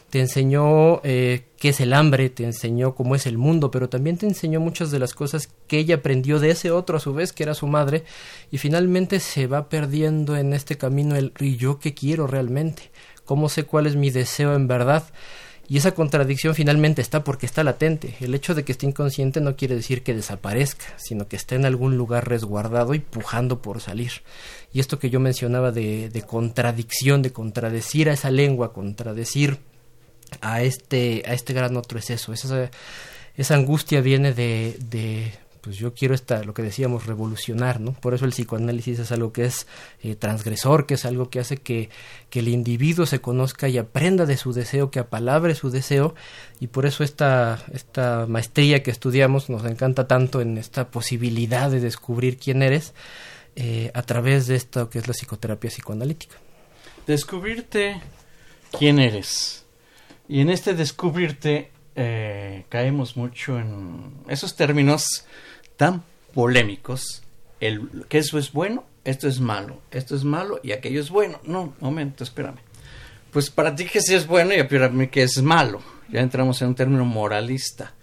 te 0.09 0.19
enseñó 0.19 1.01
eh, 1.03 1.43
qué 1.57 1.69
es 1.69 1.81
el 1.81 1.93
hambre, 1.93 2.29
te 2.29 2.45
enseñó 2.45 2.95
cómo 2.95 3.15
es 3.15 3.25
el 3.25 3.37
mundo, 3.37 3.71
pero 3.71 3.89
también 3.89 4.17
te 4.17 4.25
enseñó 4.25 4.61
muchas 4.61 4.89
de 4.89 4.99
las 4.99 5.13
cosas 5.13 5.49
que 5.67 5.79
ella 5.79 5.95
aprendió 5.95 6.39
de 6.39 6.51
ese 6.51 6.71
otro 6.71 6.97
a 6.97 7.01
su 7.01 7.13
vez, 7.13 7.33
que 7.33 7.43
era 7.43 7.53
su 7.53 7.67
madre, 7.67 8.05
y 8.51 8.57
finalmente 8.57 9.19
se 9.19 9.47
va 9.47 9.67
perdiendo 9.67 10.37
en 10.37 10.53
este 10.53 10.77
camino 10.77 11.17
el 11.17 11.33
¿y 11.39 11.57
yo 11.57 11.79
qué 11.79 11.93
quiero 11.93 12.25
realmente? 12.25 12.91
¿Cómo 13.25 13.49
sé 13.49 13.63
cuál 13.63 13.87
es 13.87 13.97
mi 13.97 14.11
deseo 14.11 14.55
en 14.55 14.67
verdad? 14.67 15.03
Y 15.71 15.77
esa 15.77 15.93
contradicción 15.93 16.53
finalmente 16.53 17.01
está 17.01 17.23
porque 17.23 17.45
está 17.45 17.63
latente. 17.63 18.15
El 18.19 18.35
hecho 18.35 18.53
de 18.53 18.65
que 18.65 18.73
esté 18.73 18.87
inconsciente 18.87 19.39
no 19.39 19.55
quiere 19.55 19.75
decir 19.75 20.03
que 20.03 20.13
desaparezca, 20.13 20.85
sino 20.97 21.29
que 21.29 21.37
está 21.37 21.55
en 21.55 21.65
algún 21.65 21.95
lugar 21.95 22.27
resguardado 22.27 22.93
y 22.93 22.99
pujando 22.99 23.61
por 23.61 23.79
salir. 23.79 24.11
Y 24.73 24.79
esto 24.79 24.99
que 24.99 25.09
yo 25.09 25.19
mencionaba 25.19 25.71
de, 25.71 26.09
de 26.09 26.21
contradicción, 26.21 27.21
de 27.21 27.31
contradecir 27.31 28.09
a 28.09 28.13
esa 28.13 28.31
lengua, 28.31 28.73
contradecir 28.73 29.59
a 30.39 30.61
este, 30.61 31.23
a 31.25 31.33
este 31.33 31.53
gran 31.53 31.75
otro 31.75 31.99
es 31.99 32.09
eso. 32.09 32.31
Esa, 32.31 32.69
esa 33.35 33.55
angustia 33.55 34.01
viene 34.01 34.33
de, 34.33 34.77
de 34.89 35.33
pues 35.61 35.77
yo 35.77 35.93
quiero 35.93 36.15
esta, 36.15 36.43
lo 36.43 36.53
que 36.53 36.63
decíamos, 36.63 37.05
revolucionar, 37.05 37.79
¿no? 37.79 37.93
Por 37.93 38.13
eso 38.13 38.25
el 38.25 38.31
psicoanálisis 38.31 38.99
es 38.99 39.11
algo 39.11 39.31
que 39.31 39.45
es 39.45 39.67
eh, 40.01 40.15
transgresor, 40.15 40.87
que 40.87 40.95
es 40.95 41.05
algo 41.05 41.29
que 41.29 41.39
hace 41.39 41.57
que, 41.57 41.89
que, 42.29 42.39
el 42.39 42.47
individuo 42.47 43.05
se 43.05 43.21
conozca 43.21 43.69
y 43.69 43.77
aprenda 43.77 44.25
de 44.25 44.37
su 44.37 44.53
deseo, 44.53 44.89
que 44.89 44.99
apalabre 44.99 45.53
su 45.53 45.69
deseo, 45.69 46.15
y 46.59 46.67
por 46.67 46.87
eso 46.87 47.03
esta, 47.03 47.63
esta 47.73 48.25
maestría 48.27 48.81
que 48.81 48.89
estudiamos 48.89 49.49
nos 49.49 49.63
encanta 49.65 50.07
tanto 50.07 50.41
en 50.41 50.57
esta 50.57 50.89
posibilidad 50.89 51.69
de 51.69 51.79
descubrir 51.79 52.37
quién 52.37 52.63
eres 52.63 52.93
eh, 53.55 53.91
a 53.93 54.01
través 54.03 54.47
de 54.47 54.55
esto 54.55 54.89
que 54.89 54.99
es 54.99 55.07
la 55.07 55.13
psicoterapia 55.13 55.69
psicoanalítica. 55.69 56.37
Descubrirte 57.07 58.01
quién 58.77 58.99
eres. 58.99 59.65
Y 60.27 60.39
en 60.39 60.49
este 60.49 60.73
descubrirte 60.73 61.71
eh, 61.95 62.65
caemos 62.69 63.17
mucho 63.17 63.59
en 63.59 64.13
esos 64.29 64.55
términos 64.55 65.25
tan 65.75 66.03
polémicos, 66.33 67.23
el, 67.59 68.05
que 68.07 68.19
eso 68.19 68.37
es 68.39 68.53
bueno, 68.53 68.85
esto 69.03 69.27
es 69.27 69.39
malo, 69.39 69.81
esto 69.91 70.15
es 70.15 70.23
malo 70.23 70.59
y 70.63 70.71
aquello 70.71 71.01
es 71.01 71.09
bueno. 71.09 71.39
No, 71.43 71.73
momento, 71.79 72.23
espérame. 72.23 72.59
Pues 73.31 73.49
para 73.49 73.75
ti 73.75 73.85
que 73.85 74.01
sí 74.01 74.13
es 74.13 74.27
bueno 74.27 74.53
y 74.53 74.63
para 74.63 74.89
mí 74.89 75.07
que 75.07 75.23
es 75.23 75.41
malo. 75.41 75.81
Ya 76.09 76.19
entramos 76.19 76.61
en 76.61 76.69
un 76.69 76.75
término 76.75 77.05
moralista. 77.05 77.93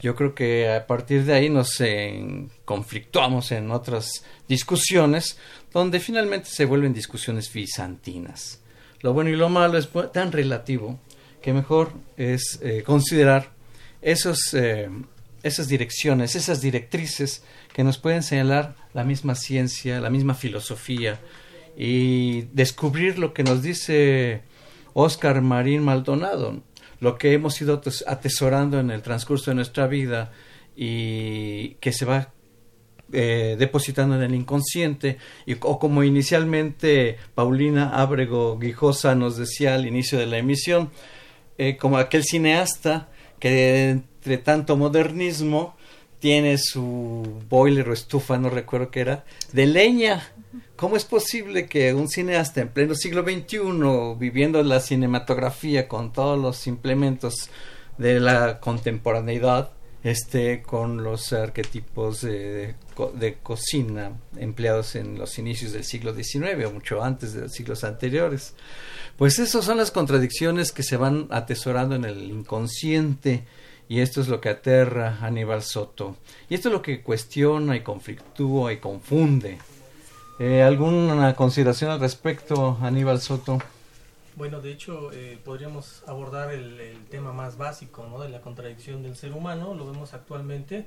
Yo 0.00 0.14
creo 0.14 0.34
que 0.34 0.68
a 0.68 0.86
partir 0.86 1.24
de 1.24 1.34
ahí 1.34 1.48
nos 1.48 1.80
eh, 1.80 2.46
conflictuamos 2.64 3.52
en 3.52 3.70
otras 3.70 4.24
discusiones 4.48 5.38
donde 5.72 6.00
finalmente 6.00 6.48
se 6.50 6.64
vuelven 6.64 6.92
discusiones 6.92 7.52
bizantinas. 7.52 8.60
Lo 9.00 9.12
bueno 9.12 9.30
y 9.30 9.36
lo 9.36 9.48
malo 9.48 9.78
es 9.78 9.88
tan 10.12 10.32
relativo 10.32 10.98
que 11.40 11.52
mejor 11.52 11.92
es 12.16 12.58
eh, 12.62 12.82
considerar 12.84 13.50
esos 14.02 14.52
eh, 14.54 14.88
esas 15.46 15.68
direcciones, 15.68 16.34
esas 16.34 16.60
directrices 16.60 17.42
que 17.72 17.84
nos 17.84 17.98
pueden 17.98 18.22
señalar 18.22 18.74
la 18.94 19.04
misma 19.04 19.34
ciencia, 19.34 20.00
la 20.00 20.10
misma 20.10 20.34
filosofía 20.34 21.20
y 21.76 22.42
descubrir 22.52 23.18
lo 23.18 23.32
que 23.32 23.44
nos 23.44 23.62
dice 23.62 24.42
Oscar 24.92 25.42
Marín 25.42 25.82
Maldonado, 25.84 26.62
lo 27.00 27.18
que 27.18 27.32
hemos 27.32 27.60
ido 27.60 27.80
atesorando 28.06 28.80
en 28.80 28.90
el 28.90 29.02
transcurso 29.02 29.50
de 29.50 29.56
nuestra 29.56 29.86
vida 29.86 30.32
y 30.76 31.74
que 31.80 31.92
se 31.92 32.04
va 32.04 32.32
eh, 33.12 33.56
depositando 33.58 34.16
en 34.16 34.22
el 34.22 34.34
inconsciente. 34.34 35.18
Y, 35.46 35.56
o 35.60 35.78
como 35.78 36.02
inicialmente 36.02 37.18
Paulina 37.34 37.90
Ábrego 38.00 38.58
Guijosa 38.58 39.14
nos 39.14 39.36
decía 39.36 39.74
al 39.74 39.86
inicio 39.86 40.18
de 40.18 40.26
la 40.26 40.38
emisión, 40.38 40.90
eh, 41.58 41.76
como 41.76 41.98
aquel 41.98 42.24
cineasta 42.24 43.08
que 43.38 44.00
de 44.24 44.38
tanto 44.38 44.76
modernismo 44.76 45.76
tiene 46.18 46.58
su 46.58 47.42
boiler 47.48 47.88
o 47.88 47.92
estufa, 47.92 48.38
no 48.38 48.50
recuerdo 48.50 48.90
qué 48.90 49.00
era, 49.00 49.24
de 49.52 49.66
leña. 49.66 50.32
¿Cómo 50.76 50.96
es 50.96 51.04
posible 51.04 51.66
que 51.66 51.94
un 51.94 52.08
cineasta 52.08 52.60
en 52.60 52.68
pleno 52.68 52.94
siglo 52.94 53.22
XXI, 53.22 54.18
viviendo 54.18 54.62
la 54.62 54.80
cinematografía 54.80 55.88
con 55.88 56.12
todos 56.12 56.38
los 56.38 56.66
implementos 56.66 57.50
de 57.96 58.20
la 58.20 58.60
contemporaneidad, 58.60 59.70
esté 60.04 60.62
con 60.62 61.02
los 61.02 61.32
arquetipos 61.32 62.20
de, 62.20 62.74
de, 63.14 63.34
cocina 63.42 64.12
empleados 64.36 64.94
en 64.94 65.18
los 65.18 65.38
inicios 65.38 65.72
del 65.72 65.84
siglo 65.84 66.14
XIX 66.14 66.64
o 66.66 66.70
mucho 66.70 67.02
antes 67.02 67.32
de 67.32 67.42
los 67.42 67.52
siglos 67.52 67.82
anteriores? 67.82 68.54
Pues 69.16 69.38
esas 69.38 69.64
son 69.64 69.78
las 69.78 69.90
contradicciones 69.90 70.72
que 70.72 70.82
se 70.82 70.96
van 70.96 71.26
atesorando 71.30 71.94
en 71.94 72.04
el 72.04 72.30
inconsciente 72.30 73.44
y 73.88 74.00
esto 74.00 74.20
es 74.20 74.28
lo 74.28 74.40
que 74.40 74.48
aterra 74.48 75.18
a 75.20 75.26
Aníbal 75.26 75.62
Soto. 75.62 76.16
Y 76.48 76.54
esto 76.54 76.68
es 76.68 76.72
lo 76.72 76.82
que 76.82 77.02
cuestiona 77.02 77.76
y 77.76 77.80
conflictúa 77.80 78.72
y 78.72 78.78
confunde. 78.78 79.58
Eh, 80.38 80.62
¿Alguna 80.62 81.34
consideración 81.34 81.90
al 81.90 82.00
respecto, 82.00 82.78
Aníbal 82.82 83.20
Soto? 83.20 83.58
Bueno, 84.34 84.60
de 84.60 84.70
hecho, 84.70 85.10
eh, 85.12 85.38
podríamos 85.42 86.02
abordar 86.06 86.52
el, 86.52 87.06
tema 87.08 87.32
más 87.32 87.56
básico 87.56 88.06
¿no? 88.06 88.20
de 88.20 88.28
la 88.28 88.42
contradicción 88.42 89.02
del 89.02 89.16
ser 89.16 89.32
humano. 89.32 89.72
Lo 89.74 89.90
vemos 89.90 90.12
actualmente. 90.12 90.84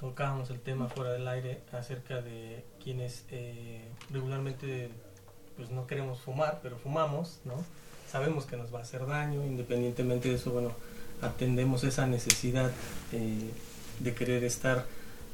Tocábamos 0.00 0.50
el 0.50 0.60
tema 0.60 0.88
fuera 0.88 1.12
del 1.12 1.28
aire 1.28 1.60
acerca 1.72 2.22
de 2.22 2.64
quienes 2.82 3.24
eh, 3.30 3.88
regularmente 4.10 4.90
pues 5.56 5.70
no 5.70 5.86
queremos 5.86 6.20
fumar, 6.20 6.60
pero 6.62 6.76
fumamos, 6.76 7.40
¿no? 7.44 7.54
Sabemos 8.08 8.46
que 8.46 8.56
nos 8.56 8.72
va 8.72 8.78
a 8.78 8.82
hacer 8.82 9.04
daño, 9.06 9.44
independientemente 9.44 10.28
de 10.28 10.36
eso, 10.36 10.52
bueno, 10.52 10.72
atendemos 11.22 11.84
esa 11.84 12.06
necesidad 12.06 12.70
eh, 13.12 13.50
de 14.00 14.14
querer 14.14 14.44
estar 14.44 14.86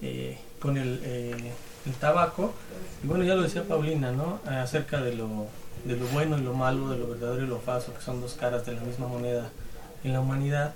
eh, 0.02 0.38
con 0.60 0.76
el, 0.76 1.00
eh, 1.04 1.52
el, 1.86 1.92
tabaco. 1.94 2.54
Y 3.02 3.06
bueno, 3.06 3.24
ya 3.24 3.34
lo 3.34 3.42
decía 3.42 3.64
Paulina, 3.64 4.12
¿no? 4.12 4.40
Acerca 4.46 5.00
de 5.00 5.14
lo, 5.14 5.46
de 5.84 5.96
lo 5.96 6.06
bueno 6.08 6.38
y 6.38 6.42
lo 6.42 6.54
malo, 6.54 6.88
de 6.88 6.98
lo 6.98 7.08
verdadero 7.08 7.44
y 7.44 7.48
lo 7.48 7.60
falso, 7.60 7.94
que 7.94 8.00
son 8.00 8.20
dos 8.20 8.34
caras 8.34 8.66
de 8.66 8.72
la 8.72 8.82
misma 8.82 9.06
moneda 9.06 9.50
en 10.02 10.12
la 10.12 10.20
humanidad, 10.20 10.74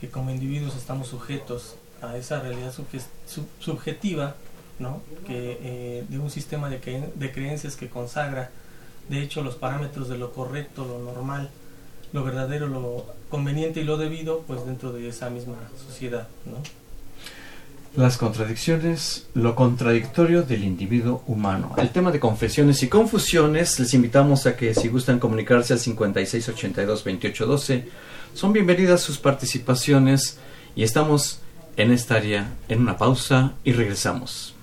que 0.00 0.08
como 0.08 0.30
individuos 0.30 0.76
estamos 0.76 1.08
sujetos 1.08 1.76
a 2.02 2.16
esa 2.16 2.40
realidad 2.40 2.72
subjetiva, 3.58 4.36
¿no? 4.78 5.02
Que, 5.26 6.04
de 6.08 6.18
un 6.18 6.30
sistema 6.30 6.70
de 6.70 7.32
creencias 7.32 7.74
que 7.74 7.88
consagra, 7.88 8.50
de 9.08 9.22
hecho, 9.22 9.42
los 9.42 9.56
parámetros 9.56 10.08
de 10.08 10.18
lo 10.18 10.32
correcto, 10.32 10.84
lo 10.84 10.98
normal, 11.00 11.50
lo 12.12 12.24
verdadero, 12.24 12.68
lo 12.68 13.06
conveniente 13.28 13.80
y 13.80 13.84
lo 13.84 13.96
debido, 13.96 14.44
pues 14.46 14.64
dentro 14.64 14.92
de 14.92 15.08
esa 15.08 15.30
misma 15.30 15.56
sociedad, 15.86 16.28
¿no? 16.46 16.58
Las 17.96 18.16
contradicciones, 18.16 19.26
lo 19.34 19.54
contradictorio 19.54 20.42
del 20.42 20.62
individuo 20.62 21.22
humano. 21.26 21.74
El 21.78 21.90
tema 21.90 22.12
de 22.12 22.20
confesiones 22.20 22.82
y 22.82 22.88
confusiones, 22.88 23.80
les 23.80 23.94
invitamos 23.94 24.46
a 24.46 24.56
que 24.56 24.74
si 24.74 24.88
gustan 24.88 25.18
comunicarse 25.18 25.72
al 25.72 25.80
5682-2812, 25.80 27.84
son 28.34 28.52
bienvenidas 28.52 29.00
sus 29.00 29.18
participaciones 29.18 30.38
y 30.76 30.84
estamos 30.84 31.40
en 31.76 31.90
esta 31.90 32.16
área 32.16 32.52
en 32.68 32.82
una 32.82 32.98
pausa 32.98 33.54
y 33.64 33.72
regresamos. 33.72 34.54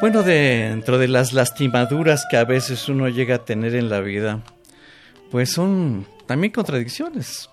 Bueno, 0.00 0.22
dentro 0.22 0.96
de 0.96 1.08
las 1.08 1.34
lastimaduras 1.34 2.24
que 2.30 2.38
a 2.38 2.44
veces 2.44 2.88
uno 2.88 3.10
llega 3.10 3.34
a 3.34 3.44
tener 3.44 3.74
en 3.74 3.90
la 3.90 4.00
vida, 4.00 4.42
pues 5.30 5.52
son 5.52 6.06
también 6.24 6.54
contradicciones. 6.54 7.50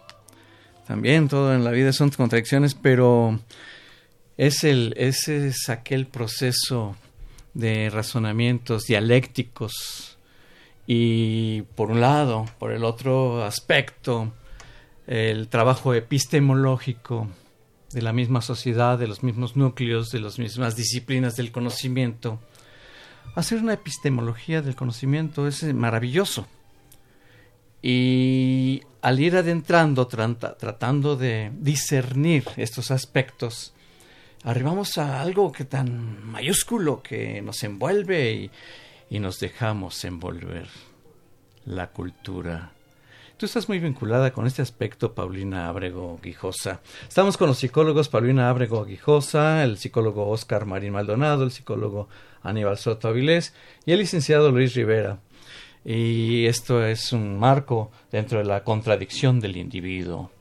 También 0.88 1.28
todo 1.28 1.54
en 1.54 1.66
la 1.66 1.72
vida 1.72 1.92
son 1.92 2.10
contradicciones, 2.10 2.74
pero 2.74 3.38
es, 4.38 4.64
el, 4.64 4.94
ese 4.96 5.48
es 5.48 5.68
aquel 5.68 6.08
proceso 6.08 6.96
de 7.54 7.90
razonamientos 7.90 8.86
dialécticos 8.86 10.18
y 10.86 11.64
por 11.76 11.92
un 11.92 12.00
lado, 12.00 12.46
por 12.60 12.72
el 12.72 12.86
otro 12.86 13.44
aspecto, 13.44 14.32
el 15.06 15.50
trabajo 15.50 15.94
epistemológico 15.94 17.28
de 17.98 18.04
la 18.04 18.14
misma 18.14 18.44
sociedad, 18.44 19.00
de 19.00 19.08
los 19.08 19.24
mismos 19.24 19.56
núcleos, 19.56 20.12
de 20.12 20.20
las 20.20 20.38
mismas 20.38 20.76
disciplinas 20.76 21.36
del 21.36 21.52
conocimiento. 21.52 22.40
Hacer 23.34 23.58
una 23.58 23.74
epistemología 23.74 24.62
del 24.62 24.76
conocimiento 24.76 25.48
es 25.48 25.64
maravilloso. 25.74 26.46
Y 27.82 28.84
al 29.02 29.20
ir 29.20 29.36
adentrando, 29.36 30.06
tratando 30.06 31.16
de 31.16 31.52
discernir 31.58 32.44
estos 32.56 32.92
aspectos, 32.92 33.74
arribamos 34.44 35.00
a 35.00 35.20
algo 35.20 35.52
que 35.52 35.66
tan 35.66 36.24
mayúsculo 36.24 37.02
que 37.02 37.42
nos 37.42 37.64
envuelve 37.64 38.52
y 39.10 39.20
nos 39.20 39.40
dejamos 39.40 40.06
envolver. 40.06 40.68
La 41.66 41.88
cultura 41.88 42.74
Tú 43.38 43.46
estás 43.46 43.70
muy 43.70 43.78
vinculada 43.78 44.34
con 44.34 44.48
este 44.48 44.64
aspecto, 44.64 45.14
Paulina 45.14 45.70
Abrego 45.70 46.20
Guijosa. 46.24 46.82
Estamos 47.08 47.38
con 47.38 47.48
los 47.48 47.60
psicólogos 47.60 48.10
Paulina 48.10 48.50
Abrego 48.50 48.84
Guijosa, 48.84 49.64
el 49.64 49.78
psicólogo 49.78 50.28
Oscar 50.28 50.66
Marín 50.66 50.94
Maldonado, 50.94 51.44
el 51.44 51.52
psicólogo 51.52 52.10
Aníbal 52.42 52.80
Soto 52.80 53.10
Avilés 53.10 53.54
y 53.86 53.92
el 53.92 54.00
licenciado 54.00 54.50
Luis 54.50 54.74
Rivera. 54.74 55.20
Y 55.86 56.48
esto 56.48 56.84
es 56.84 57.14
un 57.14 57.38
marco 57.38 57.92
dentro 58.12 58.40
de 58.40 58.46
la 58.46 58.64
contradicción 58.64 59.40
del 59.40 59.56
individuo. 59.58 60.32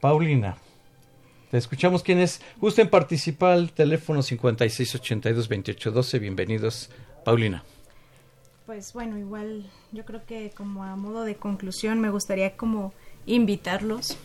Paulina, 0.00 0.56
te 1.50 1.58
escuchamos 1.58 2.02
quienes 2.02 2.40
gusten 2.56 2.88
participar. 2.88 3.58
El 3.58 3.72
teléfono 3.72 4.20
5682-2812. 4.20 6.18
Bienvenidos, 6.18 6.88
Paulina. 7.22 7.62
Pues 8.70 8.92
bueno, 8.92 9.18
igual 9.18 9.68
yo 9.90 10.04
creo 10.04 10.24
que 10.24 10.52
como 10.56 10.84
a 10.84 10.94
modo 10.94 11.24
de 11.24 11.34
conclusión 11.34 11.98
me 11.98 12.08
gustaría 12.08 12.56
como 12.56 12.92
invitarlos 13.26 14.16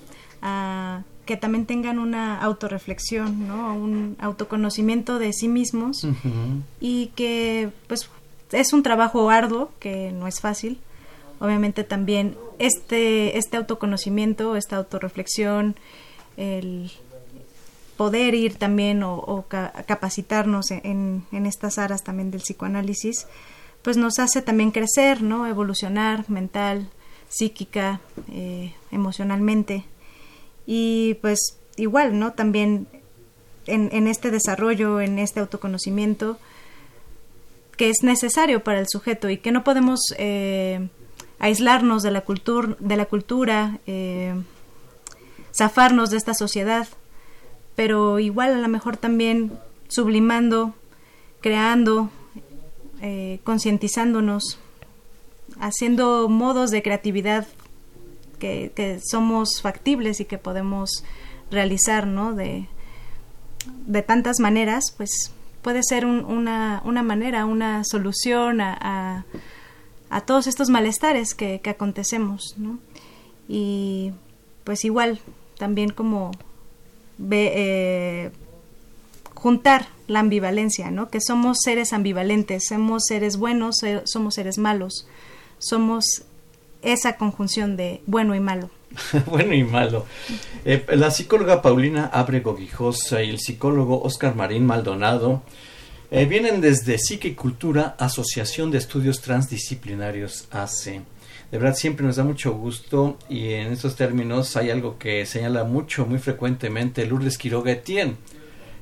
a 0.44 1.02
que 1.26 1.36
también 1.36 1.66
tengan 1.66 1.98
una 1.98 2.40
autorreflexión, 2.40 3.48
¿no? 3.48 3.74
Un 3.74 4.16
autoconocimiento 4.20 5.18
de 5.18 5.34
sí 5.34 5.48
mismos 5.48 6.08
y 6.80 7.08
que 7.16 7.72
pues 7.88 8.08
es 8.52 8.72
un 8.72 8.84
trabajo 8.84 9.32
arduo 9.32 9.72
que 9.80 10.12
no 10.12 10.28
es 10.28 10.42
fácil. 10.42 10.80
Obviamente 11.40 11.84
también 11.84 12.38
este 12.60 13.40
este 13.40 13.58
autoconocimiento, 13.58 14.56
esta 14.56 14.76
autorreflexión, 14.76 15.76
el 16.38 16.92
poder 17.98 18.36
ir 18.36 18.58
también 18.58 19.02
o, 19.02 19.46
capacitarnos 19.50 20.70
en, 20.70 21.26
en, 21.32 21.46
estas 21.48 21.80
aras 21.80 22.04
también 22.04 22.30
del 22.30 22.42
psicoanálisis, 22.42 23.26
pues 23.86 23.98
nos 23.98 24.18
hace 24.18 24.42
también 24.42 24.72
crecer, 24.72 25.22
¿no? 25.22 25.46
Evolucionar 25.46 26.28
mental, 26.28 26.90
psíquica, 27.30 28.02
eh, 28.32 28.74
emocionalmente. 28.90 29.86
Y 30.66 31.20
pues 31.22 31.60
igual, 31.78 32.18
¿no? 32.18 32.34
También 32.34 32.88
en, 33.68 34.08
este 34.08 34.32
desarrollo, 34.32 35.02
en 35.02 35.20
este 35.20 35.40
autoconocimiento, 35.40 36.40
que 37.78 37.92
es 37.92 37.98
necesario 38.02 38.64
para 38.64 38.80
el 38.80 38.88
sujeto 38.90 39.30
y 39.30 39.38
que 39.38 39.52
no 39.52 39.64
podemos 39.64 40.00
eh, 40.18 40.88
aislarnos 41.38 42.02
de 42.02 42.10
la, 42.10 42.22
cultura 42.22 42.76
de 42.80 42.96
la 42.98 43.06
cultura, 43.06 43.78
eh, 43.86 44.34
zafarnos 45.54 46.10
de 46.10 46.18
esta 46.18 46.34
sociedad, 46.34 46.88
pero 47.76 48.18
igual 48.18 48.56
a 48.56 48.58
lo 48.58 48.68
mejor 48.68 48.98
también 48.98 49.60
sublimando, 49.90 50.74
creando, 51.40 52.10
eh, 53.08 53.40
concientizándonos, 53.44 54.58
haciendo 55.60 56.28
modos 56.28 56.72
de 56.72 56.82
creatividad 56.82 57.46
que, 58.40 59.00
somos 59.06 59.62
factibles 59.62 60.20
y 60.22 60.26
que 60.26 60.40
podemos 60.40 61.04
realizar, 61.52 62.08
¿no? 62.08 62.34
De, 62.34 62.68
de 63.86 64.02
tantas 64.02 64.40
maneras, 64.40 64.86
pues 64.98 65.32
puede 65.62 65.84
ser 65.84 66.08
una, 66.08 66.82
una, 66.84 67.04
manera, 67.04 67.46
una 67.46 67.84
solución 67.84 68.60
a, 68.60 69.24
a, 70.10 70.22
todos 70.22 70.48
estos 70.48 70.72
malestares 70.72 71.36
que, 71.36 71.62
acontecemos, 71.64 72.56
¿no? 72.58 72.80
Y 73.48 74.14
pues 74.64 74.84
igual, 74.84 75.20
también 75.60 75.92
como 75.92 76.32
ve, 77.20 77.52
eh, 77.56 78.32
juntar 79.36 79.95
la 80.08 80.20
ambivalencia, 80.20 80.92
¿no? 80.92 81.10
Que 81.10 81.20
somos 81.22 81.58
seres 81.64 81.94
ambivalentes, 81.94 82.66
somos 82.70 83.04
seres 83.08 83.38
buenos, 83.38 83.78
somos 84.06 84.36
seres 84.36 84.58
malos, 84.58 85.08
somos 85.58 86.24
esa 86.82 87.18
conjunción 87.18 87.78
de 87.78 88.02
bueno 88.06 88.36
y 88.36 88.40
malo 88.40 88.70
bueno 89.26 89.54
y 89.54 89.64
malo. 89.64 90.06
Eh, 90.64 90.86
la 90.90 91.12
psicóloga 91.12 91.62
Paulina 91.62 92.06
Abrego 92.08 92.56
Guijosa 92.56 93.24
y 93.24 93.30
el 93.30 93.40
psicólogo 93.40 94.02
Oscar 94.02 94.36
Marín 94.36 94.66
Maldonado 94.66 95.44
eh, 96.12 96.26
vienen 96.26 96.62
desde 96.62 96.98
Psique 96.98 97.30
y 97.30 97.34
Cultura, 97.34 97.96
Asociación 98.00 98.72
de 98.72 98.78
Estudios 98.78 99.22
Transdisciplinarios 99.22 100.48
AC. 100.52 101.02
De 101.52 101.58
verdad 101.60 101.76
siempre 101.76 102.06
nos 102.06 102.16
da 102.16 102.24
mucho 102.24 102.54
gusto 102.54 103.18
y 103.30 103.54
en 103.54 103.72
estos 103.72 103.96
términos 103.96 104.58
hay 104.58 104.72
algo 104.72 104.98
que 104.98 105.26
señala 105.26 105.64
mucho, 105.64 106.06
muy 106.06 106.20
frecuentemente 106.20 107.06
Lourdes 107.06 107.38
Quiroga 107.38 107.72
Etienne, 107.72 108.18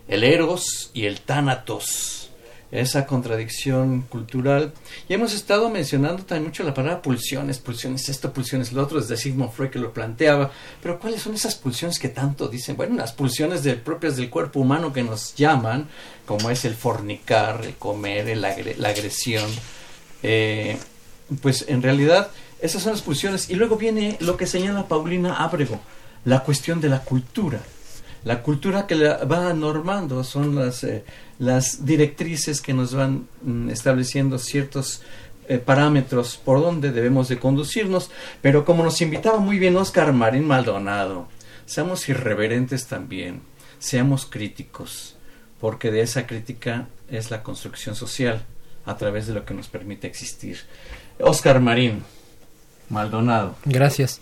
el 0.07 0.23
Eros 0.23 0.91
y 0.93 1.05
el 1.05 1.21
Tánatos 1.21 2.23
esa 2.73 3.05
contradicción 3.05 4.01
cultural. 4.01 4.73
Y 5.07 5.13
hemos 5.13 5.33
estado 5.33 5.69
mencionando 5.69 6.23
también 6.23 6.45
mucho 6.45 6.63
la 6.63 6.73
palabra 6.73 7.03
pulsiones, 7.03 7.59
pulsiones 7.59 8.09
esto, 8.09 8.33
pulsiones 8.33 8.73
lo 8.73 8.81
otro, 8.81 8.99
desde 8.99 9.15
Sigmund 9.15 9.51
Freud 9.51 9.69
que 9.69 9.77
lo 9.77 9.93
planteaba. 9.93 10.51
Pero 10.81 10.99
¿cuáles 10.99 11.21
son 11.21 11.35
esas 11.35 11.53
pulsiones 11.53 11.99
que 11.99 12.09
tanto 12.09 12.47
dicen? 12.47 12.75
Bueno, 12.75 12.95
las 12.95 13.13
pulsiones 13.13 13.61
propias 13.83 14.17
del 14.17 14.31
cuerpo 14.31 14.59
humano 14.59 14.91
que 14.91 15.03
nos 15.03 15.35
llaman, 15.35 15.87
como 16.25 16.49
es 16.49 16.65
el 16.65 16.73
fornicar, 16.73 17.63
el 17.63 17.75
comer, 17.75 18.29
el 18.29 18.41
la 18.41 18.89
agresión. 18.89 19.49
Eh, 20.23 20.77
pues 21.41 21.65
en 21.67 21.83
realidad 21.83 22.31
esas 22.59 22.81
son 22.81 22.93
las 22.93 23.03
pulsiones. 23.03 23.51
Y 23.51 23.55
luego 23.55 23.77
viene 23.77 24.17
lo 24.19 24.35
que 24.35 24.47
señala 24.47 24.87
Paulina 24.87 25.43
Ábrego, 25.43 25.79
la 26.25 26.39
cuestión 26.39 26.81
de 26.81 26.89
la 26.89 27.01
cultura. 27.01 27.59
La 28.23 28.41
cultura 28.41 28.87
que 28.87 28.95
la 28.95 29.25
va 29.25 29.53
normando 29.53 30.23
son 30.23 30.55
las, 30.55 30.83
eh, 30.83 31.03
las 31.39 31.85
directrices 31.85 32.61
que 32.61 32.73
nos 32.73 32.93
van 32.93 33.27
mm, 33.41 33.69
estableciendo 33.69 34.39
ciertos 34.39 35.01
eh, 35.49 35.57
parámetros 35.57 36.37
por 36.37 36.61
donde 36.61 36.93
debemos 36.93 37.27
de 37.27 37.37
conducirnos, 37.37 38.09
pero 38.41 38.63
como 38.63 38.83
nos 38.83 39.01
invitaba 39.01 39.39
muy 39.39 39.59
bien 39.59 39.75
Oscar 39.75 40.13
Marín 40.13 40.47
Maldonado, 40.47 41.27
seamos 41.65 42.07
irreverentes 42.07 42.87
también, 42.87 43.41
seamos 43.77 44.25
críticos, 44.25 45.17
porque 45.59 45.91
de 45.91 46.01
esa 46.01 46.25
crítica 46.27 46.87
es 47.09 47.29
la 47.29 47.43
construcción 47.43 47.95
social 47.95 48.45
a 48.85 48.95
través 48.95 49.27
de 49.27 49.33
lo 49.33 49.43
que 49.43 49.53
nos 49.53 49.67
permite 49.67 50.07
existir. 50.07 50.59
Oscar 51.19 51.59
Marín 51.59 52.03
Maldonado. 52.89 53.55
Gracias. 53.65 54.21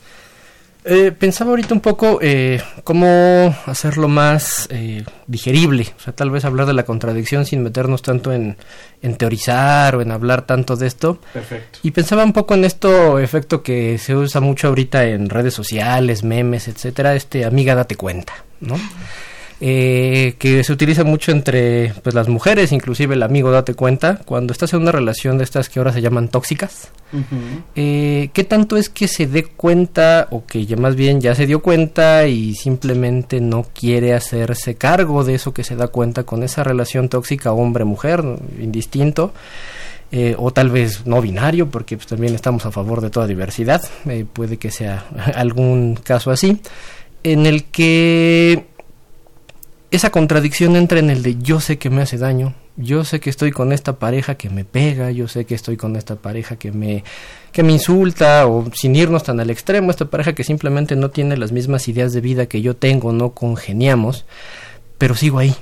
Eh, 0.84 1.12
pensaba 1.12 1.52
ahorita 1.52 1.76
un 1.76 1.80
poco 1.80 2.18
eh, 2.24 2.60
cómo 2.84 3.56
hacerlo 3.68 4.08
más 4.08 4.68
eh, 4.72 5.04
digerible, 5.28 5.94
o 5.96 6.00
sea, 6.00 6.14
tal 6.14 6.32
vez 6.32 6.44
hablar 6.44 6.66
de 6.66 6.74
la 6.74 6.86
contradicción 6.86 7.46
sin 7.46 7.62
meternos 7.62 8.02
tanto 8.02 8.34
en, 8.34 8.58
en, 9.04 9.16
teorizar 9.16 9.96
o 9.96 10.02
en 10.02 10.12
hablar 10.12 10.48
tanto 10.48 10.76
de 10.76 10.88
esto. 10.88 11.20
Perfecto. 11.34 11.80
Y 11.84 11.92
pensaba 11.92 12.24
un 12.24 12.34
poco 12.34 12.56
en 12.56 12.66
esto 12.66 13.20
efecto 13.20 13.62
que 13.62 14.00
se 14.00 14.16
usa 14.16 14.42
mucho 14.42 14.70
ahorita 14.70 15.06
en 15.06 15.30
redes 15.30 15.54
sociales, 15.54 16.24
memes, 16.24 16.68
etcétera, 16.68 17.14
este 17.14 17.46
amiga 17.46 17.76
date 17.76 17.96
cuenta, 17.96 18.34
¿no? 18.60 18.76
Eh, 19.64 20.34
que 20.40 20.64
se 20.64 20.74
utiliza 20.74 21.04
mucho 21.04 21.32
entre 21.32 21.94
pues, 22.02 22.16
las 22.16 22.28
mujeres, 22.28 22.72
inclusive 22.72 23.14
el 23.14 23.22
amigo, 23.22 23.52
date 23.52 23.76
cuenta, 23.76 24.20
cuando 24.26 24.54
estás 24.54 24.74
en 24.74 24.82
una 24.82 24.92
relación 24.92 25.38
de 25.38 25.44
estas 25.44 25.70
que 25.70 25.78
ahora 25.78 25.94
se 25.94 26.02
llaman 26.02 26.30
tóxicas, 26.30 26.90
eh, 27.76 28.32
¿qué 28.34 28.44
tanto 28.44 28.76
es 28.76 28.90
que 28.90 29.08
se 29.08 29.28
dé 29.28 29.44
cuenta 29.44 30.28
o 30.32 30.48
que 30.48 30.66
ya 30.66 30.78
más 30.78 30.96
bien 30.96 31.22
ya 31.22 31.36
se 31.36 31.46
dio 31.46 31.62
cuenta 31.62 32.26
y 32.26 32.56
simplemente 32.56 33.40
no 33.40 33.68
quiere 33.72 34.16
hacerse 34.16 34.76
cargo 34.76 35.24
de 35.24 35.36
eso 35.36 35.54
que 35.54 35.64
se 35.64 35.76
da 35.76 35.90
cuenta 35.90 36.24
con 36.24 36.42
esa 36.42 36.64
relación 36.64 37.08
tóxica 37.08 37.52
hombre-mujer, 37.52 38.24
indistinto? 38.60 39.32
Eh, 40.12 40.36
o 40.38 40.52
tal 40.52 40.72
vez 40.72 41.06
no 41.06 41.22
binario, 41.22 41.70
porque 41.70 41.96
pues, 41.98 42.08
también 42.08 42.34
estamos 42.34 42.66
a 42.66 42.72
favor 42.72 43.00
de 43.00 43.12
toda 43.12 43.28
diversidad, 43.28 43.82
eh, 44.10 44.26
puede 44.32 44.58
que 44.58 44.72
sea 44.72 45.06
algún 45.36 45.96
caso 45.96 46.32
así, 46.32 46.60
en 47.24 47.46
el 47.46 47.66
que 47.66 48.66
esa 49.92 50.10
contradicción 50.10 50.78
entra 50.78 51.00
en 51.00 51.10
el 51.10 51.22
de 51.22 51.38
yo 51.38 51.60
sé 51.60 51.78
que 51.78 51.90
me 51.90 52.02
hace 52.02 52.18
daño, 52.18 52.54
yo 52.78 53.04
sé 53.04 53.20
que 53.20 53.30
estoy 53.30 53.52
con 53.52 53.74
esta 53.74 54.00
pareja 54.00 54.36
que 54.36 54.50
me 54.50 54.64
pega, 54.64 55.12
yo 55.12 55.28
sé 55.28 55.46
que 55.46 55.54
estoy 55.54 55.76
con 55.76 55.98
esta 55.98 56.16
pareja 56.16 56.56
que 56.56 56.72
me 56.72 57.04
que 57.52 57.62
me 57.62 57.74
insulta 57.74 58.48
o 58.48 58.66
sin 58.74 58.96
irnos 58.96 59.24
tan 59.24 59.42
al 59.42 59.50
extremo, 59.50 59.92
esta 59.92 60.06
pareja 60.06 60.34
que 60.34 60.46
simplemente 60.46 60.96
no 60.96 61.12
tiene 61.12 61.36
las 61.36 61.52
mismas 61.52 61.90
ideas 61.90 62.14
de 62.14 62.22
vida 62.22 62.46
que 62.46 62.62
yo 62.62 62.78
tengo, 62.78 63.12
no 63.12 63.32
congeniamos, 63.32 64.26
pero 64.98 65.14
sigo 65.14 65.40
ahí. 65.40 65.54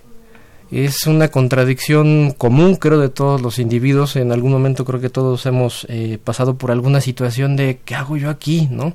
Es 0.72 1.08
una 1.08 1.30
contradicción 1.30 2.32
común, 2.38 2.76
creo, 2.76 3.00
de 3.00 3.10
todos 3.10 3.42
los 3.42 3.58
individuos. 3.58 4.16
En 4.16 4.32
algún 4.32 4.52
momento 4.52 4.86
creo 4.86 5.02
que 5.02 5.10
todos 5.10 5.48
hemos 5.48 5.88
eh, 5.90 6.20
pasado 6.24 6.60
por 6.60 6.70
alguna 6.70 7.02
situación 7.02 7.56
de 7.56 7.80
¿qué 7.84 7.96
hago 7.96 8.18
yo 8.18 8.30
aquí? 8.30 8.68
¿no? 8.70 8.94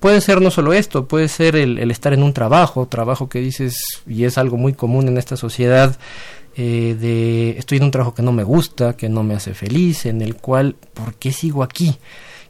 Puede 0.00 0.22
ser 0.22 0.40
no 0.40 0.50
solo 0.50 0.72
esto, 0.72 1.06
puede 1.06 1.28
ser 1.28 1.56
el, 1.56 1.90
estar 1.90 2.14
en 2.14 2.22
un 2.22 2.32
trabajo, 2.32 2.86
trabajo 2.86 3.28
que 3.28 3.40
dices, 3.40 3.76
y 4.06 4.24
es 4.24 4.38
algo 4.38 4.56
muy 4.56 4.72
común 4.72 5.08
en 5.08 5.18
esta 5.18 5.36
sociedad, 5.36 5.98
eh, 6.56 6.96
de 6.98 7.58
estoy 7.58 7.78
en 7.78 7.84
un 7.84 7.90
trabajo 7.90 8.14
que 8.14 8.22
no 8.22 8.32
me 8.32 8.42
gusta, 8.42 8.96
que 8.96 9.10
no 9.10 9.22
me 9.22 9.34
hace 9.34 9.52
feliz, 9.52 10.06
en 10.06 10.22
el 10.22 10.36
cual, 10.36 10.76
¿por 10.94 11.14
qué 11.16 11.32
sigo 11.32 11.62
aquí? 11.62 11.98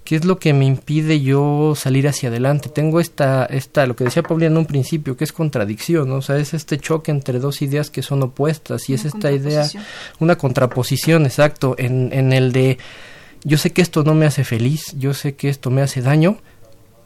¿Qué 0.04 0.14
es 0.14 0.24
lo 0.24 0.38
que 0.38 0.52
me 0.52 0.64
impide 0.64 1.20
yo 1.20 1.74
salir 1.76 2.06
hacia 2.06 2.28
adelante? 2.28 2.68
Tengo 2.68 3.00
esta, 3.00 3.46
esta, 3.46 3.84
lo 3.84 3.96
que 3.96 4.04
decía 4.04 4.22
Paulina 4.22 4.52
en 4.52 4.56
un 4.56 4.66
principio, 4.66 5.16
que 5.16 5.24
es 5.24 5.32
contradicción, 5.32 6.10
o 6.12 6.22
sea, 6.22 6.38
es 6.38 6.54
este 6.54 6.78
choque 6.78 7.10
entre 7.10 7.40
dos 7.40 7.62
ideas 7.62 7.90
que 7.90 8.02
son 8.02 8.22
opuestas 8.22 8.88
y 8.88 8.94
es 8.94 9.04
esta 9.04 9.32
idea, 9.32 9.68
una 10.20 10.38
contraposición, 10.38 11.26
exacto, 11.26 11.74
en, 11.78 12.12
en 12.12 12.32
el 12.32 12.52
de 12.52 12.78
yo 13.42 13.58
sé 13.58 13.72
que 13.72 13.82
esto 13.82 14.04
no 14.04 14.14
me 14.14 14.26
hace 14.26 14.44
feliz, 14.44 14.94
yo 14.96 15.14
sé 15.14 15.34
que 15.34 15.48
esto 15.48 15.70
me 15.70 15.82
hace 15.82 16.02
daño, 16.02 16.38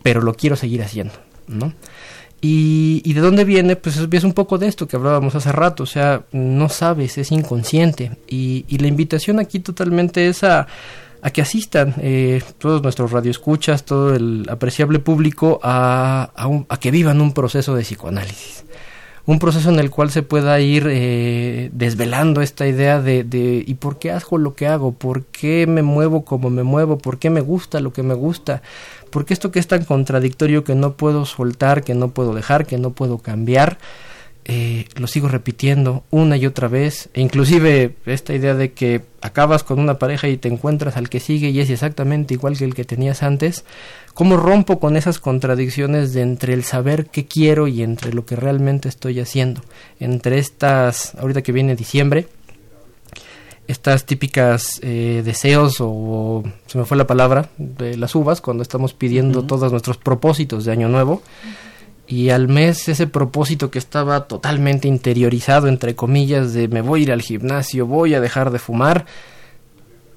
pero 0.04 0.20
lo 0.20 0.34
quiero 0.34 0.54
seguir 0.54 0.82
haciendo, 0.82 1.14
¿no? 1.48 1.72
Y, 2.42 3.00
y, 3.06 3.14
de 3.14 3.22
dónde 3.22 3.44
viene, 3.44 3.74
pues 3.74 3.96
es 3.96 4.24
un 4.24 4.34
poco 4.34 4.58
de 4.58 4.66
esto 4.66 4.86
que 4.86 4.96
hablábamos 4.96 5.34
hace 5.34 5.50
rato, 5.50 5.84
o 5.84 5.86
sea, 5.86 6.24
no 6.30 6.68
sabes, 6.68 7.16
es 7.16 7.32
inconsciente. 7.32 8.18
Y, 8.28 8.66
y 8.68 8.76
la 8.78 8.86
invitación 8.86 9.40
aquí 9.40 9.60
totalmente 9.60 10.28
es 10.28 10.44
a, 10.44 10.66
a 11.22 11.30
que 11.30 11.40
asistan 11.40 11.94
eh, 12.02 12.42
todos 12.58 12.82
nuestros 12.82 13.12
radioescuchas, 13.12 13.86
todo 13.86 14.14
el 14.14 14.46
apreciable 14.50 14.98
público 14.98 15.58
a, 15.62 16.30
que 16.78 16.90
vivan 16.90 17.22
un 17.22 17.32
proceso 17.32 17.74
de 17.74 17.82
psicoanálisis. 17.82 18.66
Un 19.24 19.38
proceso 19.38 19.70
en 19.70 19.78
el 19.78 19.88
cual 19.88 20.10
se 20.10 20.22
pueda 20.22 20.60
ir 20.60 20.86
eh, 20.86 21.70
desvelando 21.72 22.42
esta 22.42 22.66
idea 22.66 23.00
de, 23.00 23.24
de 23.24 23.64
¿y 23.66 23.72
por 23.72 23.98
qué 23.98 24.10
hago 24.10 24.36
lo 24.36 24.54
que 24.54 24.66
hago? 24.66 24.92
¿Por 24.92 25.24
qué 25.24 25.66
me 25.66 25.80
muevo 25.80 26.26
como 26.26 26.50
me 26.50 26.62
muevo? 26.62 26.98
¿Por 26.98 27.18
qué 27.18 27.30
me 27.30 27.40
gusta 27.40 27.80
lo 27.80 27.94
que 27.94 28.02
me 28.02 28.12
gusta? 28.12 28.60
Porque 29.14 29.32
esto 29.32 29.52
que 29.52 29.60
es 29.60 29.68
tan 29.68 29.84
contradictorio 29.84 30.64
que 30.64 30.74
no 30.74 30.94
puedo 30.96 31.24
soltar, 31.24 31.84
que 31.84 31.94
no 31.94 32.08
puedo 32.08 32.34
dejar, 32.34 32.66
que 32.66 32.78
no 32.78 32.90
puedo 32.90 33.18
cambiar, 33.18 33.78
eh, 34.44 34.86
lo 34.96 35.06
sigo 35.06 35.28
repitiendo 35.28 36.02
una 36.10 36.36
y 36.36 36.46
otra 36.46 36.66
vez, 36.66 37.10
e 37.14 37.20
inclusive 37.20 37.94
esta 38.06 38.34
idea 38.34 38.54
de 38.54 38.72
que 38.72 39.02
acabas 39.20 39.62
con 39.62 39.78
una 39.78 40.00
pareja 40.00 40.26
y 40.26 40.36
te 40.36 40.48
encuentras 40.48 40.96
al 40.96 41.08
que 41.08 41.20
sigue 41.20 41.50
y 41.50 41.60
es 41.60 41.70
exactamente 41.70 42.34
igual 42.34 42.58
que 42.58 42.64
el 42.64 42.74
que 42.74 42.84
tenías 42.84 43.22
antes, 43.22 43.64
¿cómo 44.14 44.36
rompo 44.36 44.80
con 44.80 44.96
esas 44.96 45.20
contradicciones 45.20 46.12
de 46.12 46.22
entre 46.22 46.52
el 46.52 46.64
saber 46.64 47.06
qué 47.06 47.24
quiero 47.24 47.68
y 47.68 47.84
entre 47.84 48.12
lo 48.12 48.26
que 48.26 48.34
realmente 48.34 48.88
estoy 48.88 49.20
haciendo? 49.20 49.62
Entre 50.00 50.38
estas, 50.38 51.14
ahorita 51.14 51.42
que 51.42 51.52
viene 51.52 51.76
diciembre, 51.76 52.26
estas 53.66 54.04
típicas 54.04 54.78
eh, 54.82 55.22
deseos 55.24 55.76
o, 55.80 56.42
se 56.66 56.78
me 56.78 56.84
fue 56.84 56.96
la 56.96 57.06
palabra 57.06 57.48
de 57.56 57.96
las 57.96 58.14
uvas 58.14 58.40
cuando 58.40 58.62
estamos 58.62 58.94
pidiendo 58.94 59.44
todos 59.44 59.72
nuestros 59.72 59.96
propósitos 59.96 60.64
de 60.64 60.72
año 60.72 60.88
nuevo 60.88 61.22
y 62.06 62.30
al 62.30 62.48
mes 62.48 62.88
ese 62.88 63.06
propósito 63.06 63.70
que 63.70 63.78
estaba 63.78 64.26
totalmente 64.26 64.88
interiorizado 64.88 65.68
entre 65.68 65.94
comillas 65.94 66.52
de 66.52 66.68
me 66.68 66.82
voy 66.82 67.00
a 67.00 67.02
ir 67.04 67.12
al 67.12 67.22
gimnasio 67.22 67.86
voy 67.86 68.14
a 68.14 68.20
dejar 68.20 68.50
de 68.50 68.58
fumar 68.58 69.06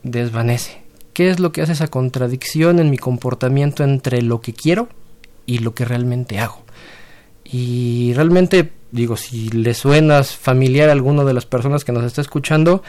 desvanece. 0.03 0.81
Qué 1.13 1.29
es 1.29 1.39
lo 1.39 1.51
que 1.51 1.61
hace 1.61 1.71
esa 1.71 1.87
contradicción 1.87 2.79
en 2.79 2.89
mi 2.89 2.97
comportamiento 2.97 3.83
entre 3.83 4.21
lo 4.21 4.41
que 4.41 4.53
quiero 4.53 4.89
y 5.45 5.59
lo 5.59 5.73
que 5.73 5.85
realmente 5.85 6.39
hago 6.39 6.67
y 7.49 8.13
realmente 8.13 8.73
digo 8.91 9.15
si 9.15 9.49
le 9.49 9.73
suenas 9.73 10.35
familiar 10.35 10.89
a 10.89 10.91
alguno 10.91 11.23
de 11.25 11.33
las 11.33 11.45
personas 11.45 11.85
que 11.85 11.91
nos 11.91 12.03
está 12.03 12.21
escuchando 12.21 12.83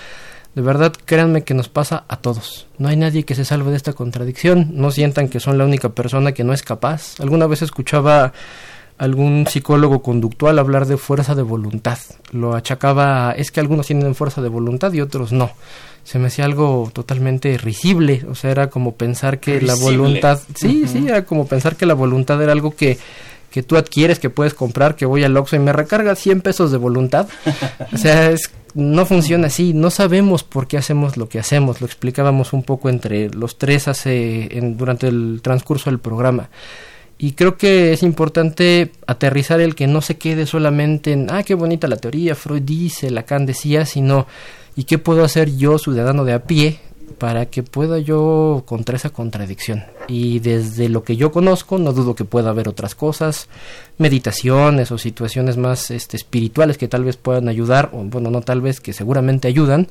de 0.58 0.64
verdad, 0.64 0.92
créanme 1.04 1.44
que 1.44 1.54
nos 1.54 1.68
pasa 1.68 2.02
a 2.08 2.16
todos. 2.16 2.66
No 2.78 2.88
hay 2.88 2.96
nadie 2.96 3.22
que 3.22 3.36
se 3.36 3.44
salve 3.44 3.70
de 3.70 3.76
esta 3.76 3.92
contradicción. 3.92 4.72
No 4.72 4.90
sientan 4.90 5.28
que 5.28 5.38
son 5.38 5.56
la 5.56 5.64
única 5.64 5.90
persona 5.90 6.32
que 6.32 6.42
no 6.42 6.52
es 6.52 6.64
capaz. 6.64 7.20
Alguna 7.20 7.46
vez 7.46 7.62
escuchaba 7.62 8.32
algún 8.98 9.46
psicólogo 9.48 10.02
conductual 10.02 10.58
hablar 10.58 10.86
de 10.86 10.96
fuerza 10.96 11.36
de 11.36 11.42
voluntad. 11.42 11.98
Lo 12.32 12.56
achacaba, 12.56 13.30
es 13.36 13.52
que 13.52 13.60
algunos 13.60 13.86
tienen 13.86 14.16
fuerza 14.16 14.42
de 14.42 14.48
voluntad 14.48 14.92
y 14.94 15.00
otros 15.00 15.30
no. 15.30 15.52
Se 16.02 16.18
me 16.18 16.26
hacía 16.26 16.44
algo 16.44 16.90
totalmente 16.92 17.56
risible, 17.56 18.26
o 18.28 18.34
sea, 18.34 18.50
era 18.50 18.68
como 18.68 18.96
pensar 18.96 19.38
que 19.38 19.60
la 19.60 19.76
voluntad, 19.76 20.40
sí, 20.56 20.88
sí, 20.88 21.06
era 21.06 21.24
como 21.24 21.46
pensar 21.46 21.76
que 21.76 21.86
la 21.86 21.94
voluntad 21.94 22.42
era 22.42 22.50
algo 22.50 22.74
que 22.74 22.98
que 23.50 23.62
tú 23.62 23.76
adquieres, 23.76 24.18
que 24.18 24.30
puedes 24.30 24.54
comprar, 24.54 24.94
que 24.94 25.06
voy 25.06 25.24
al 25.24 25.36
Oxxo 25.36 25.56
y 25.56 25.60
me 25.60 25.72
recarga 25.72 26.14
100 26.14 26.42
pesos 26.42 26.70
de 26.70 26.78
voluntad. 26.78 27.28
o 27.92 27.96
sea, 27.96 28.30
es 28.30 28.50
no 28.78 29.06
funciona 29.06 29.48
así, 29.48 29.74
no 29.74 29.90
sabemos 29.90 30.44
por 30.44 30.68
qué 30.68 30.78
hacemos 30.78 31.16
lo 31.16 31.28
que 31.28 31.40
hacemos, 31.40 31.80
lo 31.80 31.86
explicábamos 31.88 32.52
un 32.52 32.62
poco 32.62 32.88
entre 32.88 33.28
los 33.28 33.58
tres 33.58 33.88
hace 33.88 34.56
en, 34.56 34.76
durante 34.76 35.08
el 35.08 35.40
transcurso 35.42 35.90
del 35.90 35.98
programa. 35.98 36.48
Y 37.18 37.32
creo 37.32 37.56
que 37.56 37.92
es 37.92 38.04
importante 38.04 38.92
aterrizar 39.08 39.60
el 39.60 39.74
que 39.74 39.88
no 39.88 40.00
se 40.00 40.16
quede 40.16 40.46
solamente 40.46 41.10
en, 41.10 41.26
ah, 41.28 41.42
qué 41.42 41.54
bonita 41.54 41.88
la 41.88 41.96
teoría, 41.96 42.36
Freud 42.36 42.62
dice, 42.62 43.10
Lacan 43.10 43.46
decía, 43.46 43.84
sino, 43.84 44.28
¿y 44.76 44.84
qué 44.84 44.98
puedo 44.98 45.24
hacer 45.24 45.56
yo, 45.56 45.78
ciudadano 45.78 46.24
de 46.24 46.34
a 46.34 46.44
pie, 46.44 46.78
para 47.08 47.46
que 47.46 47.62
pueda 47.62 47.98
yo 47.98 48.62
contra 48.66 48.96
esa 48.96 49.10
contradicción? 49.10 49.84
Y 50.06 50.38
desde 50.40 50.88
lo 50.88 51.02
que 51.02 51.16
yo 51.16 51.32
conozco, 51.32 51.78
no 51.78 51.92
dudo 51.92 52.14
que 52.14 52.24
pueda 52.24 52.50
haber 52.50 52.68
otras 52.68 52.94
cosas, 52.94 53.48
meditaciones 53.98 54.92
o 54.92 54.98
situaciones 54.98 55.56
más 55.56 55.90
este, 55.90 56.16
espirituales 56.16 56.78
que 56.78 56.88
tal 56.88 57.04
vez 57.04 57.16
puedan 57.16 57.48
ayudar, 57.48 57.90
o 57.92 57.98
bueno, 58.04 58.30
no 58.30 58.40
tal 58.42 58.60
vez, 58.60 58.80
que 58.80 58.92
seguramente 58.92 59.48
ayudan, 59.48 59.88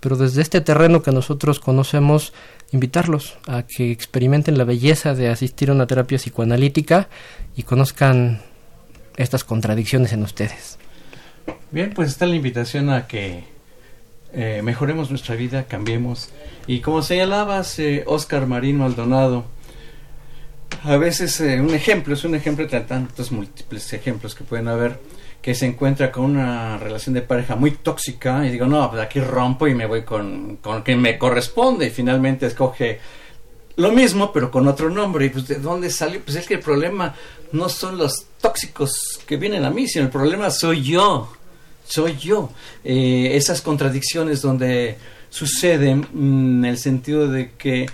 pero 0.00 0.16
desde 0.16 0.42
este 0.42 0.60
terreno 0.60 1.02
que 1.02 1.12
nosotros 1.12 1.60
conocemos, 1.60 2.32
invitarlos 2.72 3.38
a 3.46 3.62
que 3.62 3.90
experimenten 3.90 4.58
la 4.58 4.64
belleza 4.64 5.14
de 5.14 5.28
asistir 5.28 5.70
a 5.70 5.72
una 5.72 5.86
terapia 5.86 6.18
psicoanalítica 6.18 7.08
y 7.56 7.62
conozcan 7.62 8.40
estas 9.16 9.44
contradicciones 9.44 10.12
en 10.12 10.22
ustedes. 10.22 10.78
Bien, 11.70 11.92
pues 11.94 12.10
está 12.10 12.26
la 12.26 12.36
invitación 12.36 12.90
a 12.90 13.06
que 13.06 13.53
eh, 14.34 14.62
mejoremos 14.62 15.10
nuestra 15.10 15.36
vida, 15.36 15.64
cambiemos. 15.64 16.30
Y 16.66 16.80
como 16.80 17.02
señalabas, 17.02 17.78
eh, 17.78 18.02
Oscar 18.06 18.46
Marín 18.46 18.78
Maldonado, 18.78 19.44
a 20.82 20.96
veces 20.96 21.40
eh, 21.40 21.60
un 21.60 21.72
ejemplo, 21.72 22.14
es 22.14 22.24
un 22.24 22.34
ejemplo 22.34 22.66
de 22.66 22.80
tantos 22.80 23.30
múltiples 23.30 23.92
ejemplos 23.92 24.34
que 24.34 24.44
pueden 24.44 24.68
haber 24.68 24.98
que 25.40 25.54
se 25.54 25.66
encuentra 25.66 26.10
con 26.10 26.24
una 26.24 26.78
relación 26.78 27.14
de 27.14 27.20
pareja 27.20 27.54
muy 27.54 27.72
tóxica 27.72 28.46
y 28.46 28.50
digo, 28.50 28.66
no, 28.66 28.90
pues 28.90 29.02
aquí 29.02 29.20
rompo 29.20 29.68
y 29.68 29.74
me 29.74 29.84
voy 29.84 30.02
con, 30.02 30.56
con 30.56 30.82
quien 30.82 31.00
me 31.02 31.18
corresponde 31.18 31.86
y 31.86 31.90
finalmente 31.90 32.46
escoge 32.46 32.98
lo 33.76 33.92
mismo 33.92 34.32
pero 34.32 34.50
con 34.50 34.66
otro 34.66 34.88
nombre. 34.88 35.26
Y 35.26 35.28
pues 35.28 35.46
de 35.46 35.56
dónde 35.56 35.90
salió 35.90 36.20
pues 36.24 36.38
es 36.38 36.48
que 36.48 36.54
el 36.54 36.60
problema 36.60 37.14
no 37.52 37.68
son 37.68 37.98
los 37.98 38.26
tóxicos 38.40 39.20
que 39.26 39.36
vienen 39.36 39.64
a 39.64 39.70
mí 39.70 39.86
sino 39.86 40.06
el 40.06 40.10
problema 40.10 40.50
soy 40.50 40.82
yo 40.82 41.30
soy 41.84 42.16
yo 42.16 42.50
eh, 42.82 43.30
esas 43.34 43.60
contradicciones 43.60 44.42
donde 44.42 44.96
suceden 45.30 46.06
mm, 46.12 46.64
en 46.64 46.70
el 46.70 46.78
sentido 46.78 47.28
de 47.28 47.52
que 47.52 47.86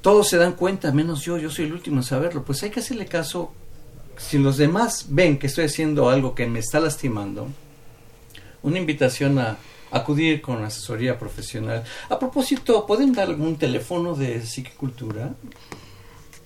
todos 0.00 0.28
se 0.28 0.38
dan 0.38 0.52
cuenta 0.52 0.92
menos 0.92 1.22
yo 1.22 1.38
yo 1.38 1.50
soy 1.50 1.66
el 1.66 1.72
último 1.72 1.98
en 1.98 2.02
saberlo 2.02 2.44
pues 2.44 2.62
hay 2.62 2.70
que 2.70 2.80
hacerle 2.80 3.06
caso 3.06 3.52
si 4.16 4.38
los 4.38 4.56
demás 4.56 5.06
ven 5.08 5.38
que 5.38 5.46
estoy 5.46 5.64
haciendo 5.64 6.08
algo 6.08 6.34
que 6.34 6.46
me 6.46 6.58
está 6.58 6.80
lastimando, 6.80 7.48
una 8.62 8.78
invitación 8.78 9.38
a 9.38 9.58
acudir 9.90 10.40
con 10.40 10.64
asesoría 10.64 11.18
profesional. 11.18 11.84
A 12.08 12.18
propósito, 12.18 12.86
¿pueden 12.86 13.12
dar 13.12 13.28
algún 13.28 13.56
teléfono 13.56 14.14
de 14.14 14.44
psiquicultura? 14.44 15.34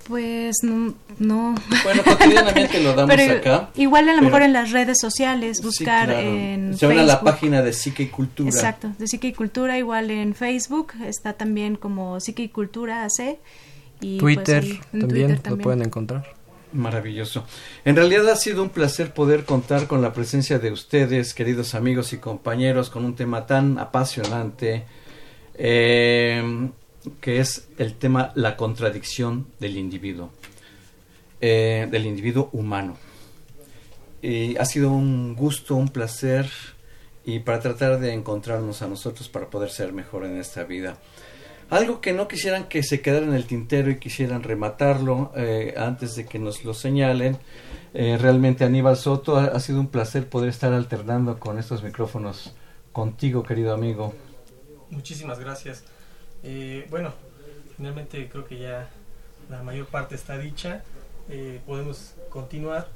Pues 0.08 0.56
no. 0.62 0.94
no. 1.18 1.54
Bueno, 1.82 2.02
cotidianamente 2.04 2.80
lo 2.80 2.94
damos 2.94 3.18
acá. 3.30 3.70
Igual 3.74 4.08
a 4.08 4.14
lo 4.14 4.22
mejor 4.22 4.42
en 4.42 4.52
las 4.52 4.70
redes 4.70 4.98
sociales, 5.00 5.62
buscar 5.62 6.10
en 6.10 6.76
Se 6.78 6.86
a 6.86 7.02
la 7.02 7.20
página 7.20 7.62
de 7.62 7.72
Psiquicultura. 7.72 8.50
Exacto, 8.50 8.92
de 8.98 9.06
Psiquicultura, 9.08 9.78
igual 9.78 10.10
en 10.10 10.34
Facebook, 10.34 10.92
está 11.04 11.32
también 11.32 11.76
como 11.76 12.20
Psiquicultura 12.20 13.04
AC. 13.04 13.38
Y 14.00 14.20
pues 14.20 14.36
Twitter, 14.36 14.62
también, 14.62 15.08
Twitter 15.08 15.40
también 15.40 15.58
lo 15.58 15.62
pueden 15.62 15.82
encontrar. 15.82 16.36
Maravilloso. 16.72 17.44
En 17.84 17.96
realidad 17.96 18.28
ha 18.28 18.36
sido 18.36 18.62
un 18.62 18.68
placer 18.68 19.12
poder 19.14 19.44
contar 19.44 19.86
con 19.86 20.02
la 20.02 20.12
presencia 20.12 20.58
de 20.58 20.70
ustedes, 20.70 21.32
queridos 21.32 21.74
amigos 21.74 22.12
y 22.12 22.18
compañeros, 22.18 22.90
con 22.90 23.04
un 23.04 23.14
tema 23.14 23.46
tan 23.46 23.78
apasionante, 23.78 24.84
eh, 25.54 26.68
que 27.20 27.40
es 27.40 27.68
el 27.78 27.94
tema 27.94 28.32
la 28.34 28.56
contradicción 28.56 29.46
del 29.60 29.76
individuo, 29.76 30.30
eh, 31.40 31.88
del 31.90 32.06
individuo 32.06 32.50
humano. 32.52 32.96
Y 34.22 34.56
ha 34.56 34.64
sido 34.64 34.90
un 34.90 35.34
gusto, 35.34 35.76
un 35.76 35.88
placer, 35.88 36.50
y 37.24 37.40
para 37.40 37.60
tratar 37.60 37.98
de 37.98 38.12
encontrarnos 38.12 38.82
a 38.82 38.86
nosotros 38.86 39.28
para 39.28 39.50
poder 39.50 39.70
ser 39.70 39.92
mejor 39.92 40.24
en 40.24 40.38
esta 40.38 40.64
vida. 40.64 40.96
Algo 41.68 42.00
que 42.00 42.12
no 42.12 42.28
quisieran 42.28 42.68
que 42.68 42.84
se 42.84 43.00
quedara 43.00 43.26
en 43.26 43.34
el 43.34 43.46
tintero 43.46 43.90
y 43.90 43.98
quisieran 43.98 44.44
rematarlo 44.44 45.32
eh, 45.34 45.74
antes 45.76 46.14
de 46.14 46.24
que 46.24 46.38
nos 46.38 46.64
lo 46.64 46.72
señalen. 46.72 47.36
Eh, 47.92 48.16
realmente 48.20 48.64
Aníbal 48.64 48.96
Soto, 48.96 49.36
ha, 49.36 49.58
sido 49.58 49.80
un 49.80 49.88
placer 49.88 50.28
poder 50.28 50.50
estar 50.50 50.72
alternando 50.72 51.40
con 51.40 51.58
estos 51.58 51.82
micrófonos 51.82 52.54
contigo, 52.92 53.42
querido 53.42 53.74
amigo. 53.74 54.14
Muchísimas 54.90 55.40
gracias. 55.40 55.82
Eh, 56.46 56.86
bueno, 56.90 57.12
finalmente 57.76 58.28
creo 58.28 58.46
que 58.46 58.58
ya 58.58 58.88
la 59.50 59.62
mayor 59.62 59.86
parte 59.86 60.14
está 60.14 60.38
dicha. 60.38 60.82
podemos 61.66 62.14
continuar, 62.30 62.88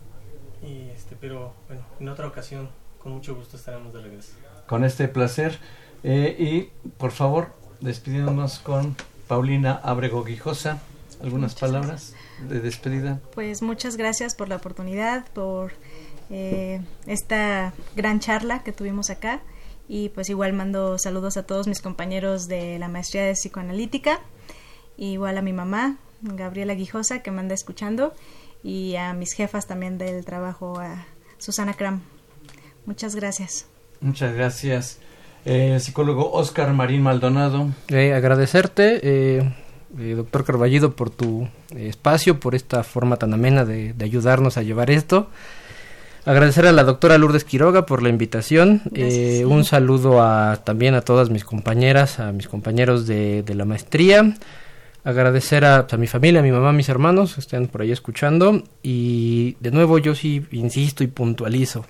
y 0.63 0.89
este, 0.91 1.17
pero 1.21 1.53
bueno, 1.67 1.85
en 1.99 2.09
otra 2.09 2.27
ocasión 2.27 2.71
con 3.03 3.13
mucho 3.13 3.35
gusto 3.35 3.57
estaremos 3.57 3.93
de 3.93 4.03
regreso. 4.03 4.33
Con 4.67 4.85
este 4.85 5.09
placer. 5.09 5.59
y 6.05 6.71
por 6.97 7.11
favor, 7.11 7.53
despidiéndonos 7.81 8.61
con 8.61 8.97
Paulina 9.27 9.81
Abrego 9.83 10.25
Guijosa. 10.25 10.81
¿Algunas 11.23 11.55
palabras 11.55 12.15
de 12.49 12.61
despedida? 12.61 13.21
Pues 13.35 13.61
muchas 13.63 13.97
gracias 13.97 14.35
por 14.35 14.49
la 14.49 14.57
oportunidad, 14.57 15.27
por 15.33 15.73
eh, 16.31 16.81
esta 17.07 17.75
gran 17.95 18.21
charla 18.21 18.63
que 18.63 18.73
tuvimos 18.73 19.11
acá. 19.11 19.41
Y 19.91 20.11
pues 20.11 20.30
igual 20.30 20.53
mando 20.53 20.99
saludos 20.99 21.36
a 21.36 21.43
todos 21.43 21.66
mis 21.66 21.82
compañeros 21.82 22.47
de 22.47 22.78
la 22.78 22.86
maestría 22.86 23.24
de 23.24 23.32
psicoanalítica. 23.32 24.20
Igual 24.97 25.36
a 25.36 25.43
mi 25.43 25.53
mamá, 25.53 25.97
Gabriela 26.22 26.74
Guijosa, 26.74 27.22
que 27.22 27.32
me 27.32 27.41
anda 27.41 27.55
escuchando. 27.55 28.14
Y 28.62 28.95
a 28.95 29.14
mis 29.14 29.32
jefas 29.32 29.66
también 29.66 29.99
del 29.99 30.24
trabajo, 30.24 30.78
a 30.78 31.07
Susana 31.38 31.74
Cram. 31.74 32.03
Muchas 32.86 33.16
gracias. 33.16 33.66
Muchas 34.01 34.32
gracias 34.32 35.01
eh, 35.45 35.78
psicólogo 35.80 36.32
Oscar 36.32 36.72
Marín 36.72 37.03
Maldonado. 37.03 37.70
Eh, 37.88 38.12
agradecerte, 38.12 39.01
eh, 39.03 39.55
eh, 39.99 40.14
doctor 40.16 40.45
Carballido, 40.45 40.95
por 40.95 41.11
tu 41.11 41.49
espacio, 41.74 42.41
por 42.41 42.55
esta 42.55 42.82
forma 42.82 43.16
tan 43.16 43.32
amena 43.32 43.64
de, 43.64 43.95
ayudarnos 44.01 44.57
a 44.57 44.62
llevar 44.62 44.91
esto. 44.91 45.28
Agradecer 46.25 46.66
a 46.66 46.73
la 46.73 46.85
doctora 46.85 47.18
Lourdes 47.18 47.45
Quiroga 47.45 47.87
por 47.87 48.03
la 48.03 48.09
invitación. 48.09 48.83
un 49.47 49.64
saludo 49.64 50.23
a, 50.23 50.61
también 50.64 50.95
a 50.95 51.01
todas 51.01 51.31
mis 51.31 51.45
compañeras, 51.45 52.21
a 52.21 52.33
mis 52.33 52.49
compañeros 52.49 53.07
de, 53.07 53.45
la 53.55 53.64
maestría. 53.64 54.35
Agradecer 55.03 55.64
a, 55.64 55.87
a, 55.91 55.97
mi 55.97 56.07
familia, 56.07 56.41
a 56.41 56.43
mi 56.43 56.53
mamá, 56.53 56.71
a 56.71 56.73
mis 56.73 56.91
hermanos 56.91 57.35
que 57.35 57.41
estén 57.41 57.68
por 57.68 57.83
ahí 57.83 57.91
escuchando. 57.91 58.62
Y 58.83 59.57
de 59.61 59.71
nuevo 59.71 59.99
yo 59.99 60.14
sí 60.14 60.45
insisto 60.53 61.03
y 61.03 61.07
puntualizo 61.07 61.87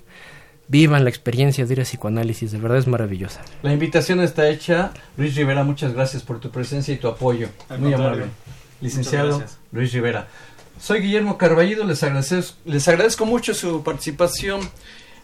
vivan 0.71 1.03
la 1.03 1.09
experiencia 1.09 1.65
de 1.65 1.73
ir 1.73 1.81
a 1.81 1.83
psicoanálisis, 1.83 2.53
de 2.53 2.57
verdad 2.57 2.77
es 2.77 2.87
maravillosa. 2.87 3.41
La 3.61 3.73
invitación 3.73 4.21
está 4.21 4.47
hecha. 4.47 4.91
Luis 5.17 5.35
Rivera, 5.35 5.65
muchas 5.65 5.93
gracias 5.93 6.23
por 6.23 6.39
tu 6.39 6.49
presencia 6.49 6.93
y 6.93 6.97
tu 6.97 7.09
apoyo. 7.09 7.49
Muy 7.77 7.93
amable. 7.93 8.27
Licenciado 8.79 9.43
Luis 9.73 9.91
Rivera. 9.91 10.27
Soy 10.81 10.99
Guillermo 10.99 11.37
Carballido, 11.37 11.83
les 11.83 12.01
agradezco, 12.01 12.57
les 12.65 12.87
agradezco 12.87 13.27
mucho 13.27 13.53
su 13.53 13.83
participación. 13.83 14.61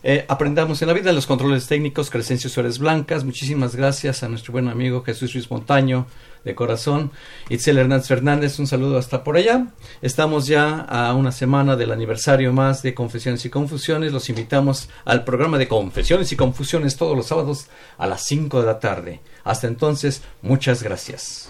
Eh, 0.04 0.24
aprendamos 0.28 0.84
en 0.84 0.88
la 0.88 0.94
vida 0.94 1.12
los 1.12 1.26
controles 1.26 1.66
técnicos, 1.66 2.12
Crescencio 2.12 2.48
Suárez 2.48 2.78
Blancas. 2.78 3.24
Muchísimas 3.24 3.76
gracias 3.76 4.22
a 4.22 4.30
nuestro 4.30 4.52
buen 4.52 4.68
amigo 4.68 5.02
Jesús 5.04 5.34
Luis 5.34 5.50
Montaño, 5.50 6.06
de 6.46 6.54
corazón. 6.54 7.10
Itzel 7.50 7.80
Hernández 7.80 8.08
Fernández, 8.08 8.60
un 8.60 8.68
saludo 8.68 9.00
hasta 9.00 9.24
por 9.24 9.36
allá. 9.36 9.74
Estamos 10.04 10.46
ya 10.46 10.82
a 10.82 11.16
una 11.16 11.32
semana 11.32 11.76
del 11.76 11.92
aniversario 11.92 12.54
más 12.54 12.84
de 12.84 12.94
Confesiones 12.94 13.44
y 13.46 13.50
Confusiones. 13.50 14.14
Los 14.14 14.30
invitamos 14.30 14.90
al 15.06 15.24
programa 15.24 15.58
de 15.58 15.68
Confesiones 15.68 16.32
y 16.32 16.36
Confusiones 16.36 16.98
todos 16.98 17.18
los 17.18 17.26
sábados 17.26 17.66
a 17.98 18.06
las 18.06 18.24
5 18.28 18.62
de 18.62 18.68
la 18.68 18.80
tarde. 18.80 19.22
Hasta 19.44 19.66
entonces, 19.66 20.22
muchas 20.44 20.84
gracias. 20.84 21.50